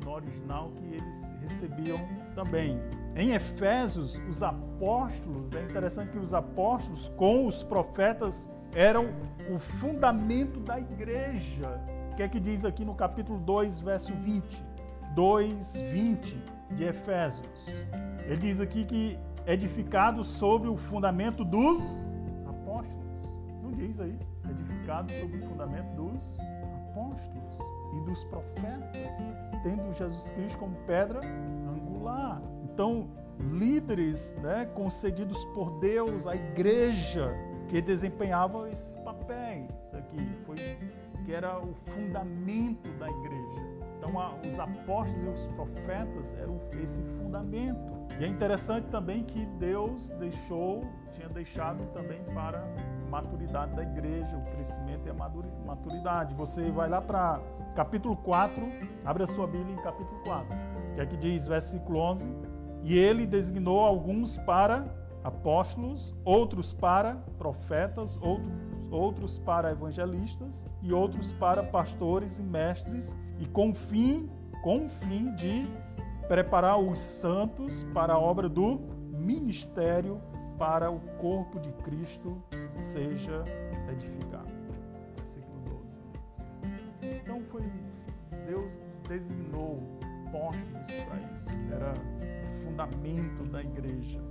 no 0.03 0.11
original 0.11 0.71
que 0.71 0.95
eles 0.95 1.35
recebiam 1.41 1.99
também. 2.35 2.79
Em 3.15 3.31
Efésios, 3.31 4.19
os 4.29 4.43
apóstolos, 4.43 5.55
é 5.55 5.63
interessante 5.63 6.11
que 6.11 6.19
os 6.19 6.33
apóstolos 6.33 7.09
com 7.17 7.47
os 7.47 7.63
profetas 7.63 8.49
eram 8.73 9.07
o 9.53 9.57
fundamento 9.57 10.59
da 10.59 10.79
igreja. 10.79 11.81
O 12.11 12.15
que 12.15 12.23
é 12.23 12.27
que 12.27 12.39
diz 12.39 12.63
aqui 12.63 12.85
no 12.85 12.95
capítulo 12.95 13.39
2, 13.39 13.79
verso 13.79 14.13
20? 14.13 14.63
2, 15.15 15.81
20 15.81 16.43
de 16.71 16.83
Efésios. 16.83 17.67
Ele 18.25 18.37
diz 18.37 18.59
aqui 18.59 18.85
que 18.85 19.17
edificado 19.45 20.23
sobre 20.23 20.69
o 20.69 20.77
fundamento 20.77 21.43
dos 21.43 22.07
apóstolos. 22.47 23.35
Não 23.63 23.71
diz 23.71 23.99
aí, 23.99 24.17
edificado 24.49 25.11
sobre 25.13 25.39
o 25.39 25.49
fundamento 25.49 25.95
dos 25.95 26.39
apóstolos 26.89 27.59
e 27.95 28.01
dos 28.01 28.23
profetas, 28.25 29.31
tendo 29.63 29.91
Jesus 29.93 30.29
Cristo 30.29 30.59
como 30.59 30.75
pedra 30.85 31.21
angular. 31.67 32.41
Então, 32.73 33.07
líderes 33.39 34.35
né, 34.41 34.65
concedidos 34.73 35.43
por 35.45 35.79
Deus 35.79 36.27
à 36.27 36.35
igreja 36.35 37.33
que 37.67 37.81
desempenhavam 37.81 38.67
esses 38.67 38.95
papéis 38.97 39.71
aqui, 39.93 40.17
foi, 40.45 40.55
que 41.23 41.33
era 41.33 41.59
o 41.59 41.73
fundamento 41.85 42.89
da 42.97 43.07
igreja. 43.07 43.69
Então, 43.97 44.13
os 44.47 44.59
apóstolos 44.59 45.23
e 45.23 45.27
os 45.27 45.47
profetas 45.47 46.33
eram 46.33 46.59
esse 46.81 47.01
fundamento. 47.01 47.99
E 48.19 48.23
é 48.23 48.27
interessante 48.27 48.87
também 48.87 49.23
que 49.23 49.45
Deus 49.59 50.11
deixou, 50.11 50.83
tinha 51.11 51.29
deixado 51.29 51.85
também 51.93 52.21
para 52.33 52.59
a 52.59 53.09
maturidade 53.09 53.75
da 53.75 53.83
igreja, 53.83 54.37
o 54.37 54.51
crescimento 54.51 55.05
e 55.05 55.09
a 55.09 55.13
maturidade. 55.65 56.33
Você 56.35 56.71
vai 56.71 56.89
lá 56.89 57.01
para 57.01 57.39
capítulo 57.75 58.15
4, 58.17 58.65
abre 59.05 59.23
a 59.23 59.27
sua 59.27 59.45
Bíblia 59.45 59.75
em 59.75 59.81
capítulo 59.81 60.19
4, 60.23 60.47
que 60.95 61.01
é 61.01 61.05
que 61.05 61.17
diz, 61.17 61.45
versículo 61.45 61.99
11: 61.99 62.29
E 62.83 62.97
ele 62.97 63.25
designou 63.25 63.79
alguns 63.79 64.37
para 64.37 64.85
apóstolos, 65.23 66.15
outros 66.23 66.73
para 66.73 67.15
profetas, 67.37 68.17
outros 68.21 68.69
outros 68.91 69.37
para 69.37 69.71
evangelistas 69.71 70.65
e 70.81 70.91
outros 70.91 71.31
para 71.31 71.63
pastores 71.63 72.39
e 72.39 72.43
mestres, 72.43 73.17
e 73.37 73.45
com 73.45 73.73
fim, 73.73 74.29
com 74.63 74.89
fim 74.89 75.33
de 75.35 75.67
preparar 76.27 76.79
os 76.79 76.99
santos 76.99 77.83
para 77.93 78.13
a 78.13 78.19
obra 78.19 78.49
do 78.49 78.79
ministério 79.11 80.21
para 80.57 80.91
o 80.91 80.99
corpo 81.17 81.59
de 81.59 81.71
Cristo 81.83 82.41
seja 82.73 83.43
edificado. 83.91 84.49
Versículo 85.15 85.61
12. 85.81 86.01
Então 87.01 87.41
foi 87.43 87.63
Deus 88.45 88.79
designou 89.07 89.81
apóstolos 90.27 90.91
para 91.07 91.33
isso. 91.33 91.49
Era 91.71 91.93
fundamento 92.63 93.43
da 93.45 93.61
igreja. 93.61 94.21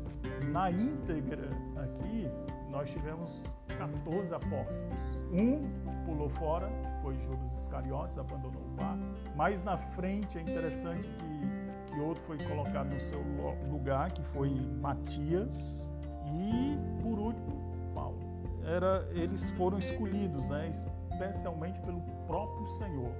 Na 0.53 0.71
íntegra 0.71 1.49
aqui 1.77 2.31
nós 2.71 2.91
tivemos 2.91 3.51
14 3.79 4.35
apóstolos. 4.35 5.19
Um 5.33 5.69
pulou 6.05 6.29
fora, 6.29 6.71
foi 7.03 7.15
Judas 7.21 7.53
Iscariotes, 7.53 8.19
abandonou 8.19 8.63
o 8.63 8.71
barco. 8.77 9.03
Mais 9.35 9.63
na 9.63 9.77
frente 9.77 10.39
é 10.39 10.43
interessante 10.43 11.09
que, 11.09 11.93
que 11.93 12.01
outro 12.01 12.23
foi 12.25 12.39
colocado 12.39 12.93
no 12.93 13.01
seu 13.01 13.23
lugar, 13.71 14.13
que 14.13 14.23
foi 14.23 14.51
Matias. 14.81 15.91
E, 16.27 16.79
por 17.03 17.19
último, 17.19 17.93
Paulo. 17.95 18.19
Era, 18.65 19.09
eles 19.13 19.49
foram 19.51 19.79
escolhidos, 19.79 20.51
né, 20.51 20.71
especialmente 20.71 21.81
pelo 21.81 22.01
próprio 22.27 22.67
Senhor. 22.67 23.13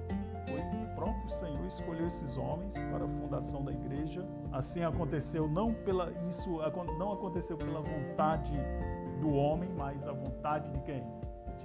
Foi 0.49 0.59
o 0.59 0.95
próprio 0.95 1.29
Senhor 1.29 1.65
escolheu 1.65 2.07
esses 2.07 2.35
homens 2.37 2.81
para 2.81 3.05
a 3.05 3.07
fundação 3.07 3.63
da 3.63 3.71
igreja. 3.71 4.27
Assim 4.51 4.83
aconteceu 4.83 5.47
não 5.47 5.73
pela 5.73 6.11
isso 6.27 6.59
não 6.97 7.13
aconteceu 7.13 7.55
pela 7.57 7.81
vontade 7.81 8.53
do 9.19 9.33
homem, 9.33 9.69
mas 9.77 10.07
a 10.07 10.11
vontade 10.11 10.69
de 10.71 10.81
quem? 10.81 11.03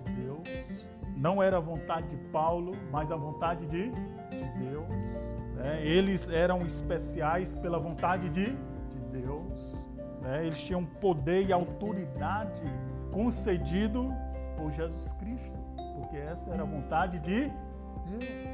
De 0.04 0.12
Deus. 0.12 0.86
Não 1.16 1.42
era 1.42 1.56
a 1.56 1.60
vontade 1.60 2.08
de 2.08 2.16
Paulo, 2.30 2.72
mas 2.90 3.10
a 3.10 3.16
vontade 3.16 3.66
de, 3.66 3.90
de 3.90 4.44
Deus. 4.58 5.34
Né? 5.54 5.84
Eles 5.84 6.28
eram 6.28 6.62
especiais 6.66 7.54
pela 7.54 7.78
vontade 7.78 8.28
de, 8.28 8.56
de 8.90 9.00
Deus. 9.22 9.88
Né? 10.20 10.46
Eles 10.46 10.62
tinham 10.62 10.84
poder 10.84 11.46
e 11.46 11.52
autoridade 11.52 12.62
concedido 13.12 14.12
por 14.56 14.70
Jesus 14.70 15.12
Cristo, 15.12 15.58
porque 15.94 16.16
essa 16.16 16.50
era 16.50 16.62
a 16.62 16.66
vontade 16.66 17.18
de 17.20 17.52
Deus. 18.06 18.53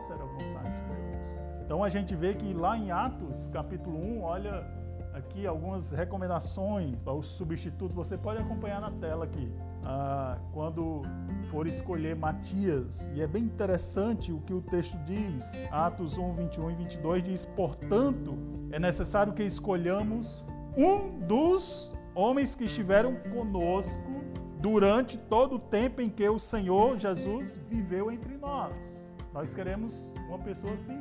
Essa 0.00 0.14
era 0.14 0.22
a 0.22 0.26
vontade 0.26 0.82
de 0.82 0.94
Deus. 1.12 1.42
Então 1.62 1.84
a 1.84 1.90
gente 1.90 2.16
vê 2.16 2.32
que 2.32 2.54
lá 2.54 2.74
em 2.74 2.90
Atos, 2.90 3.48
capítulo 3.48 3.98
1, 3.98 4.22
olha 4.22 4.66
aqui 5.12 5.46
algumas 5.46 5.90
recomendações 5.90 7.02
para 7.02 7.12
o 7.12 7.22
substituto. 7.22 7.94
Você 7.94 8.16
pode 8.16 8.40
acompanhar 8.40 8.80
na 8.80 8.90
tela 8.92 9.26
aqui. 9.26 9.52
Ah, 9.84 10.38
quando 10.54 11.02
for 11.50 11.66
escolher 11.66 12.16
Matias, 12.16 13.10
e 13.14 13.20
é 13.20 13.26
bem 13.26 13.44
interessante 13.44 14.32
o 14.32 14.40
que 14.40 14.54
o 14.54 14.62
texto 14.62 14.96
diz, 15.04 15.66
Atos 15.70 16.16
1, 16.16 16.32
21 16.32 16.70
e 16.70 16.74
22 16.76 17.22
diz: 17.22 17.44
Portanto, 17.44 18.38
é 18.72 18.80
necessário 18.80 19.34
que 19.34 19.42
escolhamos 19.42 20.46
um 20.78 21.18
dos 21.26 21.92
homens 22.14 22.54
que 22.54 22.64
estiveram 22.64 23.16
conosco 23.34 24.02
durante 24.60 25.18
todo 25.18 25.56
o 25.56 25.58
tempo 25.58 26.00
em 26.00 26.08
que 26.08 26.26
o 26.26 26.38
Senhor 26.38 26.98
Jesus 26.98 27.60
viveu 27.68 28.10
entre 28.10 28.38
nós. 28.38 28.99
Nós 29.32 29.54
queremos 29.54 30.14
uma 30.28 30.38
pessoa 30.38 30.72
assim. 30.72 31.00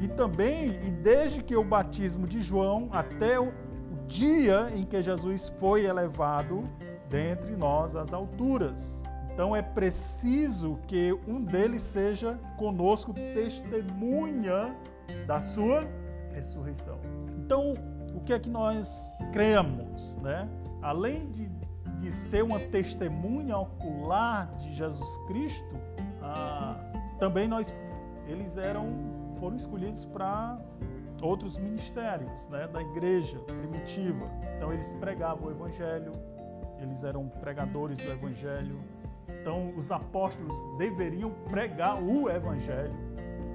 E 0.00 0.08
também, 0.08 0.70
e 0.84 0.90
desde 0.90 1.42
que 1.42 1.56
o 1.56 1.64
batismo 1.64 2.26
de 2.26 2.42
João 2.42 2.88
até 2.92 3.38
o 3.38 3.52
dia 4.06 4.68
em 4.74 4.84
que 4.84 5.02
Jesus 5.02 5.52
foi 5.58 5.84
elevado 5.84 6.68
dentre 7.08 7.56
nós 7.56 7.96
às 7.96 8.12
alturas. 8.12 9.02
Então 9.32 9.54
é 9.54 9.62
preciso 9.62 10.78
que 10.86 11.12
um 11.26 11.42
deles 11.42 11.82
seja 11.82 12.38
conosco 12.56 13.12
testemunha 13.12 14.76
da 15.26 15.40
sua 15.40 15.88
ressurreição. 16.32 16.98
Então, 17.38 17.72
o 18.14 18.20
que 18.20 18.32
é 18.32 18.38
que 18.38 18.48
nós 18.48 19.12
cremos, 19.32 20.16
né? 20.22 20.48
Além 20.80 21.28
de, 21.30 21.48
de 21.96 22.12
ser 22.12 22.44
uma 22.44 22.60
testemunha 22.60 23.56
ocular 23.56 24.54
de 24.56 24.72
Jesus 24.72 25.16
Cristo, 25.26 25.76
ah, 26.22 26.76
também 27.18 27.48
nós 27.48 27.74
eles 28.26 28.56
eram 28.56 29.14
foram 29.38 29.56
escolhidos 29.56 30.04
para 30.04 30.58
outros 31.22 31.58
ministérios 31.58 32.48
né, 32.48 32.66
da 32.68 32.80
igreja 32.80 33.38
primitiva. 33.40 34.30
Então 34.56 34.72
eles 34.72 34.92
pregavam 34.94 35.48
o 35.48 35.50
evangelho, 35.50 36.12
eles 36.78 37.04
eram 37.04 37.28
pregadores 37.28 37.98
do 37.98 38.10
evangelho. 38.10 38.80
Então 39.40 39.74
os 39.76 39.90
apóstolos 39.90 40.56
deveriam 40.78 41.30
pregar 41.50 42.02
o 42.02 42.28
evangelho. 42.30 42.94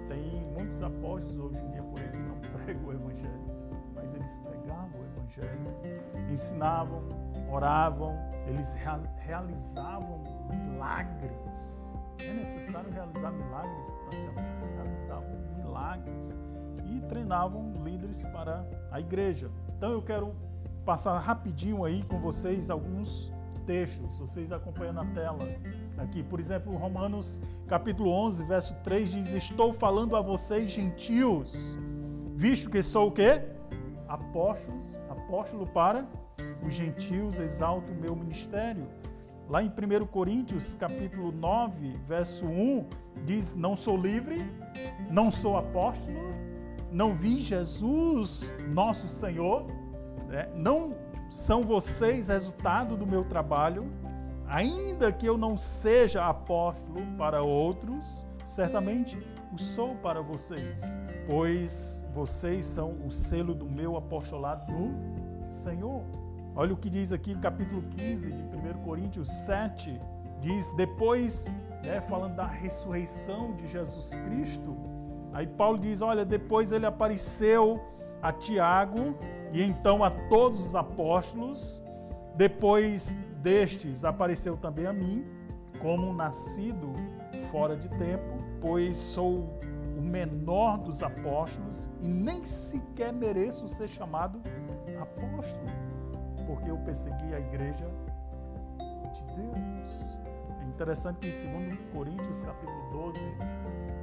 Tem 0.07 0.45
muitos 0.53 0.81
apóstolos 0.81 1.37
hoje 1.37 1.61
em 1.61 1.71
dia 1.71 1.83
por 1.83 1.99
aí 1.99 2.09
que 2.09 2.17
não 2.17 2.39
pregam 2.63 2.85
o 2.85 2.93
evangelho, 2.93 3.51
mas 3.95 4.13
eles 4.13 4.37
pregavam 4.37 4.99
o 4.99 5.05
evangelho, 5.05 6.31
ensinavam, 6.31 7.03
oravam, 7.51 8.15
eles 8.47 8.75
realizavam 9.17 10.23
milagres. 10.49 11.88
É 12.21 12.33
necessário 12.33 12.91
realizar 12.91 13.31
milagres 13.31 13.95
para 13.95 14.17
ser 14.17 14.27
apóstolo. 14.27 14.75
Realizavam 14.75 15.39
milagres 15.57 16.37
e 16.85 17.01
treinavam 17.01 17.73
líderes 17.83 18.25
para 18.25 18.65
a 18.91 18.99
igreja. 18.99 19.49
Então 19.77 19.91
eu 19.91 20.01
quero 20.01 20.35
passar 20.85 21.17
rapidinho 21.19 21.83
aí 21.85 22.03
com 22.03 22.19
vocês 22.19 22.69
alguns 22.69 23.31
textos, 23.65 24.17
vocês 24.17 24.51
acompanham 24.51 24.93
na 24.93 25.05
tela 25.13 25.47
aqui. 25.97 26.23
Por 26.23 26.39
exemplo, 26.39 26.75
Romanos 26.75 27.39
capítulo 27.67 28.09
11, 28.09 28.43
verso 28.43 28.75
3 28.83 29.11
diz: 29.11 29.33
"Estou 29.33 29.71
falando 29.71 30.15
a 30.15 30.21
vocês 30.21 30.71
gentios, 30.71 31.77
visto 32.35 32.69
que 32.69 32.81
sou 32.81 33.09
o 33.09 33.11
quê? 33.11 33.43
Apóstolos, 34.07 34.97
apóstolo 35.09 35.67
para 35.67 36.07
os 36.65 36.73
gentios, 36.73 37.39
exalto 37.39 37.91
o 37.91 37.95
meu 37.95 38.15
ministério." 38.15 38.87
Lá 39.49 39.63
em 39.63 39.67
1 39.67 40.05
Coríntios, 40.05 40.75
capítulo 40.75 41.31
9, 41.31 41.97
verso 42.07 42.45
1, 42.45 42.85
diz: 43.25 43.55
Não 43.55 43.75
sou 43.75 43.97
livre, 43.97 44.37
não 45.09 45.31
sou 45.31 45.57
apóstolo, 45.57 46.19
não 46.91 47.15
vi 47.15 47.39
Jesus, 47.39 48.55
nosso 48.67 49.09
Senhor, 49.09 49.65
né? 50.27 50.47
não 50.53 50.95
são 51.31 51.63
vocês 51.63 52.27
resultado 52.27 52.95
do 52.95 53.09
meu 53.09 53.23
trabalho, 53.23 53.91
ainda 54.47 55.11
que 55.11 55.25
eu 55.25 55.35
não 55.35 55.57
seja 55.57 56.27
apóstolo 56.27 57.01
para 57.17 57.41
outros, 57.41 58.27
certamente 58.45 59.17
o 59.51 59.57
sou 59.57 59.95
para 59.95 60.21
vocês, 60.21 60.99
pois 61.25 62.05
vocês 62.13 62.67
são 62.67 63.03
o 63.03 63.09
selo 63.09 63.55
do 63.55 63.65
meu 63.65 63.97
apostolado 63.97 64.71
no 64.71 65.51
Senhor. 65.51 66.28
Olha 66.59 66.73
o 66.73 66.77
que 66.77 66.89
diz 66.89 67.13
aqui 67.13 67.33
no 67.33 67.39
capítulo 67.39 67.81
15 67.83 68.33
de 68.33 68.43
1 68.43 68.83
Coríntios 68.83 69.29
7, 69.29 69.97
diz, 70.41 70.69
depois, 70.75 71.49
né, 71.85 72.01
falando 72.01 72.35
da 72.35 72.45
ressurreição 72.45 73.55
de 73.55 73.65
Jesus 73.65 74.13
Cristo, 74.25 74.75
aí 75.31 75.47
Paulo 75.47 75.79
diz, 75.79 76.01
olha, 76.01 76.25
depois 76.25 76.73
ele 76.73 76.85
apareceu 76.85 77.81
a 78.21 78.33
Tiago 78.33 79.15
e 79.53 79.63
então 79.63 80.03
a 80.03 80.11
todos 80.27 80.59
os 80.59 80.75
apóstolos, 80.75 81.81
depois 82.35 83.17
destes 83.41 84.03
apareceu 84.03 84.57
também 84.57 84.85
a 84.85 84.91
mim, 84.91 85.25
como 85.81 86.13
nascido 86.13 86.91
fora 87.49 87.77
de 87.77 87.87
tempo, 87.87 88.37
pois 88.59 88.97
sou 88.97 89.49
o 89.97 90.01
menor 90.01 90.77
dos 90.77 91.03
apóstolos 91.03 91.89
e 92.01 92.07
nem 92.09 92.43
sequer 92.43 93.13
mereço 93.13 93.69
ser 93.69 93.87
chamado 93.87 94.41
apóstolo 95.01 95.78
porque 96.59 96.71
eu 96.71 96.77
persegui 96.79 97.33
a 97.33 97.39
igreja 97.39 97.85
de 99.13 99.23
Deus. 99.35 100.17
É 100.61 100.65
interessante 100.65 101.19
que 101.19 101.27
em 101.27 101.69
2 101.69 101.79
Coríntios 101.93 102.41
capítulo 102.41 102.91
12, 102.91 103.19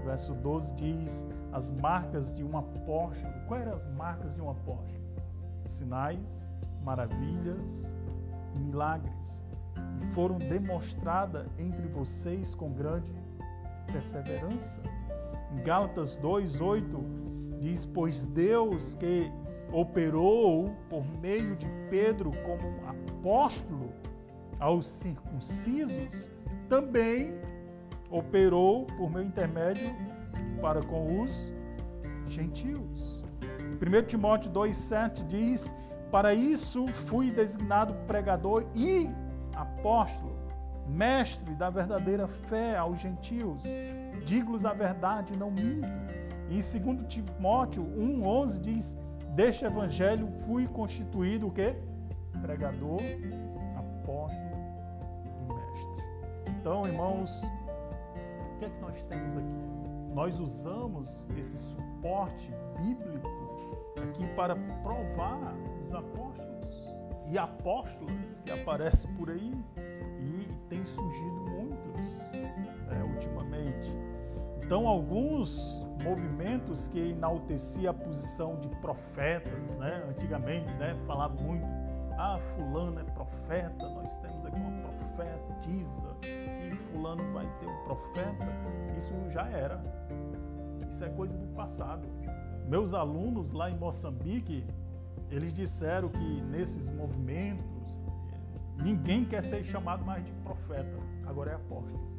verso 0.05 0.35
12 0.35 0.75
diz 0.75 1.27
as 1.53 1.71
marcas 1.71 2.35
de 2.35 2.42
um 2.42 2.57
apóstolo. 2.57 3.33
Quais 3.47 3.62
eram 3.62 3.73
as 3.73 3.87
marcas 3.87 4.35
de 4.35 4.40
um 4.40 4.51
apóstolo? 4.51 5.05
Sinais, 5.64 6.55
maravilhas, 6.83 7.95
milagres. 8.59 9.45
E 10.01 10.07
foram 10.14 10.38
demonstradas 10.38 11.47
entre 11.59 11.87
vocês 11.88 12.55
com 12.55 12.73
grande 12.73 13.14
perseverança. 13.92 14.83
Em 15.53 15.62
Gálatas 15.62 16.16
2:8 16.16 17.05
diz: 17.61 17.85
"Pois 17.85 18.25
Deus 18.25 18.95
que 18.95 19.31
operou 19.72 20.74
por 20.88 21.05
meio 21.20 21.57
de 21.57 21.66
Pedro 21.90 22.31
como 22.44 22.88
apóstolo 22.88 23.92
aos 24.59 24.87
circuncisos, 24.87 26.31
também 26.68 27.35
operou 28.11 28.87
por 28.87 29.11
meu 29.11 29.22
intermédio 29.22 29.94
para 30.61 30.83
com 30.83 31.20
os 31.20 31.52
gentios. 32.26 33.24
1 33.81 34.07
Timóteo 34.07 34.50
2,7 34.50 35.26
diz: 35.26 35.74
Para 36.11 36.35
isso 36.35 36.87
fui 36.87 37.31
designado 37.31 37.94
pregador 38.07 38.64
e 38.74 39.09
apóstolo, 39.55 40.37
mestre 40.88 41.55
da 41.55 41.68
verdadeira 41.68 42.26
fé 42.26 42.76
aos 42.76 43.00
gentios. 43.00 43.64
Digo-lhes 44.24 44.64
a 44.64 44.72
verdade, 44.72 45.37
não 45.37 45.50
minto. 45.50 45.88
E 46.48 46.55
em 46.57 46.94
2 46.94 47.07
Timóteo 47.09 47.85
1,11 47.85 48.61
diz: 48.61 48.96
Deste 49.37 49.66
evangelho 49.66 50.29
fui 50.46 50.66
constituído 50.66 51.49
o 51.49 51.53
quê? 51.53 51.77
Pregador, 52.40 53.03
apóstolo 53.77 54.57
e 55.27 55.53
mestre. 55.53 56.05
Então, 56.59 56.87
irmãos, 56.87 57.42
o 57.44 58.59
que 58.59 58.64
é 58.64 58.70
que 58.70 58.81
nós 58.81 59.03
temos 59.03 59.37
aqui? 59.37 59.61
Nós 60.14 60.40
usamos 60.40 61.27
esse 61.37 61.59
suporte 61.59 62.51
bíblico 62.79 63.29
aqui 64.03 64.27
para 64.29 64.57
provar 64.83 65.55
os 65.83 65.92
apóstolos 65.92 66.94
e 67.31 67.37
apóstolas 67.37 68.40
que 68.40 68.53
aparecem 68.53 69.12
por 69.16 69.29
aí 69.29 69.53
e 70.18 70.49
tem 70.70 70.83
surgido 70.87 71.44
muitos 71.51 72.31
né, 72.33 73.05
ultimamente. 73.05 73.92
Então, 74.62 74.88
alguns 74.88 75.86
movimentos 76.07 76.87
que 76.87 77.11
enalteciam 77.11 77.90
a 77.90 77.95
posição 77.95 78.57
de 78.61 78.69
profetas, 78.69 79.79
né? 79.79 80.05
antigamente, 80.09 80.73
né? 80.77 80.97
falava 81.05 81.35
muito, 81.35 81.66
ah, 82.16 82.38
fulano 82.55 83.01
é 83.01 83.05
profeta, 83.05 83.88
nós 83.90 84.16
temos 84.19 84.47
aqui 84.47 84.61
uma 84.61 84.88
profetisa, 85.16 86.07
e 86.23 86.75
fulano 86.92 87.23
vai 87.33 87.47
ter 87.59 87.66
um 87.66 87.85
profeta, 87.85 88.47
isso 88.97 89.12
já 89.29 89.49
era. 89.49 89.83
Isso 90.88 91.05
é 91.05 91.09
coisa 91.09 91.37
do 91.37 91.49
passado. 91.49 92.09
Meus 92.69 92.95
alunos 92.95 93.51
lá 93.51 93.69
em 93.69 93.77
Moçambique, 93.77 94.64
eles 95.31 95.53
disseram 95.53 96.09
que 96.09 96.40
nesses 96.42 96.88
movimentos, 96.88 98.01
ninguém 98.77 99.25
quer 99.25 99.42
ser 99.42 99.64
chamado 99.64 100.05
mais 100.05 100.25
de 100.25 100.31
profeta, 100.45 100.97
agora 101.27 101.51
é 101.51 101.55
apóstolo. 101.55 102.16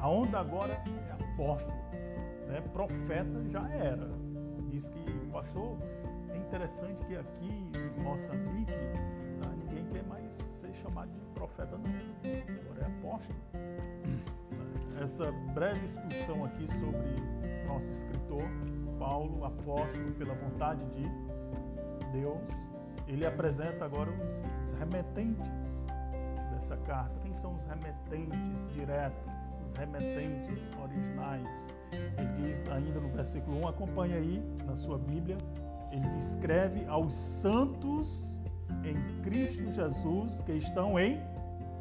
A 0.00 0.08
onda 0.08 0.40
agora 0.40 0.72
é 0.72 1.12
apóstolo 1.12 1.76
né, 2.48 2.60
profeta 2.72 3.44
já 3.48 3.68
era. 3.70 4.08
Diz 4.70 4.88
que, 4.88 5.26
pastor, 5.30 5.76
é 6.30 6.36
interessante 6.36 7.04
que 7.04 7.16
aqui 7.16 7.48
em 7.48 8.02
Moçambique 8.02 8.72
ah, 9.42 9.54
ninguém 9.56 9.84
quer 9.86 10.04
mais 10.04 10.34
ser 10.34 10.72
chamado 10.74 11.10
de 11.10 11.26
profeta, 11.34 11.78
não. 11.78 11.90
Agora 12.60 12.82
é 12.82 12.86
apóstolo. 12.86 13.38
Essa 15.00 15.30
breve 15.54 15.84
exposição 15.84 16.44
aqui 16.44 16.70
sobre 16.70 17.14
nosso 17.66 17.92
escritor, 17.92 18.42
Paulo, 18.98 19.44
apóstolo 19.44 20.12
pela 20.14 20.34
vontade 20.34 20.84
de 20.86 21.04
Deus, 22.12 22.70
ele 23.06 23.24
apresenta 23.24 23.84
agora 23.84 24.10
os 24.10 24.72
remetentes 24.72 25.86
dessa 26.58 26.76
carta. 26.78 27.14
Quem 27.22 27.32
são 27.32 27.54
os 27.54 27.64
remetentes 27.64 28.66
diretos? 28.74 29.38
os 29.60 29.72
remetentes 29.74 30.70
originais. 30.80 31.74
Ele 31.92 32.42
diz 32.42 32.64
ainda 32.68 33.00
no 33.00 33.08
versículo 33.08 33.60
1, 33.62 33.68
acompanha 33.68 34.16
aí 34.16 34.40
na 34.64 34.76
sua 34.76 34.96
Bíblia, 34.98 35.36
ele 35.90 36.08
descreve 36.10 36.86
aos 36.86 37.12
santos 37.12 38.40
em 38.84 39.22
Cristo 39.22 39.70
Jesus 39.72 40.40
que 40.42 40.52
estão 40.52 40.98
em, 40.98 41.20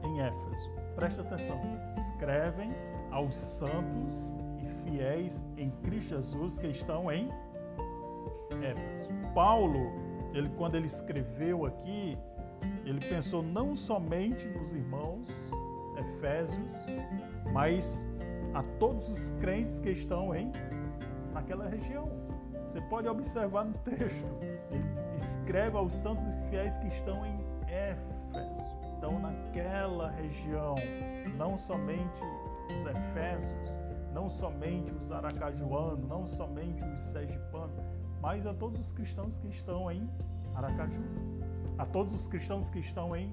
em 0.03 0.21
Éfeso. 0.21 0.69
Presta 0.95 1.21
atenção, 1.21 1.61
escrevem 1.95 2.71
aos 3.11 3.37
santos 3.37 4.33
e 4.59 4.89
fiéis 4.89 5.45
em 5.55 5.69
Cristo 5.83 6.09
Jesus 6.09 6.57
que 6.57 6.67
estão 6.67 7.11
em 7.11 7.29
Éfeso. 8.59 9.09
Paulo, 9.35 9.91
ele, 10.33 10.49
quando 10.57 10.75
ele 10.75 10.87
escreveu 10.87 11.65
aqui, 11.65 12.17
ele 12.89 12.99
pensou 12.99 13.43
não 13.43 13.75
somente 13.75 14.47
nos 14.47 14.73
irmãos 14.73 15.29
Efésios, 15.97 16.73
mas 17.51 18.07
a 18.53 18.63
todos 18.79 19.09
os 19.09 19.29
crentes 19.41 19.79
que 19.79 19.89
estão 19.89 20.33
em 20.33 20.51
naquela 21.33 21.67
região. 21.67 22.09
Você 22.65 22.81
pode 22.81 23.07
observar 23.07 23.65
no 23.65 23.73
texto, 23.79 24.27
ele 24.71 24.85
escreve 25.15 25.77
aos 25.77 25.93
santos 25.93 26.25
e 26.27 26.49
fiéis 26.49 26.77
que 26.77 26.87
estão 26.87 27.25
em 27.25 27.39
Éfeso. 27.67 28.07
Então, 28.97 29.19
naquela 29.19 30.09
região, 30.11 30.75
não 31.37 31.57
somente 31.57 32.21
os 32.75 32.85
Efésios, 32.85 33.79
não 34.13 34.27
somente 34.27 34.93
os 34.93 35.11
aracajuanos, 35.11 36.07
não 36.07 36.25
somente 36.25 36.83
os 36.83 37.01
sergipanos, 37.01 37.85
mas 38.21 38.45
a 38.45 38.53
todos 38.53 38.79
os 38.79 38.91
cristãos 38.91 39.37
que 39.37 39.47
estão 39.47 39.91
em 39.91 40.09
Aracaju, 40.55 41.03
a 41.77 41.85
todos 41.85 42.13
os 42.13 42.27
cristãos 42.27 42.69
que 42.69 42.79
estão 42.79 43.15
em 43.15 43.31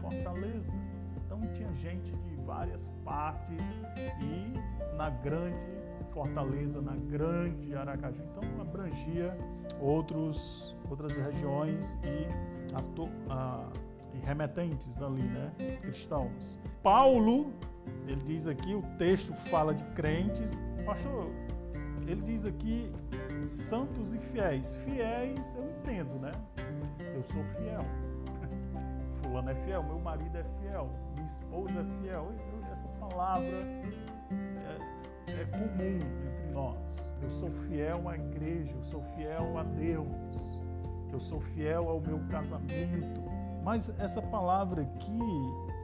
Fortaleza. 0.00 0.74
Então, 1.16 1.40
tinha 1.52 1.72
gente 1.74 2.12
de 2.12 2.36
várias 2.36 2.90
partes 3.04 3.78
e 4.22 4.96
na 4.96 5.10
grande 5.10 5.80
Fortaleza, 6.12 6.80
na 6.82 6.96
grande 6.96 7.74
Aracaju. 7.74 8.22
Então 8.22 8.60
abrangia 8.60 9.36
outros, 9.80 10.76
outras 10.88 11.16
regiões 11.16 11.96
e, 12.04 12.26
e 14.14 14.18
remetentes 14.26 15.00
ali, 15.00 15.22
né? 15.22 15.52
Cristãos. 15.80 16.58
Paulo, 16.82 17.52
ele 18.06 18.22
diz 18.22 18.46
aqui, 18.46 18.74
o 18.74 18.82
texto 18.98 19.32
fala 19.32 19.74
de 19.74 19.84
crentes. 19.94 20.58
Pastor, 20.84 21.30
ele 22.06 22.22
diz 22.22 22.44
aqui 22.44 22.92
santos 23.46 24.14
e 24.14 24.18
fiéis. 24.18 24.74
Fiéis 24.76 25.54
eu 25.54 25.70
entendo, 25.70 26.18
né? 26.18 26.32
Eu 27.20 27.24
sou 27.24 27.44
fiel. 27.44 27.84
Fulano 29.20 29.50
é 29.50 29.54
fiel, 29.54 29.82
meu 29.82 29.98
marido 29.98 30.38
é 30.38 30.44
fiel 30.58 30.88
minha 31.20 31.26
esposa 31.26 31.80
é 31.80 32.00
fiel. 32.00 32.32
Essa 32.70 32.88
palavra 32.98 33.58
é, 33.60 35.32
é 35.32 35.44
comum 35.44 35.98
entre 35.98 36.52
nós. 36.52 37.14
Eu 37.20 37.28
sou 37.28 37.50
fiel 37.50 38.08
à 38.08 38.16
igreja, 38.16 38.74
eu 38.74 38.82
sou 38.82 39.02
fiel 39.14 39.58
a 39.58 39.62
Deus, 39.64 40.62
eu 41.12 41.20
sou 41.20 41.40
fiel 41.40 41.90
ao 41.90 42.00
meu 42.00 42.20
casamento. 42.30 43.20
Mas 43.62 43.92
essa 43.98 44.22
palavra 44.22 44.80
aqui, 44.82 45.20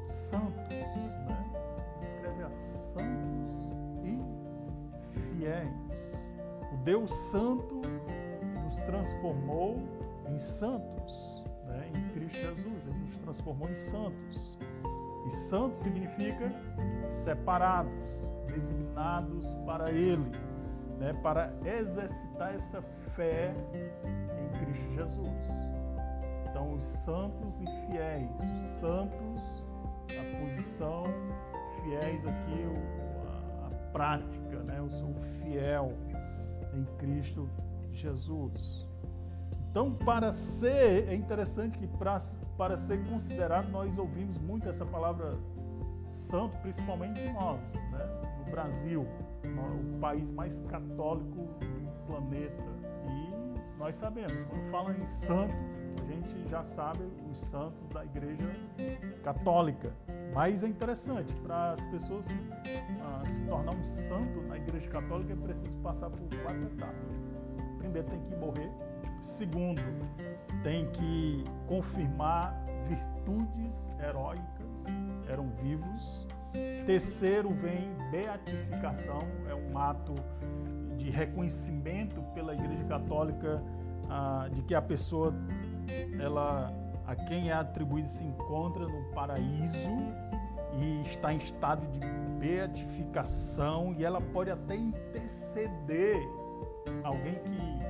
santos, 0.05 0.57
né? 0.71 1.53
Escreve 2.01 2.45
a 2.45 2.55
santos 2.55 3.71
e 4.03 4.23
fiéis. 5.37 6.35
O 6.73 6.77
Deus 6.79 7.13
Santo 7.13 7.83
nos 8.65 8.81
transformou 8.81 9.77
em 10.29 10.39
santos, 10.39 10.96
né? 11.67 11.91
em 11.95 12.09
Cristo 12.13 12.39
Jesus, 12.39 12.87
Ele 12.87 12.99
nos 12.99 13.17
transformou 13.17 13.69
em 13.69 13.75
santos. 13.75 14.59
E 15.27 15.31
santo 15.31 15.77
significa 15.77 16.53
separados, 17.11 18.35
designados 18.47 19.55
para 19.67 19.91
Ele, 19.91 20.31
né, 20.99 21.13
para 21.23 21.53
exercitar 21.65 22.55
essa 22.55 22.81
fé 23.15 23.55
em 24.05 24.65
Cristo 24.65 24.93
Jesus. 24.93 25.67
Então, 26.49 26.73
os 26.73 26.85
santos 26.85 27.61
e 27.61 27.67
fiéis, 27.67 28.51
os 28.55 28.63
santos, 28.63 29.65
a 30.11 30.41
posição, 30.41 31.05
fiéis 31.83 32.25
aqui, 32.25 32.65
a, 33.27 33.67
a 33.67 33.71
prática, 33.93 34.63
né? 34.63 34.79
Eu 34.79 34.89
sou 34.89 35.13
fiel 35.15 35.93
em 36.73 36.85
Cristo 36.97 37.49
Jesus. 37.91 38.86
Então, 39.77 39.93
para 39.93 40.33
ser, 40.33 41.07
é 41.07 41.15
interessante 41.15 41.79
que 41.79 41.87
para, 41.87 42.17
para 42.57 42.79
ser 42.79 42.99
considerado, 43.05 43.69
nós 43.69 43.99
ouvimos 43.99 44.41
muito 44.41 44.67
essa 44.67 44.87
palavra 44.87 45.39
santo, 46.09 46.57
principalmente 46.63 47.21
nós, 47.35 47.75
né? 47.75 48.23
no 48.39 48.51
Brasil, 48.51 49.07
o 49.45 49.99
país 50.01 50.31
mais 50.31 50.61
católico 50.61 51.43
do 51.61 52.07
planeta. 52.07 52.65
E 53.07 53.77
nós 53.77 53.97
sabemos, 53.97 54.47
quando 54.47 54.71
fala 54.71 54.97
em 54.97 55.05
santo, 55.05 55.55
a 56.03 56.07
gente 56.07 56.49
já 56.49 56.63
sabe 56.63 57.05
os 57.31 57.39
santos 57.39 57.87
da 57.91 58.03
Igreja 58.03 58.49
Católica. 59.23 59.93
Mas 60.33 60.63
é 60.63 60.69
interessante, 60.69 61.35
para 61.35 61.73
as 61.73 61.85
pessoas 61.85 62.31
uh, 62.31 63.27
se 63.27 63.43
tornar 63.43 63.75
um 63.75 63.85
santo 63.85 64.41
na 64.41 64.57
Igreja 64.57 64.89
Católica 64.89 65.35
é 65.35 65.37
preciso 65.37 65.77
passar 65.81 66.09
por 66.09 66.21
quatro 66.43 66.65
etapas. 66.65 67.39
Primeiro, 67.77 68.09
tem 68.09 68.23
que 68.23 68.37
morrer. 68.37 68.71
Segundo, 69.27 69.83
tem 70.63 70.89
que 70.93 71.43
confirmar 71.67 72.65
virtudes 72.87 73.91
heróicas, 74.01 74.87
eram 75.29 75.51
vivos. 75.51 76.29
Terceiro, 76.87 77.51
vem 77.51 77.91
beatificação, 78.13 79.27
é 79.51 79.53
um 79.53 79.77
ato 79.77 80.15
de 80.97 81.11
reconhecimento 81.11 82.23
pela 82.35 82.55
Igreja 82.55 82.85
Católica 82.85 83.61
ah, 84.09 84.49
de 84.53 84.63
que 84.63 84.77
a 84.77 84.81
pessoa, 84.81 85.35
ela, 86.21 86.73
a 87.05 87.17
quem 87.17 87.51
é 87.51 87.53
atribuído, 87.53 88.09
se 88.09 88.23
encontra 88.23 88.87
no 88.87 89.13
paraíso 89.13 89.91
e 90.79 91.03
está 91.03 91.35
em 91.35 91.39
estado 91.39 91.85
de 91.89 91.99
beatificação 92.39 93.93
e 93.99 94.05
ela 94.05 94.21
pode 94.21 94.53
até 94.53 94.77
interceder 94.77 96.17
alguém 97.03 97.35
que 97.43 97.87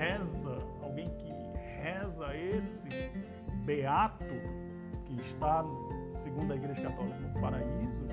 reza, 0.00 0.69
reza 1.80 2.36
esse 2.36 2.88
beato 3.64 4.24
que 5.04 5.20
está, 5.20 5.64
segundo 6.10 6.52
a 6.52 6.56
Igreja 6.56 6.82
Católica, 6.82 7.18
no 7.18 7.40
paraíso, 7.40 8.06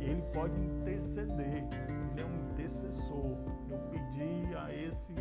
ele 0.00 0.22
pode 0.32 0.58
interceder, 0.60 1.66
ele 1.88 2.20
é 2.20 2.24
um 2.24 2.50
intercessor. 2.50 3.36
Eu 3.68 3.78
pedi 3.90 4.54
a 4.56 4.72
esse, 4.72 5.14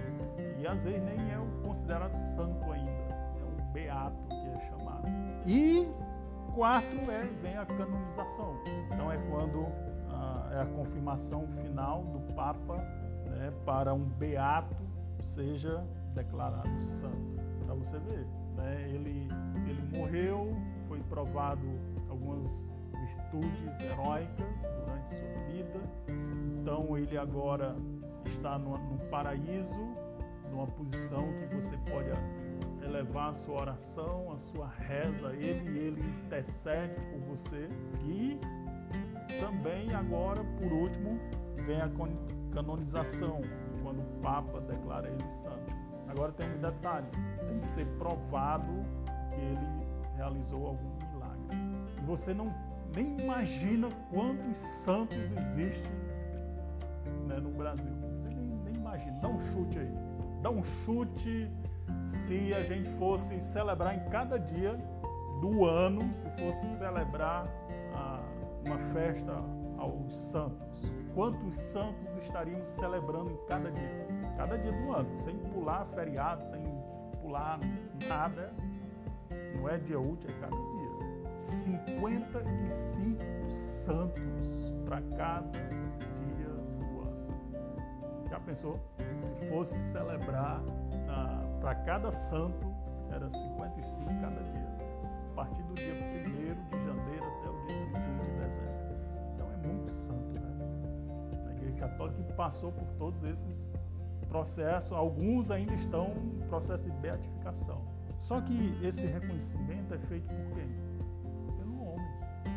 e 0.59 0.67
às 0.67 0.85
vezes 0.85 1.01
nem 1.01 1.31
é 1.31 1.39
o 1.39 1.47
considerado 1.63 2.15
santo 2.15 2.71
ainda, 2.71 2.91
é 2.91 3.43
um 3.43 3.71
beato 3.71 4.27
que 4.27 4.49
é 4.49 4.55
chamado. 4.57 5.07
E 5.45 5.87
quarto 6.53 7.11
é, 7.11 7.23
vem 7.41 7.57
a 7.57 7.65
canonização. 7.65 8.55
Então 8.91 9.11
é 9.11 9.17
quando 9.29 9.67
ah, 10.09 10.49
é 10.51 10.61
a 10.61 10.65
confirmação 10.65 11.47
final 11.61 12.03
do 12.03 12.33
Papa 12.33 12.77
né, 13.25 13.51
para 13.65 13.93
um 13.93 14.03
beato 14.03 14.75
seja 15.19 15.83
declarado 16.13 16.81
santo. 16.81 17.36
Para 17.67 17.75
você 17.75 17.99
ver, 17.99 18.25
né, 18.55 18.89
ele, 18.89 19.27
ele 19.67 19.97
morreu, 19.97 20.55
foi 20.87 21.01
provado 21.03 21.67
algumas 22.09 22.69
virtudes 22.93 23.81
heróicas 23.81 24.69
durante 24.79 25.11
sua 25.11 25.43
vida. 25.51 25.81
Então 26.61 26.97
ele 26.97 27.17
agora 27.17 27.75
está 28.25 28.57
no, 28.57 28.77
no 28.77 28.97
paraíso, 29.09 29.77
numa 30.49 30.65
posição 30.65 31.27
que 31.39 31.53
você 31.53 31.75
pode 31.89 32.09
elevar 32.81 33.31
a 33.31 33.33
sua 33.33 33.59
oração, 33.59 34.31
a 34.31 34.39
sua 34.39 34.69
reza 34.69 35.27
a 35.27 35.35
ele 35.35 35.69
e 35.69 35.77
ele 35.77 36.01
intercede 36.25 36.95
por 37.11 37.19
você. 37.19 37.67
E 38.05 38.39
também 39.41 39.93
agora, 39.93 40.41
por 40.57 40.71
último, 40.71 41.19
vem 41.65 41.81
a 41.81 41.91
canonização, 42.53 43.41
quando 43.83 43.99
o 43.99 44.21
Papa 44.21 44.61
declara 44.61 45.09
ele 45.09 45.29
santo. 45.29 45.86
Agora 46.17 46.31
tem 46.31 46.49
um 46.51 46.59
detalhe, 46.59 47.05
tem 47.47 47.59
que 47.59 47.67
ser 47.67 47.85
provado 47.99 48.73
que 49.29 49.39
ele 49.39 49.87
realizou 50.15 50.65
algum 50.65 50.89
milagre. 51.13 51.55
E 51.95 52.05
você 52.07 52.33
não 52.33 52.51
nem 52.95 53.19
imagina 53.19 53.87
quantos 54.09 54.57
santos 54.57 55.31
existem 55.31 55.91
né, 57.27 57.37
no 57.39 57.51
Brasil. 57.51 57.93
Você 58.15 58.29
nem, 58.29 58.47
nem 58.65 58.73
imagina. 58.73 59.15
Dá 59.21 59.27
um 59.27 59.37
chute 59.37 59.77
aí. 59.77 59.93
Dá 60.41 60.49
um 60.49 60.63
chute 60.63 61.51
se 62.03 62.51
a 62.55 62.63
gente 62.63 62.89
fosse 62.97 63.39
celebrar 63.39 63.95
em 63.95 64.09
cada 64.09 64.39
dia 64.39 64.73
do 65.39 65.65
ano, 65.65 66.11
se 66.15 66.27
fosse 66.31 66.65
celebrar 66.77 67.45
ah, 67.93 68.23
uma 68.65 68.79
festa 68.91 69.33
aos 69.77 70.17
santos. 70.17 70.91
Quantos 71.13 71.55
santos 71.59 72.17
estaríamos 72.17 72.67
celebrando 72.67 73.29
em 73.29 73.45
cada 73.45 73.71
dia? 73.71 74.06
Cada 74.37 74.57
dia 74.57 74.71
do 74.71 74.93
ano, 74.93 75.17
sem 75.17 75.35
pular 75.35 75.85
feriado, 75.87 76.45
sem 76.45 76.63
pular 77.19 77.59
nada. 78.07 78.53
Não 79.55 79.67
é 79.67 79.79
dia 79.79 79.99
útil, 79.99 80.29
é 80.29 80.33
cada 80.39 80.55
dia. 80.55 80.87
55 81.35 83.19
santos 83.49 84.71
para 84.85 85.01
cada 85.17 85.49
dia 85.49 86.53
do 86.79 87.01
ano. 87.01 87.27
Já 88.29 88.39
pensou? 88.39 88.75
Se 89.19 89.33
fosse 89.49 89.77
celebrar 89.79 90.61
ah, 91.09 91.43
para 91.59 91.73
cada 91.75 92.11
santo, 92.11 92.67
era 93.11 93.27
55 93.29 94.09
cada 94.21 94.43
dia. 94.43 94.77
A 95.31 95.35
partir 95.35 95.63
do 95.63 95.73
dia 95.73 95.93
1 95.93 95.97
de 96.69 96.77
janeiro 96.85 97.25
até 97.39 97.49
o 97.49 97.65
dia 97.65 97.89
31 97.91 98.17
de 98.17 98.29
dezembro. 98.43 98.95
Então 99.33 99.51
é 99.51 99.57
muito 99.67 99.91
santo, 99.91 100.39
né? 100.39 100.51
A 101.47 101.51
Igreja 101.53 101.77
Católica 101.77 102.21
passou 102.33 102.71
por 102.71 102.87
todos 102.97 103.23
esses 103.23 103.73
processos, 104.27 104.91
alguns 104.91 105.51
ainda 105.51 105.73
estão 105.73 106.13
em 106.35 106.47
processo 106.47 106.89
de 106.89 106.97
beatificação. 106.97 107.81
Só 108.17 108.41
que 108.41 108.77
esse 108.83 109.05
reconhecimento 109.05 109.93
é 109.93 109.99
feito 109.99 110.27
por 110.27 110.55
quem? 110.55 110.87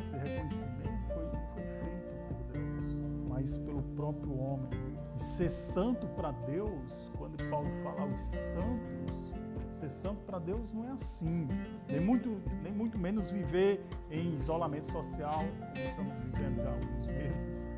esse 0.00 0.16
reconhecimento 0.16 1.06
foi, 1.08 1.30
foi 1.54 1.62
feito 1.74 2.04
por 2.28 2.52
Deus, 2.52 3.00
mas 3.28 3.58
pelo 3.58 3.82
próprio 3.82 4.38
homem. 4.38 4.70
E 5.16 5.22
ser 5.22 5.48
santo 5.48 6.06
para 6.08 6.32
Deus, 6.32 7.12
quando 7.16 7.36
Paulo 7.48 7.68
fala 7.82 8.02
aos 8.02 8.20
santos, 8.20 9.34
ser 9.70 9.90
santo 9.90 10.24
para 10.24 10.38
Deus 10.38 10.72
não 10.72 10.88
é 10.88 10.92
assim. 10.92 11.46
Nem 11.88 12.00
muito, 12.00 12.40
nem 12.62 12.72
muito 12.72 12.98
menos 12.98 13.30
viver 13.30 13.84
em 14.10 14.34
isolamento 14.34 14.90
social, 14.90 15.40
como 15.74 15.88
estamos 15.88 16.18
vivendo 16.18 16.56
já 16.56 16.70
há 16.70 16.72
alguns 16.72 17.06
meses. 17.06 17.70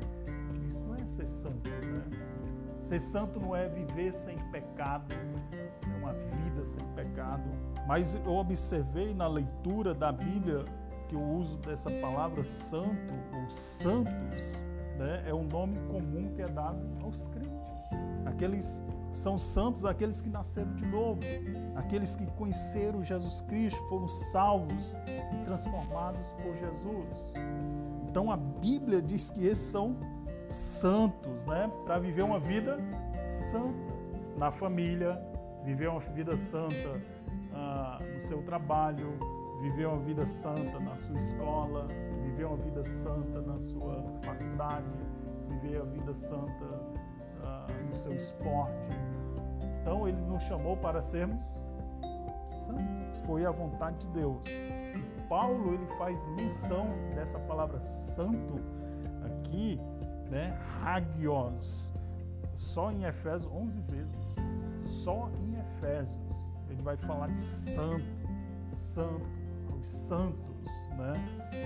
Isso 0.67 0.83
não 0.83 0.95
é 0.95 1.05
ser 1.05 1.27
santo, 1.27 1.69
né? 1.69 2.32
Ser 2.83 2.99
santo 2.99 3.39
não 3.39 3.55
é 3.55 3.69
viver 3.69 4.11
sem 4.11 4.37
pecado, 4.51 5.15
é 5.15 5.97
uma 5.97 6.11
vida 6.11 6.65
sem 6.65 6.85
pecado. 6.87 7.49
Mas 7.87 8.13
eu 8.13 8.33
observei 8.33 9.13
na 9.13 9.25
leitura 9.25 9.93
da 9.93 10.11
Bíblia 10.11 10.65
que 11.07 11.15
o 11.15 11.23
uso 11.37 11.57
dessa 11.59 11.89
palavra 11.89 12.43
santo 12.43 13.13
ou 13.33 13.49
santos 13.49 14.61
né, 14.97 15.23
é 15.25 15.33
um 15.33 15.45
nome 15.45 15.79
comum 15.87 16.33
que 16.35 16.41
é 16.41 16.45
dado 16.45 16.85
aos 17.01 17.27
crentes. 17.27 17.53
Aqueles 18.25 18.83
são 19.13 19.37
santos 19.37 19.85
aqueles 19.85 20.19
que 20.19 20.27
nasceram 20.27 20.75
de 20.75 20.85
novo, 20.85 21.21
aqueles 21.75 22.17
que 22.17 22.25
conheceram 22.33 23.01
Jesus 23.01 23.39
Cristo, 23.43 23.81
foram 23.87 24.09
salvos 24.09 24.99
e 25.07 25.41
transformados 25.45 26.33
por 26.33 26.53
Jesus. 26.53 27.31
Então 28.09 28.29
a 28.29 28.35
Bíblia 28.35 29.01
diz 29.01 29.31
que 29.31 29.45
esses 29.45 29.65
são 29.71 29.95
santos, 30.53 31.45
né, 31.45 31.71
para 31.85 31.99
viver 31.99 32.23
uma 32.23 32.39
vida 32.39 32.77
santa 33.25 33.93
na 34.37 34.51
família, 34.51 35.19
viver 35.63 35.89
uma 35.89 35.99
vida 35.99 36.35
santa 36.35 37.01
ah, 37.53 37.99
no 38.13 38.21
seu 38.21 38.41
trabalho, 38.43 39.17
viver 39.61 39.87
uma 39.87 39.99
vida 39.99 40.25
santa 40.25 40.79
na 40.79 40.95
sua 40.95 41.15
escola, 41.17 41.87
viver 42.21 42.45
uma 42.45 42.57
vida 42.57 42.83
santa 42.83 43.41
na 43.41 43.59
sua 43.59 44.03
faculdade, 44.23 44.91
viver 45.47 45.81
a 45.81 45.85
vida 45.85 46.13
santa 46.13 46.65
uh, 46.65 47.87
no 47.89 47.95
seu 47.95 48.13
esporte. 48.13 48.89
Então 49.81 50.07
ele 50.07 50.21
nos 50.21 50.43
chamou 50.43 50.75
para 50.75 51.01
sermos 51.01 51.63
santos. 52.47 53.19
Foi 53.25 53.45
a 53.45 53.51
vontade 53.51 53.99
de 53.99 54.07
Deus. 54.09 54.47
E 54.47 55.21
Paulo 55.29 55.73
ele 55.73 55.85
faz 55.97 56.25
menção 56.35 56.87
dessa 57.15 57.39
palavra 57.39 57.79
santo 57.79 58.55
aqui, 59.25 59.79
né? 60.33 60.57
Hagios. 60.81 61.93
Só 62.55 62.91
em 62.91 63.05
Efésios 63.05 63.51
11 63.51 63.81
vezes. 63.81 64.35
Só 64.79 65.29
em 65.39 65.59
Efésios 65.59 66.51
ele 66.69 66.81
vai 66.81 66.97
falar 66.97 67.27
de 67.27 67.39
santo, 67.39 68.03
santo 68.71 69.43
os 69.83 69.89
santos, 69.89 70.89
né? 70.97 71.13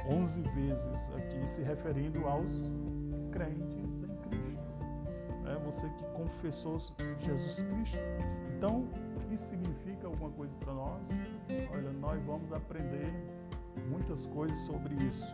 11 0.09 0.41
vezes 0.41 1.11
aqui 1.15 1.47
se 1.47 1.61
referindo 1.61 2.27
aos 2.27 2.71
crentes 3.31 4.03
em 4.03 4.15
Cristo. 4.27 4.63
É 5.45 5.55
você 5.63 5.87
que 5.89 6.03
confessou 6.07 6.77
Jesus 7.19 7.61
Cristo. 7.61 7.99
Então, 8.55 8.87
isso 9.31 9.45
significa 9.45 10.07
alguma 10.07 10.31
coisa 10.31 10.57
para 10.57 10.73
nós? 10.73 11.09
Olha, 11.73 11.91
nós 11.93 12.21
vamos 12.23 12.51
aprender 12.51 13.13
muitas 13.89 14.25
coisas 14.25 14.57
sobre 14.57 14.95
isso. 15.05 15.31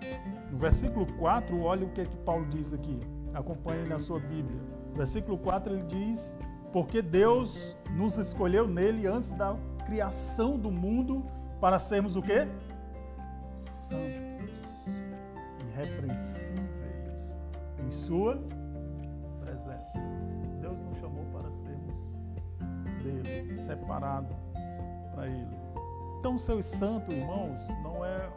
No 0.51 0.57
versículo 0.57 1.05
4, 1.13 1.59
olha 1.61 1.87
o 1.87 1.89
que 1.91 2.01
é 2.01 2.05
que 2.05 2.17
Paulo 2.17 2.45
diz 2.47 2.73
aqui. 2.73 2.99
Acompanhe 3.33 3.87
na 3.87 3.99
sua 3.99 4.19
Bíblia. 4.19 4.61
versículo 4.95 5.37
4 5.37 5.73
ele 5.73 5.83
diz: 5.83 6.37
Porque 6.71 7.01
Deus 7.01 7.75
nos 7.91 8.17
escolheu 8.17 8.67
nele 8.67 9.07
antes 9.07 9.31
da 9.31 9.55
criação 9.85 10.57
do 10.57 10.71
mundo 10.71 11.25
para 11.59 11.79
sermos 11.79 12.15
o 12.15 12.21
quê? 12.21 12.47
santos, 13.53 14.85
irrepreensíveis 15.59 17.39
em 17.79 17.91
Sua 17.91 18.41
presença. 19.39 19.99
Deus 20.59 20.79
nos 20.79 20.97
chamou 20.97 21.25
para 21.25 21.49
sermos 21.51 22.17
dele, 23.03 23.55
separados 23.55 24.35
para 25.13 25.27
Ele. 25.27 25.57
Então, 26.19 26.37
ser 26.37 26.61
santo, 26.63 27.11
irmãos, 27.11 27.67
não 27.83 28.03
é 28.03 28.29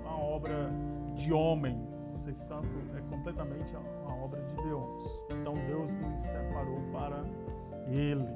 uma 0.00 0.18
obra 0.18 0.70
de 1.14 1.32
homem. 1.32 1.88
Ser 2.10 2.34
santo 2.34 2.68
é 2.96 3.00
completamente 3.02 3.74
obra 4.22 4.40
de 4.42 4.56
Deus. 4.62 5.24
Então 5.32 5.54
Deus 5.54 5.92
nos 5.92 6.20
separou 6.20 6.80
para 6.92 7.24
Ele. 7.88 8.28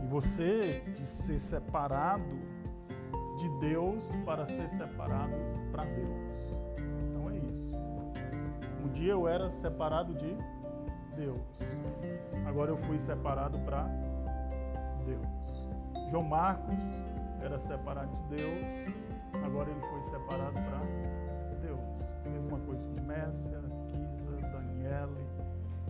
E 0.00 0.06
você 0.06 0.80
de 0.94 1.06
ser 1.06 1.38
separado 1.38 2.36
de 3.36 3.48
Deus 3.60 4.14
para 4.24 4.46
ser 4.46 4.68
separado 4.68 5.34
para 5.70 5.84
Deus. 5.84 6.58
Então 7.08 7.30
é 7.30 7.36
isso. 7.50 7.74
Um 8.84 8.88
dia 8.88 9.12
eu 9.12 9.28
era 9.28 9.50
separado 9.50 10.14
de 10.14 10.36
Deus. 11.16 11.40
Agora 12.46 12.70
eu 12.70 12.76
fui 12.78 12.98
separado 12.98 13.58
para 13.60 13.84
Deus. 15.04 15.68
João 16.10 16.24
Marcos 16.24 16.84
era 17.40 17.58
separado 17.58 18.12
de 18.12 18.36
Deus. 18.36 18.94
Agora 19.44 19.70
ele 19.70 19.80
foi 19.80 20.02
separado 20.02 20.52
para 20.52 20.78
Deus. 21.60 22.16
Mesma 22.30 22.58
coisa 22.60 22.88
com 22.88 23.02
Mércia, 23.02 23.60
Kisa, 23.86 24.36
Daniele, 24.82 25.26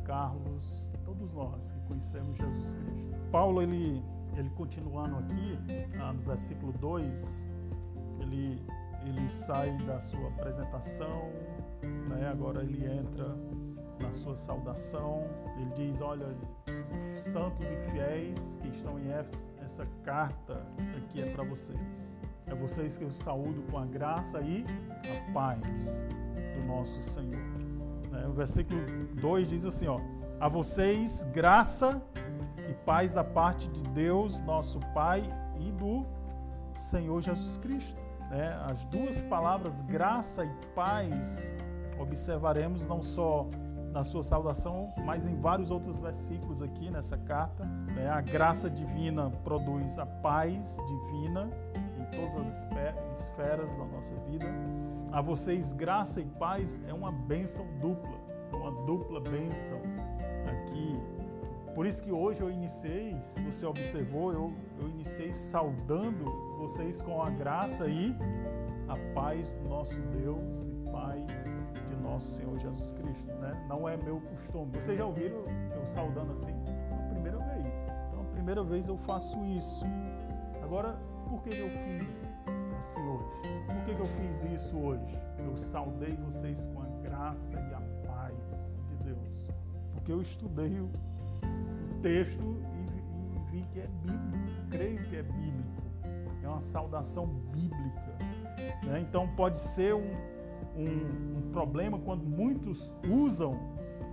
Carlos, 0.05 0.93
todos 1.05 1.33
nós 1.33 1.73
que 1.73 1.81
conhecemos 1.81 2.37
Jesus 2.37 2.75
Cristo. 2.75 3.13
Paulo 3.31 3.63
ele 3.63 4.03
ele 4.37 4.49
continuando 4.51 5.17
aqui, 5.17 5.59
ah, 6.01 6.11
no 6.11 6.23
versículo 6.23 6.73
2, 6.73 7.53
ele, 8.21 8.63
ele 9.05 9.29
sai 9.29 9.77
da 9.79 10.01
sua 10.01 10.27
apresentação, 10.29 11.31
né? 12.09 12.29
agora 12.31 12.63
ele 12.63 12.83
entra 12.87 13.37
na 14.01 14.11
sua 14.11 14.35
saudação. 14.35 15.25
Ele 15.59 15.71
diz: 15.75 16.01
Olha, 16.01 16.35
santos 17.19 17.71
e 17.71 17.77
fiéis 17.91 18.59
que 18.63 18.69
estão 18.69 18.99
em 18.99 19.11
Éfeso, 19.13 19.51
essa 19.63 19.87
carta 20.03 20.67
aqui 20.97 21.21
é 21.21 21.31
para 21.31 21.45
vocês. 21.45 22.19
É 22.47 22.55
vocês 22.55 22.97
que 22.97 23.05
eu 23.05 23.13
saúdo 23.13 23.63
com 23.71 23.79
a 23.79 23.85
graça 23.85 24.41
e 24.41 24.65
a 25.11 25.33
paz 25.33 26.07
do 26.55 26.67
nosso 26.67 27.03
Senhor. 27.03 27.52
O 28.29 28.33
versículo 28.33 28.81
2 29.15 29.49
diz 29.49 29.67
assim: 29.67 29.87
ó, 29.87 30.01
A 30.41 30.49
vocês 30.49 31.25
graça 31.33 32.03
e 32.69 32.75
paz 32.85 33.15
da 33.15 33.25
parte 33.25 33.69
de 33.69 33.83
Deus, 33.91 34.41
nosso 34.41 34.81
Pai, 34.95 35.23
e 35.59 35.71
do 35.73 36.05
Senhor 36.75 37.21
Jesus 37.21 37.57
Cristo. 37.57 38.01
Né? 38.31 38.59
As 38.65 38.85
duas 38.87 39.21
palavras 39.21 39.83
graça 39.83 40.45
e 40.45 40.51
paz 40.75 41.57
observaremos 41.99 42.87
não 42.87 43.03
só 43.03 43.47
na 43.93 44.03
sua 44.03 44.23
saudação, 44.23 44.91
mas 45.05 45.27
em 45.27 45.39
vários 45.39 45.71
outros 45.71 46.01
versículos 46.01 46.63
aqui 46.63 46.91
nessa 46.91 47.17
carta. 47.19 47.65
Né? 47.65 48.09
A 48.09 48.21
graça 48.21 48.71
divina 48.71 49.31
produz 49.45 49.99
a 49.99 50.07
paz 50.07 50.79
divina 50.87 51.51
todas 52.13 52.37
as 52.37 52.67
esferas 53.19 53.77
da 53.77 53.85
nossa 53.87 54.15
vida. 54.31 54.47
A 55.11 55.21
vocês, 55.21 55.73
graça 55.73 56.21
e 56.21 56.25
paz 56.25 56.81
é 56.87 56.95
uma 56.95 57.13
bênção 57.13 57.67
dupla, 57.81 58.19
é 58.53 58.57
uma 58.57 58.71
dupla 58.87 59.21
bênção 59.21 59.81
aqui 60.47 61.01
por 61.75 61.87
isso 61.87 62.03
que 62.05 62.13
hoje 62.13 62.43
eu 62.43 62.51
iniciei, 62.51 63.17
se 63.23 63.41
você 63.41 63.65
observou, 63.65 64.33
eu, 64.33 64.53
eu 64.79 64.89
iniciei 64.91 65.33
saudando 65.33 66.25
vocês 66.59 67.01
com 67.01 67.23
a 67.23 67.31
graça 67.31 67.89
e 67.89 68.15
a 68.89 69.15
paz 69.15 69.53
do 69.53 69.69
nosso 69.69 70.01
Deus 70.03 70.67
e 70.67 70.91
Pai 70.91 71.25
de 71.89 71.97
nosso 71.97 72.29
Senhor 72.29 72.59
Jesus 72.59 72.93
Cristo. 72.93 73.33
Né? 73.33 73.67
Não 73.69 73.89
é 73.89 73.97
meu 73.97 74.21
costume. 74.21 74.71
Vocês 74.75 74.99
já 74.99 75.07
ouviram 75.07 75.45
eu 75.75 75.87
saudando 75.87 76.33
assim? 76.33 76.53
É 76.91 76.95
a 76.95 77.09
primeira 77.09 77.39
vez. 77.39 77.89
Então, 78.09 78.21
a 78.21 78.33
primeira 78.33 78.63
vez 78.63 78.89
eu 78.89 78.99
faço 78.99 79.43
isso. 79.47 79.87
Agora, 80.63 80.99
por 81.33 81.43
que 81.45 81.59
eu 81.59 81.71
fiz 81.71 82.45
assim 82.79 83.01
hoje? 83.09 83.25
Por 83.67 83.85
que 83.87 84.03
eu 84.03 84.07
fiz 84.21 84.45
isso 84.45 84.77
hoje? 84.77 85.19
Eu 85.39 85.57
saudei 85.57 86.15
vocês 86.17 86.67
com 86.67 86.83
a 86.83 86.87
graça 87.03 87.59
e 87.59 87.75
a 87.75 87.81
paz 88.07 88.79
de 88.87 89.05
Deus. 89.05 89.49
Porque 89.95 90.13
eu 90.13 90.21
estudei 90.21 90.79
o 90.79 90.91
texto 92.03 92.59
e, 92.75 93.51
vi 93.51 93.63
que 93.71 93.81
é 93.81 93.89
bíblico, 94.03 94.69
creio 94.71 95.03
que 95.05 95.17
é 95.17 95.23
bíblico, 95.23 95.83
é 96.43 96.49
uma 96.49 96.61
saudação 96.61 97.27
bíblica. 97.27 98.19
Né? 98.85 99.01
Então 99.01 99.27
pode 99.35 99.59
ser 99.59 99.95
um, 99.95 100.11
um, 100.77 101.39
um, 101.39 101.51
problema 101.51 101.99
quando 101.99 102.25
muitos 102.25 102.95
usam 103.11 103.59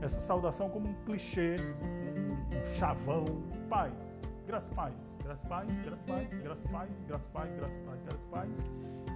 essa 0.02 0.22
saudação 0.22 0.70
como 0.70 0.88
um 0.88 0.94
clichê, 1.04 1.58
um, 1.82 2.58
um 2.58 2.66
chavão, 2.76 3.26
paz, 3.70 4.20
graças 4.50 4.74
paz, 4.74 5.20
graças 5.24 5.48
paz, 5.48 5.82
graças 5.82 6.04
paz, 6.04 6.38
graças 6.40 6.72
paz, 6.72 7.04
graças 7.04 7.28
paz, 7.28 7.56
graças 7.56 7.78
paz, 7.78 8.02
graças 8.02 8.24
paz. 8.26 8.70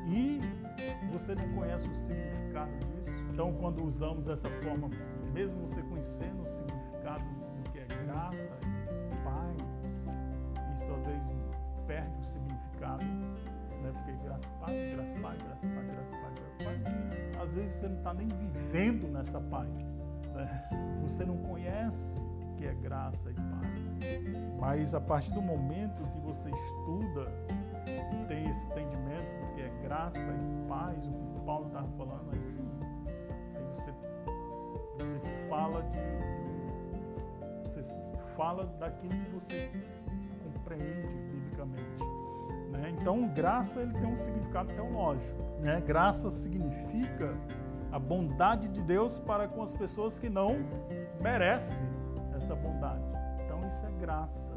E 0.07 0.39
você 1.11 1.33
não 1.33 1.49
conhece 1.55 1.89
o 1.89 1.95
significado 1.95 2.71
disso. 2.85 3.09
Então, 3.31 3.51
quando 3.53 3.83
usamos 3.83 4.27
dessa 4.27 4.47
forma, 4.61 4.91
mesmo 5.33 5.67
você 5.67 5.81
conhecendo 5.81 6.43
o 6.43 6.45
significado 6.45 7.23
graça, 8.05 8.53
paz. 9.23 10.23
Isso 10.75 10.93
às 10.93 11.07
vezes 11.07 11.31
perde 11.87 12.19
o 12.19 12.23
significado, 12.23 13.03
né? 13.03 13.91
Porque 13.91 14.11
graça, 14.23 14.51
paz, 14.59 14.93
graça, 14.93 15.19
paz, 15.19 15.41
graça, 15.41 15.67
paz, 15.69 15.87
graça, 15.87 16.15
paz, 16.15 16.39
paz. 16.63 16.87
E 16.87 17.37
às 17.41 17.53
vezes 17.55 17.75
você 17.77 17.87
não 17.87 17.97
está 17.97 18.13
nem 18.13 18.27
vivendo 18.27 19.07
nessa 19.07 19.41
paz. 19.41 20.05
Né? 20.35 20.99
Você 21.01 21.25
não 21.25 21.37
conhece 21.37 22.19
o 22.19 22.55
que 22.55 22.65
é 22.67 22.73
graça 22.75 23.31
e 23.31 23.33
paz. 23.33 23.82
Mas 24.59 24.95
a 24.95 25.01
partir 25.01 25.31
do 25.31 25.41
momento 25.41 26.03
que 26.09 26.19
você 26.19 26.49
estuda 26.49 27.31
tem 28.27 28.49
esse 28.49 28.67
entendimento 28.67 29.39
do 29.39 29.53
que 29.53 29.61
é 29.61 29.69
graça 29.83 30.29
e 30.31 30.67
paz, 30.67 31.05
o 31.05 31.11
que 31.11 31.45
Paulo 31.45 31.67
está 31.67 31.83
falando, 31.97 32.31
aí 32.31 32.41
sim, 32.41 32.67
aí 33.55 33.63
você, 33.65 33.93
você 34.97 35.19
fala 35.49 35.83
de 35.83 36.33
você 37.63 37.81
fala 38.35 38.65
daquilo 38.79 39.13
que 39.25 39.31
você 39.31 39.71
compreende 40.43 41.15
biblicamente. 41.15 42.03
Né? 42.71 42.93
Então, 42.99 43.27
graça 43.29 43.81
ele 43.81 43.93
tem 43.93 44.05
um 44.05 44.15
significado 44.15 44.73
teológico. 44.73 45.41
Né? 45.59 45.79
Graça 45.81 46.29
significa 46.29 47.31
a 47.91 47.99
bondade 47.99 48.67
de 48.67 48.81
Deus 48.81 49.19
para 49.19 49.47
com 49.47 49.61
as 49.61 49.75
pessoas 49.75 50.19
que 50.19 50.29
não 50.29 50.57
merecem 51.21 51.87
essa 52.35 52.55
bondade. 52.55 52.82
Isso 53.67 53.85
é 53.85 53.91
graça. 53.99 54.53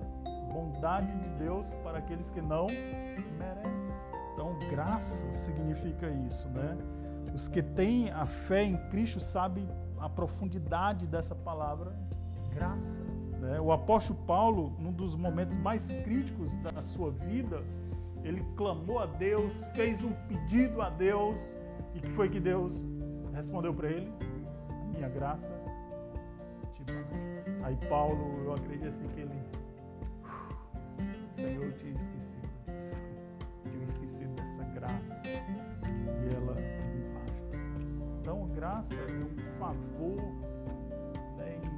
Bondade 0.53 1.13
de 1.21 1.29
Deus 1.31 1.75
para 1.83 1.99
aqueles 1.99 2.31
que 2.31 2.41
não 2.41 2.67
merecem. 3.39 4.17
Então, 4.33 4.59
graça 4.71 5.31
significa 5.33 6.09
isso, 6.09 6.49
né? 6.49 6.77
Os 7.35 7.49
que 7.49 7.63
têm 7.63 8.11
a 8.11 8.25
fé 8.25 8.63
em 8.63 8.77
Cristo 8.89 9.21
sabem 9.21 9.69
a 9.99 10.09
profundidade 10.09 11.07
dessa 11.07 11.35
palavra 11.35 11.97
graça. 12.55 13.03
Né? 13.41 13.61
O 13.61 13.71
apóstolo 13.73 14.19
Paulo, 14.27 14.73
num 14.79 14.93
dos 14.93 15.15
momentos 15.15 15.57
mais 15.57 15.93
críticos 15.93 16.57
da 16.59 16.81
sua 16.81 17.11
vida, 17.11 17.63
ele 18.25 18.45
clamou 18.57 18.99
a 18.99 19.07
Deus, 19.07 19.63
fez 19.75 20.03
um 20.03 20.13
pedido 20.29 20.83
a 20.83 20.91
Deus, 20.91 21.57
e 21.95 22.01
que 22.01 22.11
foi 22.11 22.29
que 22.29 22.41
Deus 22.41 22.89
respondeu 23.33 23.73
para 23.73 23.89
ele? 23.89 24.13
Minha 24.93 25.09
graça 25.09 25.53
te 26.73 26.83
basta. 26.83 27.36
Aí 27.67 27.77
Paulo, 27.89 28.45
eu 28.45 28.55
acredito 28.55 28.87
assim 28.87 29.09
que 29.09 29.23
ele, 29.23 29.43
Senhor, 31.33 31.65
eu 31.65 31.73
tinha 31.73 31.93
esquecido 31.95 32.49
disso, 32.65 33.03
tinha 33.69 33.85
esquecido 33.85 34.33
dessa 34.37 34.63
graça, 34.67 35.27
e 35.27 36.33
ela 36.33 36.55
me 36.55 37.03
basta. 37.13 37.57
Então, 38.21 38.47
graça 38.51 39.01
é 39.01 39.07
um 39.13 39.59
favor 39.59 40.23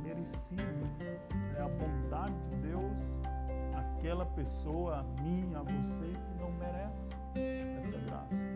merecido. 0.04 0.62
É 1.56 1.62
a 1.62 1.68
bondade 1.68 2.38
de 2.50 2.56
Deus, 2.56 3.18
aquela 3.74 4.26
pessoa, 4.26 4.98
a 4.98 5.22
mim, 5.22 5.54
a 5.54 5.62
você, 5.62 6.04
que 6.04 6.34
não 6.38 6.52
merece 6.52 7.16
essa 7.78 7.96
graça. 8.00 8.46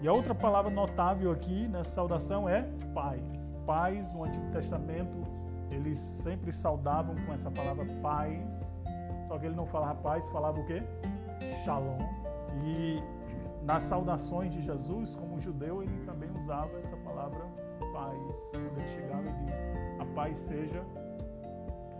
E 0.00 0.08
a 0.08 0.12
outra 0.12 0.34
palavra 0.34 0.72
notável 0.72 1.30
aqui 1.30 1.68
nessa 1.68 1.90
saudação 1.90 2.48
é 2.48 2.62
paz. 2.92 3.54
Paz, 3.64 4.12
no 4.12 4.24
Antigo 4.24 4.50
Testamento, 4.50 5.43
eles 5.70 5.98
sempre 5.98 6.52
saudavam 6.52 7.14
com 7.24 7.32
essa 7.32 7.50
palavra 7.50 7.86
paz, 8.02 8.80
só 9.26 9.38
que 9.38 9.46
ele 9.46 9.54
não 9.54 9.66
falava 9.66 9.94
paz, 10.00 10.28
falava 10.28 10.60
o 10.60 10.64
quê? 10.66 10.82
Shalom. 11.64 11.98
E 12.64 13.02
nas 13.64 13.82
saudações 13.82 14.52
de 14.52 14.60
Jesus, 14.60 15.16
como 15.16 15.38
judeu, 15.38 15.82
ele 15.82 16.04
também 16.04 16.30
usava 16.38 16.76
essa 16.78 16.96
palavra 16.98 17.44
paz. 17.92 18.50
Quando 18.52 18.78
ele 18.78 18.88
chegava 18.88 19.28
e 19.28 19.44
diz: 19.46 19.66
A 19.98 20.04
paz 20.14 20.38
seja 20.38 20.84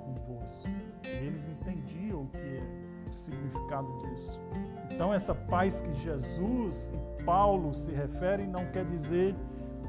convosco. 0.05 0.69
E 1.05 1.27
eles 1.27 1.49
entendiam 1.49 2.23
o 2.23 2.27
que 2.29 2.39
é 2.39 2.62
o 3.09 3.12
significado 3.12 3.89
disso. 3.99 4.41
Então, 4.91 5.12
essa 5.12 5.35
paz 5.35 5.81
que 5.81 5.93
Jesus 5.95 6.91
e 6.93 7.23
Paulo 7.25 7.75
se 7.75 7.91
referem 7.91 8.47
não 8.47 8.67
quer 8.71 8.85
dizer 8.85 9.35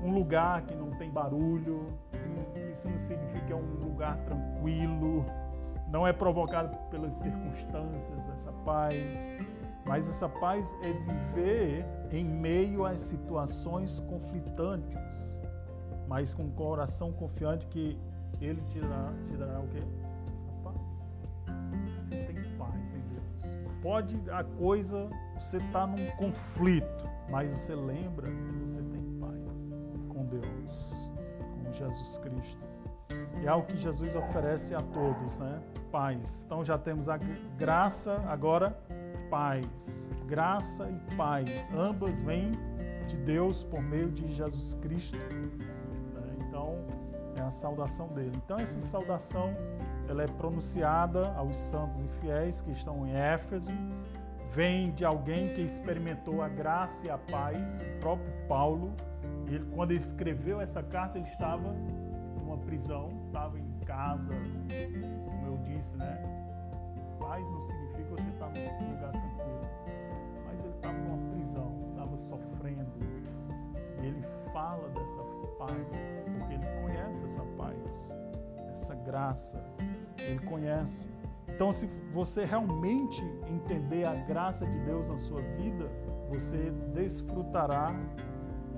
um 0.03 0.13
lugar 0.13 0.61
que 0.61 0.75
não 0.75 0.91
tem 0.91 1.09
barulho, 1.09 1.87
isso 2.75 2.89
não 2.89 2.97
significa 2.97 3.53
é 3.53 3.55
um 3.55 3.85
lugar 3.85 4.17
tranquilo, 4.25 5.25
não 5.87 6.05
é 6.05 6.11
provocado 6.11 6.75
pelas 6.89 7.13
circunstâncias 7.13 8.27
essa 8.27 8.51
paz, 8.51 9.33
mas 9.87 10.09
essa 10.09 10.27
paz 10.27 10.75
é 10.81 10.91
viver 10.91 11.85
em 12.11 12.25
meio 12.25 12.85
às 12.85 12.99
situações 12.99 13.99
conflitantes, 14.01 15.39
mas 16.05 16.33
com 16.33 16.43
o 16.43 16.51
coração 16.51 17.13
confiante 17.13 17.65
que 17.67 17.97
Ele 18.41 18.61
te 18.63 18.81
dará, 18.81 19.13
te 19.25 19.37
dará 19.37 19.59
o 19.61 19.67
quê? 19.69 19.81
A 20.49 20.69
paz. 20.69 21.17
Você 21.97 22.15
tem 22.25 22.57
paz 22.57 22.93
em 22.93 23.01
Deus. 23.07 23.57
Pode 23.81 24.29
a 24.29 24.43
coisa, 24.43 25.09
você 25.39 25.57
está 25.57 25.87
num 25.87 26.11
conflito, 26.17 27.07
mas 27.29 27.57
você 27.57 27.73
lembra 27.73 28.29
que 28.29 28.51
você 28.63 28.81
tem 28.81 29.03
paz 29.19 29.77
com 30.09 30.25
Deus, 30.25 31.04
Jesus 31.75 32.17
Cristo. 32.17 32.61
É 33.43 33.47
algo 33.47 33.67
que 33.67 33.77
Jesus 33.77 34.15
oferece 34.15 34.73
a 34.73 34.81
todos, 34.81 35.39
né? 35.39 35.61
Paz. 35.91 36.43
Então 36.45 36.63
já 36.63 36.77
temos 36.77 37.07
a 37.07 37.17
graça, 37.57 38.23
agora 38.27 38.75
paz. 39.29 40.11
Graça 40.25 40.89
e 40.89 41.15
paz. 41.15 41.69
Ambas 41.75 42.21
vêm 42.21 42.51
de 43.07 43.17
Deus 43.17 43.63
por 43.63 43.81
meio 43.81 44.09
de 44.09 44.27
Jesus 44.33 44.73
Cristo. 44.75 45.17
Né? 45.17 46.35
Então, 46.39 46.85
é 47.35 47.41
a 47.41 47.51
saudação 47.51 48.07
dele. 48.09 48.33
Então, 48.43 48.57
essa 48.57 48.79
saudação 48.79 49.55
ela 50.07 50.23
é 50.23 50.27
pronunciada 50.27 51.33
aos 51.35 51.57
santos 51.57 52.03
e 52.03 52.07
fiéis 52.07 52.61
que 52.61 52.71
estão 52.71 53.05
em 53.07 53.13
Éfeso. 53.13 53.71
Vem 54.49 54.91
de 54.91 55.03
alguém 55.03 55.51
que 55.53 55.61
experimentou 55.61 56.41
a 56.41 56.47
graça 56.47 57.07
e 57.07 57.09
a 57.09 57.17
paz, 57.17 57.81
o 57.81 57.99
próprio 57.99 58.31
Paulo. 58.47 58.93
Ele, 59.47 59.65
quando 59.73 59.91
ele 59.91 59.99
escreveu 59.99 60.59
essa 60.59 60.81
carta, 60.81 61.17
ele 61.17 61.27
estava 61.27 61.73
numa 62.35 62.57
prisão, 62.57 63.09
estava 63.27 63.59
em 63.59 63.71
casa, 63.85 64.33
como 65.25 65.47
eu 65.47 65.57
disse, 65.63 65.97
né? 65.97 66.23
Paz 67.19 67.43
não 67.43 67.61
significa 67.61 68.09
você 68.09 68.29
estar 68.29 68.49
num 68.49 68.91
lugar 68.91 69.11
tranquilo, 69.11 69.61
mas 70.45 70.63
ele 70.63 70.73
estava 70.73 70.97
numa 70.97 71.31
prisão, 71.31 71.75
estava 71.91 72.17
sofrendo. 72.17 72.91
E 74.01 74.05
ele 74.05 74.23
fala 74.51 74.89
dessa 74.89 75.19
paz, 75.57 76.29
porque 76.39 76.53
ele 76.53 76.65
conhece 76.81 77.23
essa 77.23 77.43
paz, 77.57 78.15
essa 78.71 78.95
graça, 78.95 79.63
ele 80.19 80.39
conhece. 80.39 81.09
Então, 81.47 81.71
se 81.71 81.87
você 82.13 82.43
realmente 82.43 83.23
entender 83.47 84.05
a 84.05 84.15
graça 84.15 84.65
de 84.65 84.77
Deus 84.79 85.07
na 85.07 85.17
sua 85.17 85.41
vida, 85.41 85.89
você 86.27 86.71
desfrutará 86.93 87.95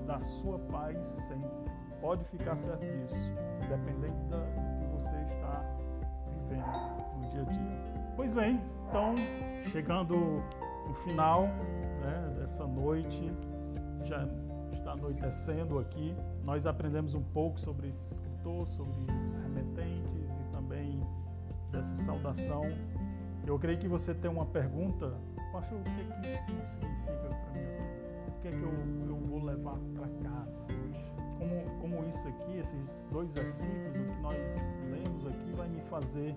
da 0.08 0.22
sua 0.22 0.58
paz 0.58 1.06
sempre. 1.06 1.70
Pode 2.00 2.24
ficar 2.24 2.56
certo 2.56 2.80
disso, 2.80 3.30
independente 3.62 4.16
do 4.24 4.78
que 4.78 4.86
você 4.86 5.14
está 5.26 5.62
vivendo 6.30 7.20
no 7.20 7.28
dia 7.28 7.42
a 7.42 7.44
dia. 7.44 8.12
Pois 8.16 8.32
bem, 8.32 8.60
então, 8.88 9.14
chegando 9.70 10.42
no 10.86 10.94
final 10.94 11.42
né, 11.42 12.34
dessa 12.38 12.66
noite, 12.66 13.30
já 14.04 14.26
está 14.72 14.92
anoitecendo 14.92 15.78
aqui, 15.78 16.16
nós 16.42 16.64
aprendemos 16.64 17.14
um 17.14 17.22
pouco 17.22 17.60
sobre 17.60 17.88
esse 17.88 18.14
escritor, 18.14 18.66
sobre 18.66 18.96
os 19.26 19.36
remetentes 19.36 20.38
e 20.38 20.44
também 20.50 21.02
dessa 21.70 21.94
saudação. 21.94 22.62
Eu 23.46 23.58
creio 23.58 23.78
que 23.78 23.88
você 23.88 24.14
tem 24.14 24.30
uma 24.30 24.46
pergunta, 24.46 25.12
pastor, 25.52 25.78
o 25.78 25.82
que, 25.82 25.90
é 25.90 26.42
que 26.44 26.52
isso 26.62 26.72
significa 26.72 27.12
para 27.12 27.52
vida? 27.52 27.87
O 28.38 28.40
que 28.40 28.46
é 28.46 28.50
que 28.52 28.62
eu, 28.62 28.72
eu 29.08 29.16
vou 29.16 29.42
levar 29.42 29.76
para 29.96 30.06
casa 30.22 30.64
hoje? 30.64 31.12
Como, 31.38 31.80
como 31.80 32.08
isso 32.08 32.28
aqui, 32.28 32.56
esses 32.56 33.04
dois 33.10 33.34
versículos, 33.34 33.98
o 33.98 34.02
que 34.04 34.20
nós 34.22 34.78
lemos 34.92 35.26
aqui, 35.26 35.52
vai 35.56 35.68
me 35.68 35.80
fazer 35.80 36.36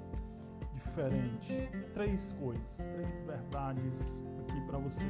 diferente. 0.73 1.69
Três 1.93 2.33
coisas, 2.33 2.87
três 2.87 3.21
verdades 3.21 4.25
aqui 4.39 4.59
para 4.61 4.79
você. 4.79 5.05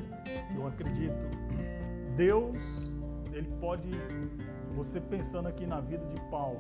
Eu 0.53 0.67
acredito. 0.67 1.15
Deus, 2.17 2.91
ele 3.31 3.49
pode, 3.61 3.89
você 4.75 4.99
pensando 4.99 5.47
aqui 5.47 5.65
na 5.65 5.79
vida 5.79 6.05
de 6.07 6.19
Paulo, 6.29 6.59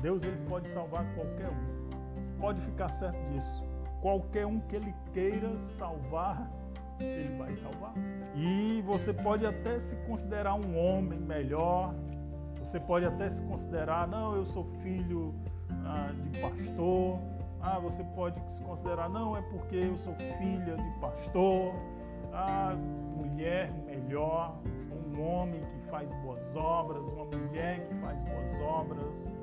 Deus 0.00 0.24
ele 0.24 0.38
pode 0.48 0.70
salvar 0.70 1.04
qualquer 1.14 1.50
um. 1.50 2.38
Pode 2.40 2.62
ficar 2.62 2.88
certo 2.88 3.22
disso. 3.30 3.62
Qualquer 4.00 4.46
um 4.46 4.58
que 4.58 4.76
ele 4.76 4.94
queira 5.12 5.58
salvar, 5.58 6.50
ele 6.98 7.36
vai 7.36 7.54
salvar. 7.54 7.92
E 8.36 8.82
você 8.82 9.14
pode 9.14 9.46
até 9.46 9.78
se 9.78 9.96
considerar 9.96 10.54
um 10.54 10.78
homem 10.78 11.18
melhor, 11.18 11.94
você 12.58 12.78
pode 12.78 13.06
até 13.06 13.28
se 13.30 13.42
considerar, 13.42 14.06
não, 14.06 14.36
eu 14.36 14.44
sou 14.44 14.64
filho 14.82 15.34
ah, 15.86 16.12
de 16.12 16.40
pastor, 16.40 17.18
ah, 17.62 17.78
você 17.78 18.04
pode 18.04 18.38
se 18.52 18.60
considerar, 18.60 19.08
não, 19.08 19.34
é 19.34 19.40
porque 19.40 19.76
eu 19.76 19.96
sou 19.96 20.14
filha 20.14 20.76
de 20.76 21.00
pastor, 21.00 21.72
ah, 22.34 22.76
mulher 23.16 23.72
melhor, 23.86 24.58
um 24.92 25.22
homem 25.22 25.62
que 25.62 25.90
faz 25.90 26.12
boas 26.14 26.54
obras, 26.56 27.10
uma 27.12 27.24
mulher 27.24 27.88
que 27.88 27.94
faz 27.94 28.22
boas 28.22 28.60
obras. 28.60 29.34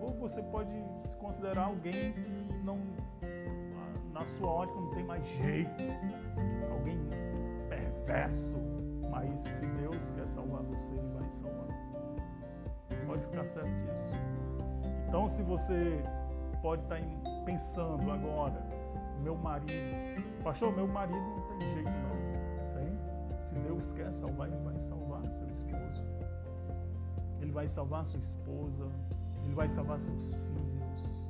Ou 0.00 0.10
você 0.20 0.40
pode 0.40 0.70
se 1.00 1.16
considerar 1.16 1.64
alguém 1.64 2.12
que 2.12 2.54
não, 2.62 2.78
na 4.12 4.24
sua 4.24 4.48
ótica, 4.48 4.78
não 4.78 4.90
tem 4.90 5.02
mais 5.02 5.26
jeito, 5.26 5.82
alguém 6.70 6.96
perverso. 8.06 8.56
Mas 9.10 9.40
se 9.40 9.66
Deus 9.66 10.10
quer 10.12 10.26
salvar 10.26 10.62
você, 10.62 10.94
Ele 10.94 11.08
vai 11.18 11.30
salvar. 11.30 11.66
Pode 13.06 13.22
ficar 13.24 13.44
certo 13.44 13.70
disso. 13.90 14.14
Então, 15.08 15.28
se 15.28 15.42
você 15.42 16.02
pode 16.62 16.82
estar 16.82 16.98
pensando 17.44 18.10
agora, 18.10 18.66
meu 19.22 19.36
marido, 19.36 20.22
pastor, 20.42 20.74
meu 20.74 20.86
marido 20.86 21.18
não 21.18 21.58
tem 21.58 21.68
jeito 21.72 21.90
não. 21.90 22.74
Tem? 22.74 23.40
Se 23.40 23.54
Deus 23.54 23.92
quer 23.92 24.12
salvar, 24.12 24.48
Ele 24.48 24.58
vai 24.58 24.78
salvar 24.78 25.30
seu 25.32 25.48
esposo. 25.50 26.04
Ele 27.40 27.52
vai 27.52 27.68
salvar 27.68 28.04
sua 28.04 28.20
esposa. 28.20 28.86
Ele 29.44 29.54
vai 29.54 29.68
salvar 29.68 30.00
seus 30.00 30.32
filhos. 30.32 31.28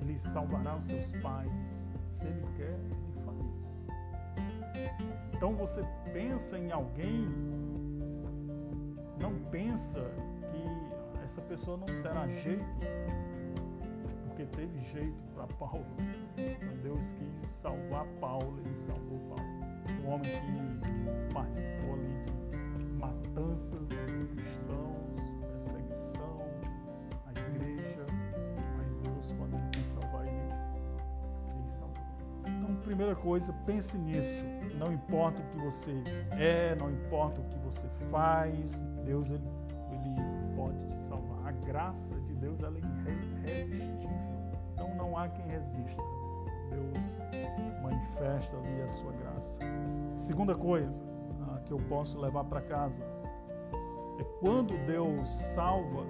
Ele 0.00 0.18
salvará 0.18 0.76
os 0.76 0.86
seus 0.86 1.12
pais. 1.12 1.90
Se 2.08 2.26
Ele 2.26 2.44
quer, 2.56 2.78
Ele 2.78 3.12
faz. 3.24 3.86
Então 5.36 5.54
você 5.54 5.84
pensa 6.14 6.58
em 6.58 6.72
alguém, 6.72 7.28
não 9.20 9.38
pensa 9.50 10.00
que 10.50 11.22
essa 11.22 11.42
pessoa 11.42 11.76
não 11.76 11.84
terá 12.02 12.26
jeito, 12.26 12.64
porque 14.24 14.46
teve 14.46 14.78
jeito 14.80 15.22
para 15.34 15.46
Paulo. 15.58 15.84
Quando 16.34 16.82
Deus 16.82 17.12
quis 17.12 17.38
salvar 17.42 18.06
Paulo, 18.18 18.58
ele 18.64 18.78
salvou 18.78 19.18
Paulo. 19.28 19.44
Um 20.02 20.08
homem 20.08 20.22
que 20.80 21.34
participou 21.34 21.92
ali 21.92 22.24
de 22.78 22.84
matanças 22.94 23.90
de 23.90 24.26
cristãos, 24.28 25.34
perseguição 25.52 26.40
à 27.26 27.30
igreja, 27.32 28.06
mas 28.78 28.96
Deus, 28.96 29.34
quando 29.36 29.54
ele 29.54 29.68
quis 29.70 29.86
salvar 29.88 30.26
ele, 30.26 30.54
ele 31.60 31.68
salvou. 31.68 32.02
Então, 32.46 32.74
primeira 32.76 33.14
coisa, 33.14 33.52
pense 33.66 33.98
nisso. 33.98 34.55
Não 34.76 34.92
importa 34.92 35.40
o 35.40 35.44
que 35.46 35.58
você 35.58 36.02
é, 36.32 36.74
não 36.74 36.90
importa 36.90 37.40
o 37.40 37.44
que 37.44 37.58
você 37.58 37.88
faz, 38.10 38.82
Deus 39.04 39.30
ele, 39.30 39.48
ele 39.90 40.54
pode 40.54 40.86
te 40.86 41.02
salvar. 41.02 41.46
A 41.46 41.52
graça 41.52 42.18
de 42.20 42.34
Deus 42.34 42.62
ela 42.62 42.76
é 42.78 43.50
irresistível 43.50 44.26
não 44.96 45.16
há 45.16 45.28
quem 45.28 45.46
resista. 45.46 46.02
Deus 46.70 47.20
manifesta 47.82 48.56
ali 48.56 48.82
a 48.82 48.88
sua 48.88 49.12
graça. 49.12 49.60
Segunda 50.16 50.54
coisa 50.54 51.04
ah, 51.48 51.60
que 51.64 51.72
eu 51.72 51.78
posso 51.88 52.18
levar 52.18 52.44
para 52.44 52.60
casa 52.60 53.04
é 54.18 54.24
quando 54.40 54.76
Deus 54.86 55.28
salva, 55.28 56.06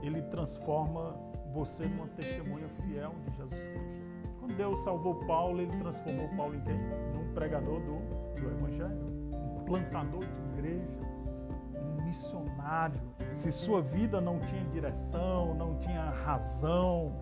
Ele 0.00 0.22
transforma 0.22 1.14
você 1.52 1.86
numa 1.86 2.08
testemunha 2.08 2.68
fiel 2.68 3.14
de 3.26 3.36
Jesus 3.36 3.68
Cristo. 3.68 4.11
Quando 4.42 4.56
Deus 4.56 4.80
salvou 4.80 5.14
Paulo, 5.24 5.60
Ele 5.60 5.70
transformou 5.78 6.28
Paulo 6.30 6.56
em 6.56 6.60
quem? 6.62 6.76
Num 7.14 7.32
pregador 7.32 7.78
do, 7.78 8.40
do 8.40 8.50
Evangelho, 8.50 9.30
um 9.32 9.64
plantador 9.64 10.26
de 10.26 10.58
igrejas, 10.58 11.46
um 11.76 12.02
missionário. 12.02 13.00
Se 13.32 13.52
sua 13.52 13.80
vida 13.80 14.20
não 14.20 14.40
tinha 14.40 14.64
direção, 14.64 15.54
não 15.54 15.78
tinha 15.78 16.10
razão, 16.10 17.12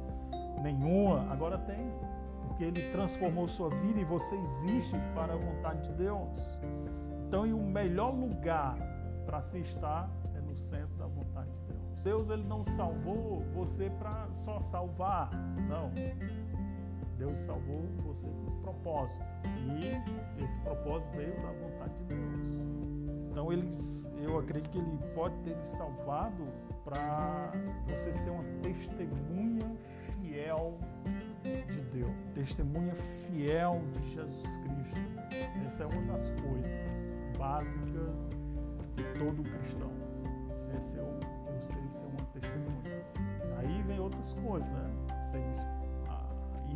nenhuma, 0.62 1.30
agora 1.30 1.58
tem, 1.58 1.92
porque 2.48 2.64
Ele 2.64 2.90
transformou 2.90 3.46
sua 3.46 3.68
vida 3.68 4.00
e 4.00 4.04
você 4.04 4.34
existe 4.36 4.96
para 5.14 5.34
a 5.34 5.36
vontade 5.36 5.90
de 5.90 5.92
Deus. 5.92 6.58
Então, 7.26 7.46
e 7.46 7.52
o 7.52 7.60
melhor 7.60 8.14
lugar 8.14 8.78
para 9.26 9.42
se 9.42 9.58
estar 9.58 10.10
é 10.34 10.40
no 10.40 10.56
centro 10.56 10.96
da 10.96 11.06
vontade 11.06 11.50
de 11.50 11.64
Deus. 11.66 12.02
Deus 12.02 12.30
ele 12.30 12.48
não 12.48 12.64
salvou 12.64 13.44
você 13.52 13.90
para 13.90 14.32
só 14.32 14.58
salvar, 14.58 15.30
não. 15.68 15.90
Deus 17.20 17.38
salvou 17.38 17.84
você 18.02 18.26
com 18.26 18.50
um 18.50 18.60
propósito 18.62 19.22
e 19.44 20.42
esse 20.42 20.58
propósito 20.60 21.14
veio 21.14 21.34
da 21.42 21.52
vontade 21.52 21.94
de 21.98 22.04
Deus. 22.04 22.66
Então, 23.30 23.52
ele, 23.52 23.68
eu 24.22 24.38
acredito 24.38 24.70
que 24.70 24.78
Ele 24.78 24.98
pode 25.14 25.36
ter 25.42 25.54
lhe 25.54 25.64
salvado 25.64 26.44
para 26.82 27.52
você 27.86 28.10
ser 28.10 28.30
uma 28.30 28.42
testemunha 28.62 29.70
fiel 30.22 30.78
de 31.44 31.80
Deus, 31.92 32.10
testemunha 32.34 32.94
fiel 32.94 33.82
de 33.92 34.10
Jesus 34.10 34.56
Cristo. 34.56 35.00
Essa 35.64 35.84
é 35.84 35.86
uma 35.86 36.12
das 36.12 36.30
coisas 36.30 37.12
básicas 37.38 38.16
de 38.96 39.04
todo 39.18 39.42
cristão. 39.42 39.92
Esse 40.76 40.98
é 40.98 41.02
o, 41.02 41.20
eu 41.52 41.60
sei 41.60 41.82
ser 41.90 42.06
uma 42.06 42.24
testemunha. 42.32 43.04
Aí 43.58 43.82
vem 43.82 44.00
outras 44.00 44.32
coisas, 44.32 44.72
né? 44.72 44.90
E 45.22 45.26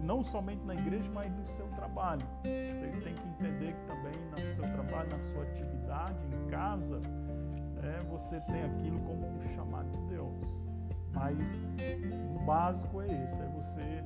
não 0.04 0.22
somente 0.22 0.64
na 0.64 0.74
igreja, 0.74 1.10
mas 1.12 1.32
no 1.32 1.46
seu 1.46 1.66
trabalho. 1.68 2.26
Você 2.42 2.86
tem 3.02 3.14
que 3.14 3.26
entender 3.28 3.72
que 3.72 3.86
também 3.86 4.12
no 4.30 4.38
seu 4.38 4.64
trabalho, 4.64 5.10
na 5.10 5.18
sua 5.18 5.42
atividade, 5.42 6.18
em 6.26 6.48
casa, 6.48 7.00
é, 7.82 8.04
você 8.04 8.40
tem 8.40 8.62
aquilo 8.64 9.00
como 9.00 9.26
um 9.26 9.42
chamado 9.54 9.90
de 9.90 10.00
Deus. 10.08 10.62
Mas 11.12 11.64
o 12.34 12.44
básico 12.44 13.00
é 13.00 13.24
esse, 13.24 13.40
é 13.40 13.46
você 13.48 14.04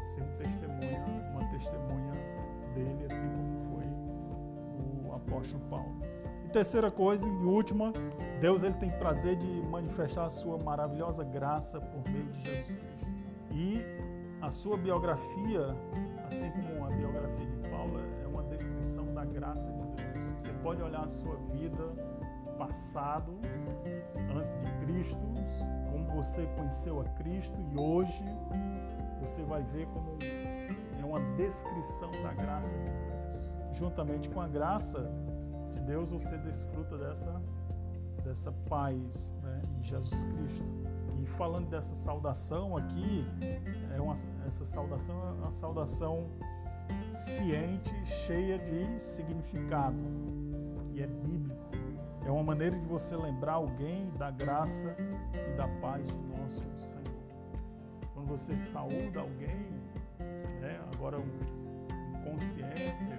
ser 0.00 0.22
um 0.22 0.36
testemunha, 0.36 1.30
uma 1.30 1.48
testemunha 1.50 2.12
dele, 2.74 3.06
assim 3.10 3.28
como 3.28 3.76
foi 3.76 5.08
o 5.08 5.14
apóstolo 5.14 5.62
Paulo. 5.68 5.94
E 6.44 6.48
terceira 6.48 6.90
coisa 6.90 7.28
e 7.28 7.44
última, 7.44 7.92
Deus 8.40 8.62
ele 8.62 8.74
tem 8.74 8.90
prazer 8.90 9.36
de 9.36 9.46
manifestar 9.46 10.24
a 10.24 10.30
sua 10.30 10.58
maravilhosa 10.58 11.22
graça 11.22 11.80
por 11.80 12.10
meio 12.10 12.26
de 12.32 12.40
Jesus 12.40 12.76
Cristo. 12.76 13.10
E 13.52 14.01
a 14.42 14.50
sua 14.50 14.76
biografia, 14.76 15.68
assim 16.26 16.50
como 16.50 16.84
a 16.84 16.90
biografia 16.90 17.46
de 17.46 17.68
Paulo, 17.70 18.00
é 18.24 18.26
uma 18.26 18.42
descrição 18.42 19.06
da 19.14 19.24
graça 19.24 19.70
de 19.70 19.82
Deus. 20.02 20.32
Você 20.36 20.52
pode 20.54 20.82
olhar 20.82 21.04
a 21.04 21.08
sua 21.08 21.36
vida 21.52 21.94
passado, 22.58 23.38
antes 24.36 24.56
de 24.56 24.66
Cristo, 24.84 25.20
como 25.90 26.06
você 26.16 26.44
conheceu 26.56 27.00
a 27.00 27.04
Cristo 27.04 27.56
e 27.60 27.78
hoje 27.78 28.24
você 29.20 29.44
vai 29.44 29.62
ver 29.62 29.86
como 29.86 30.18
é 31.00 31.04
uma 31.04 31.20
descrição 31.36 32.10
da 32.10 32.34
graça 32.34 32.76
de 32.76 32.90
Deus. 32.90 33.78
Juntamente 33.78 34.28
com 34.28 34.40
a 34.40 34.48
graça 34.48 35.08
de 35.70 35.80
Deus, 35.80 36.10
você 36.10 36.36
desfruta 36.38 36.98
dessa, 36.98 37.40
dessa 38.24 38.50
paz 38.68 39.32
né, 39.40 39.62
em 39.78 39.82
Jesus 39.84 40.24
Cristo. 40.24 40.81
E 41.22 41.26
falando 41.26 41.68
dessa 41.68 41.94
saudação 41.94 42.76
aqui, 42.76 43.24
é 43.94 44.00
uma, 44.00 44.14
essa 44.44 44.64
saudação 44.64 45.16
é 45.20 45.32
uma 45.42 45.52
saudação 45.52 46.26
ciente, 47.12 47.94
cheia 48.04 48.58
de 48.58 49.00
significado. 49.00 49.96
E 50.92 51.00
é 51.00 51.06
bíblico. 51.06 51.62
É 52.26 52.30
uma 52.30 52.42
maneira 52.42 52.76
de 52.76 52.86
você 52.86 53.16
lembrar 53.16 53.52
alguém 53.52 54.10
da 54.18 54.32
graça 54.32 54.96
e 55.32 55.56
da 55.56 55.68
paz 55.80 56.08
de 56.08 56.18
nosso 56.36 56.64
Senhor. 56.76 57.04
Quando 58.12 58.26
você 58.26 58.56
saúda 58.56 59.20
alguém, 59.20 59.70
né, 60.60 60.80
agora 60.92 61.18
com 61.18 62.30
consciência, 62.32 63.16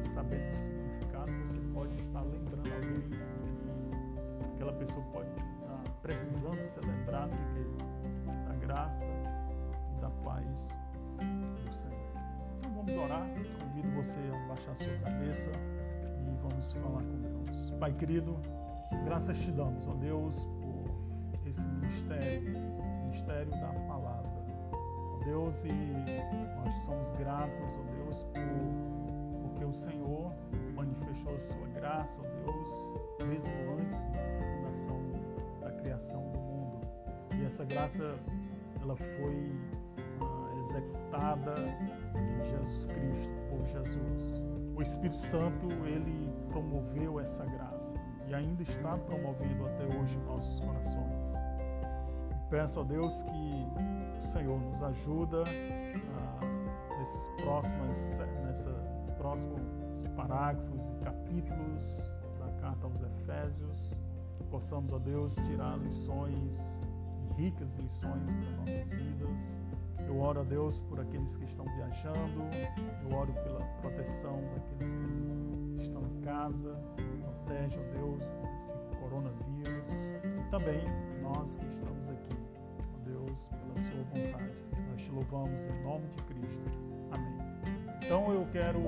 sabendo 0.00 0.50
do 0.50 0.56
significado, 0.56 1.30
você 1.44 1.58
pode 1.74 1.94
estar 1.96 2.22
lembrando 2.22 2.72
alguém 2.72 3.02
que 3.02 4.54
aquela 4.54 4.72
pessoa 4.72 5.04
pode 5.12 5.53
precisando 6.04 6.62
ser 6.62 6.84
lembrado 6.84 7.34
de 7.54 8.44
da 8.46 8.54
graça 8.56 9.06
e 9.96 10.00
da 10.02 10.10
paz 10.22 10.78
do 11.64 11.72
Senhor. 11.72 11.98
Então 12.58 12.70
vamos 12.74 12.94
orar. 12.94 13.26
Convido 13.58 13.90
você 13.96 14.20
a 14.20 14.48
baixar 14.48 14.76
sua 14.76 14.98
cabeça 14.98 15.50
e 15.50 16.42
vamos 16.42 16.72
falar 16.74 17.02
com 17.02 17.20
Deus. 17.22 17.70
Pai 17.80 17.90
querido, 17.92 18.38
graças 19.06 19.40
te 19.40 19.50
damos, 19.50 19.88
ó 19.88 19.94
Deus, 19.94 20.44
por 20.44 21.48
esse 21.48 21.66
ministério, 21.68 22.52
ministério 23.04 23.50
da 23.52 23.72
palavra. 23.88 24.30
Ó 24.72 25.24
Deus, 25.24 25.64
e 25.64 25.72
nós 26.56 26.74
somos 26.84 27.12
gratos, 27.12 27.78
ó 27.78 28.04
Deus, 28.04 28.24
por, 28.24 29.48
porque 29.48 29.64
o 29.64 29.72
Senhor 29.72 30.30
manifestou 30.74 31.34
a 31.34 31.38
sua 31.38 31.66
graça, 31.68 32.20
ó 32.20 32.52
Deus, 32.52 33.26
mesmo 33.26 33.52
antes 33.80 34.04
da 34.04 34.44
fundação 34.54 35.00
da 35.10 35.23
criação 35.84 36.22
do 36.30 36.38
mundo. 36.38 36.80
E 37.38 37.44
essa 37.44 37.64
graça, 37.64 38.18
ela 38.80 38.96
foi 38.96 39.52
uh, 40.20 40.58
executada 40.58 41.54
em 42.14 42.44
Jesus 42.46 42.86
Cristo, 42.86 43.34
por 43.50 43.64
Jesus. 43.66 44.42
O 44.74 44.82
Espírito 44.82 45.18
Santo, 45.18 45.68
ele 45.84 46.32
promoveu 46.48 47.20
essa 47.20 47.44
graça 47.44 47.96
e 48.26 48.34
ainda 48.34 48.62
está 48.62 48.96
promovendo 48.96 49.66
até 49.66 49.84
hoje 49.84 50.16
em 50.16 50.24
nossos 50.24 50.58
corações. 50.60 51.34
Peço 52.48 52.80
a 52.80 52.84
Deus 52.84 53.22
que 53.22 53.68
o 54.18 54.22
Senhor 54.22 54.58
nos 54.60 54.82
ajuda 54.82 55.44
ah, 55.44 56.96
nesses 56.98 57.28
próximos, 57.42 58.18
nessa, 58.46 58.70
próximos 59.18 59.60
parágrafos 60.16 60.88
e 60.90 60.94
capítulos 61.04 62.18
da 62.38 62.50
carta 62.60 62.86
aos 62.86 63.02
Efésios, 63.02 63.98
possamos, 64.54 64.92
ó 64.92 65.00
Deus, 65.00 65.34
tirar 65.34 65.76
lições, 65.78 66.78
ricas 67.36 67.74
lições 67.74 68.32
para 68.32 68.50
nossas 68.52 68.90
vidas 68.90 69.58
eu 70.06 70.20
oro 70.20 70.40
a 70.40 70.44
Deus 70.44 70.80
por 70.82 71.00
aqueles 71.00 71.36
que 71.36 71.44
estão 71.44 71.64
viajando, 71.64 72.42
eu 73.02 73.16
oro 73.16 73.32
pela 73.32 73.60
proteção 73.80 74.38
daqueles 74.54 74.94
que 74.94 75.82
estão 75.82 76.02
em 76.02 76.20
casa, 76.20 76.78
protege, 77.20 77.78
ó 77.78 77.98
Deus, 77.98 78.32
desse 78.32 78.74
coronavírus 79.00 80.12
e 80.24 80.50
também 80.50 80.82
nós 81.22 81.56
que 81.56 81.66
estamos 81.66 82.10
aqui, 82.10 82.36
ó 82.94 83.08
Deus, 83.08 83.48
pela 83.48 83.76
Sua 83.76 84.02
vontade. 84.04 84.52
Nós 84.90 85.02
te 85.02 85.10
louvamos 85.10 85.66
em 85.66 85.82
nome 85.82 86.06
de 86.08 86.22
Cristo. 86.22 86.70
Amém. 87.10 87.38
Então 88.04 88.32
eu 88.32 88.46
quero 88.52 88.80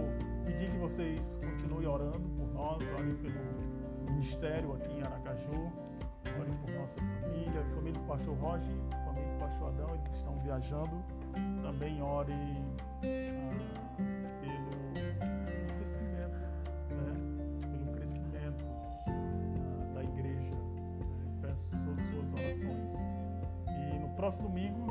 pedir 0.44 0.70
que 0.70 0.78
vocês 0.78 1.40
continuem 1.42 1.86
orando 1.86 2.28
por 2.36 2.52
nós, 2.52 2.90
orem 2.92 3.16
pelo 3.16 3.76
ministério 4.10 4.74
aqui 4.74 4.92
em 4.92 5.02
Aracaju, 5.02 5.25
orem 6.40 6.54
por 6.62 6.70
nossa 6.72 6.98
família, 7.00 7.64
família 7.74 8.00
do 8.00 8.06
pastor 8.06 8.36
Roger 8.38 8.74
pastor 9.46 9.68
Adão, 9.68 9.94
eles 9.94 10.12
estão 10.12 10.36
viajando. 10.38 11.04
Também 11.62 12.02
ore 12.02 12.32
ah, 12.32 13.56
pelo 14.40 15.76
crescimento, 15.76 16.38
né? 16.90 17.12
pelo 17.60 17.92
crescimento 17.92 18.64
ah, 19.06 19.94
da 19.94 20.02
igreja. 20.02 20.54
Né? 20.54 21.38
Peço 21.42 21.70
suas, 21.70 22.00
suas 22.02 22.32
orações. 22.32 22.94
E 23.68 23.98
no 23.98 24.08
próximo 24.16 24.48
domingo, 24.48 24.85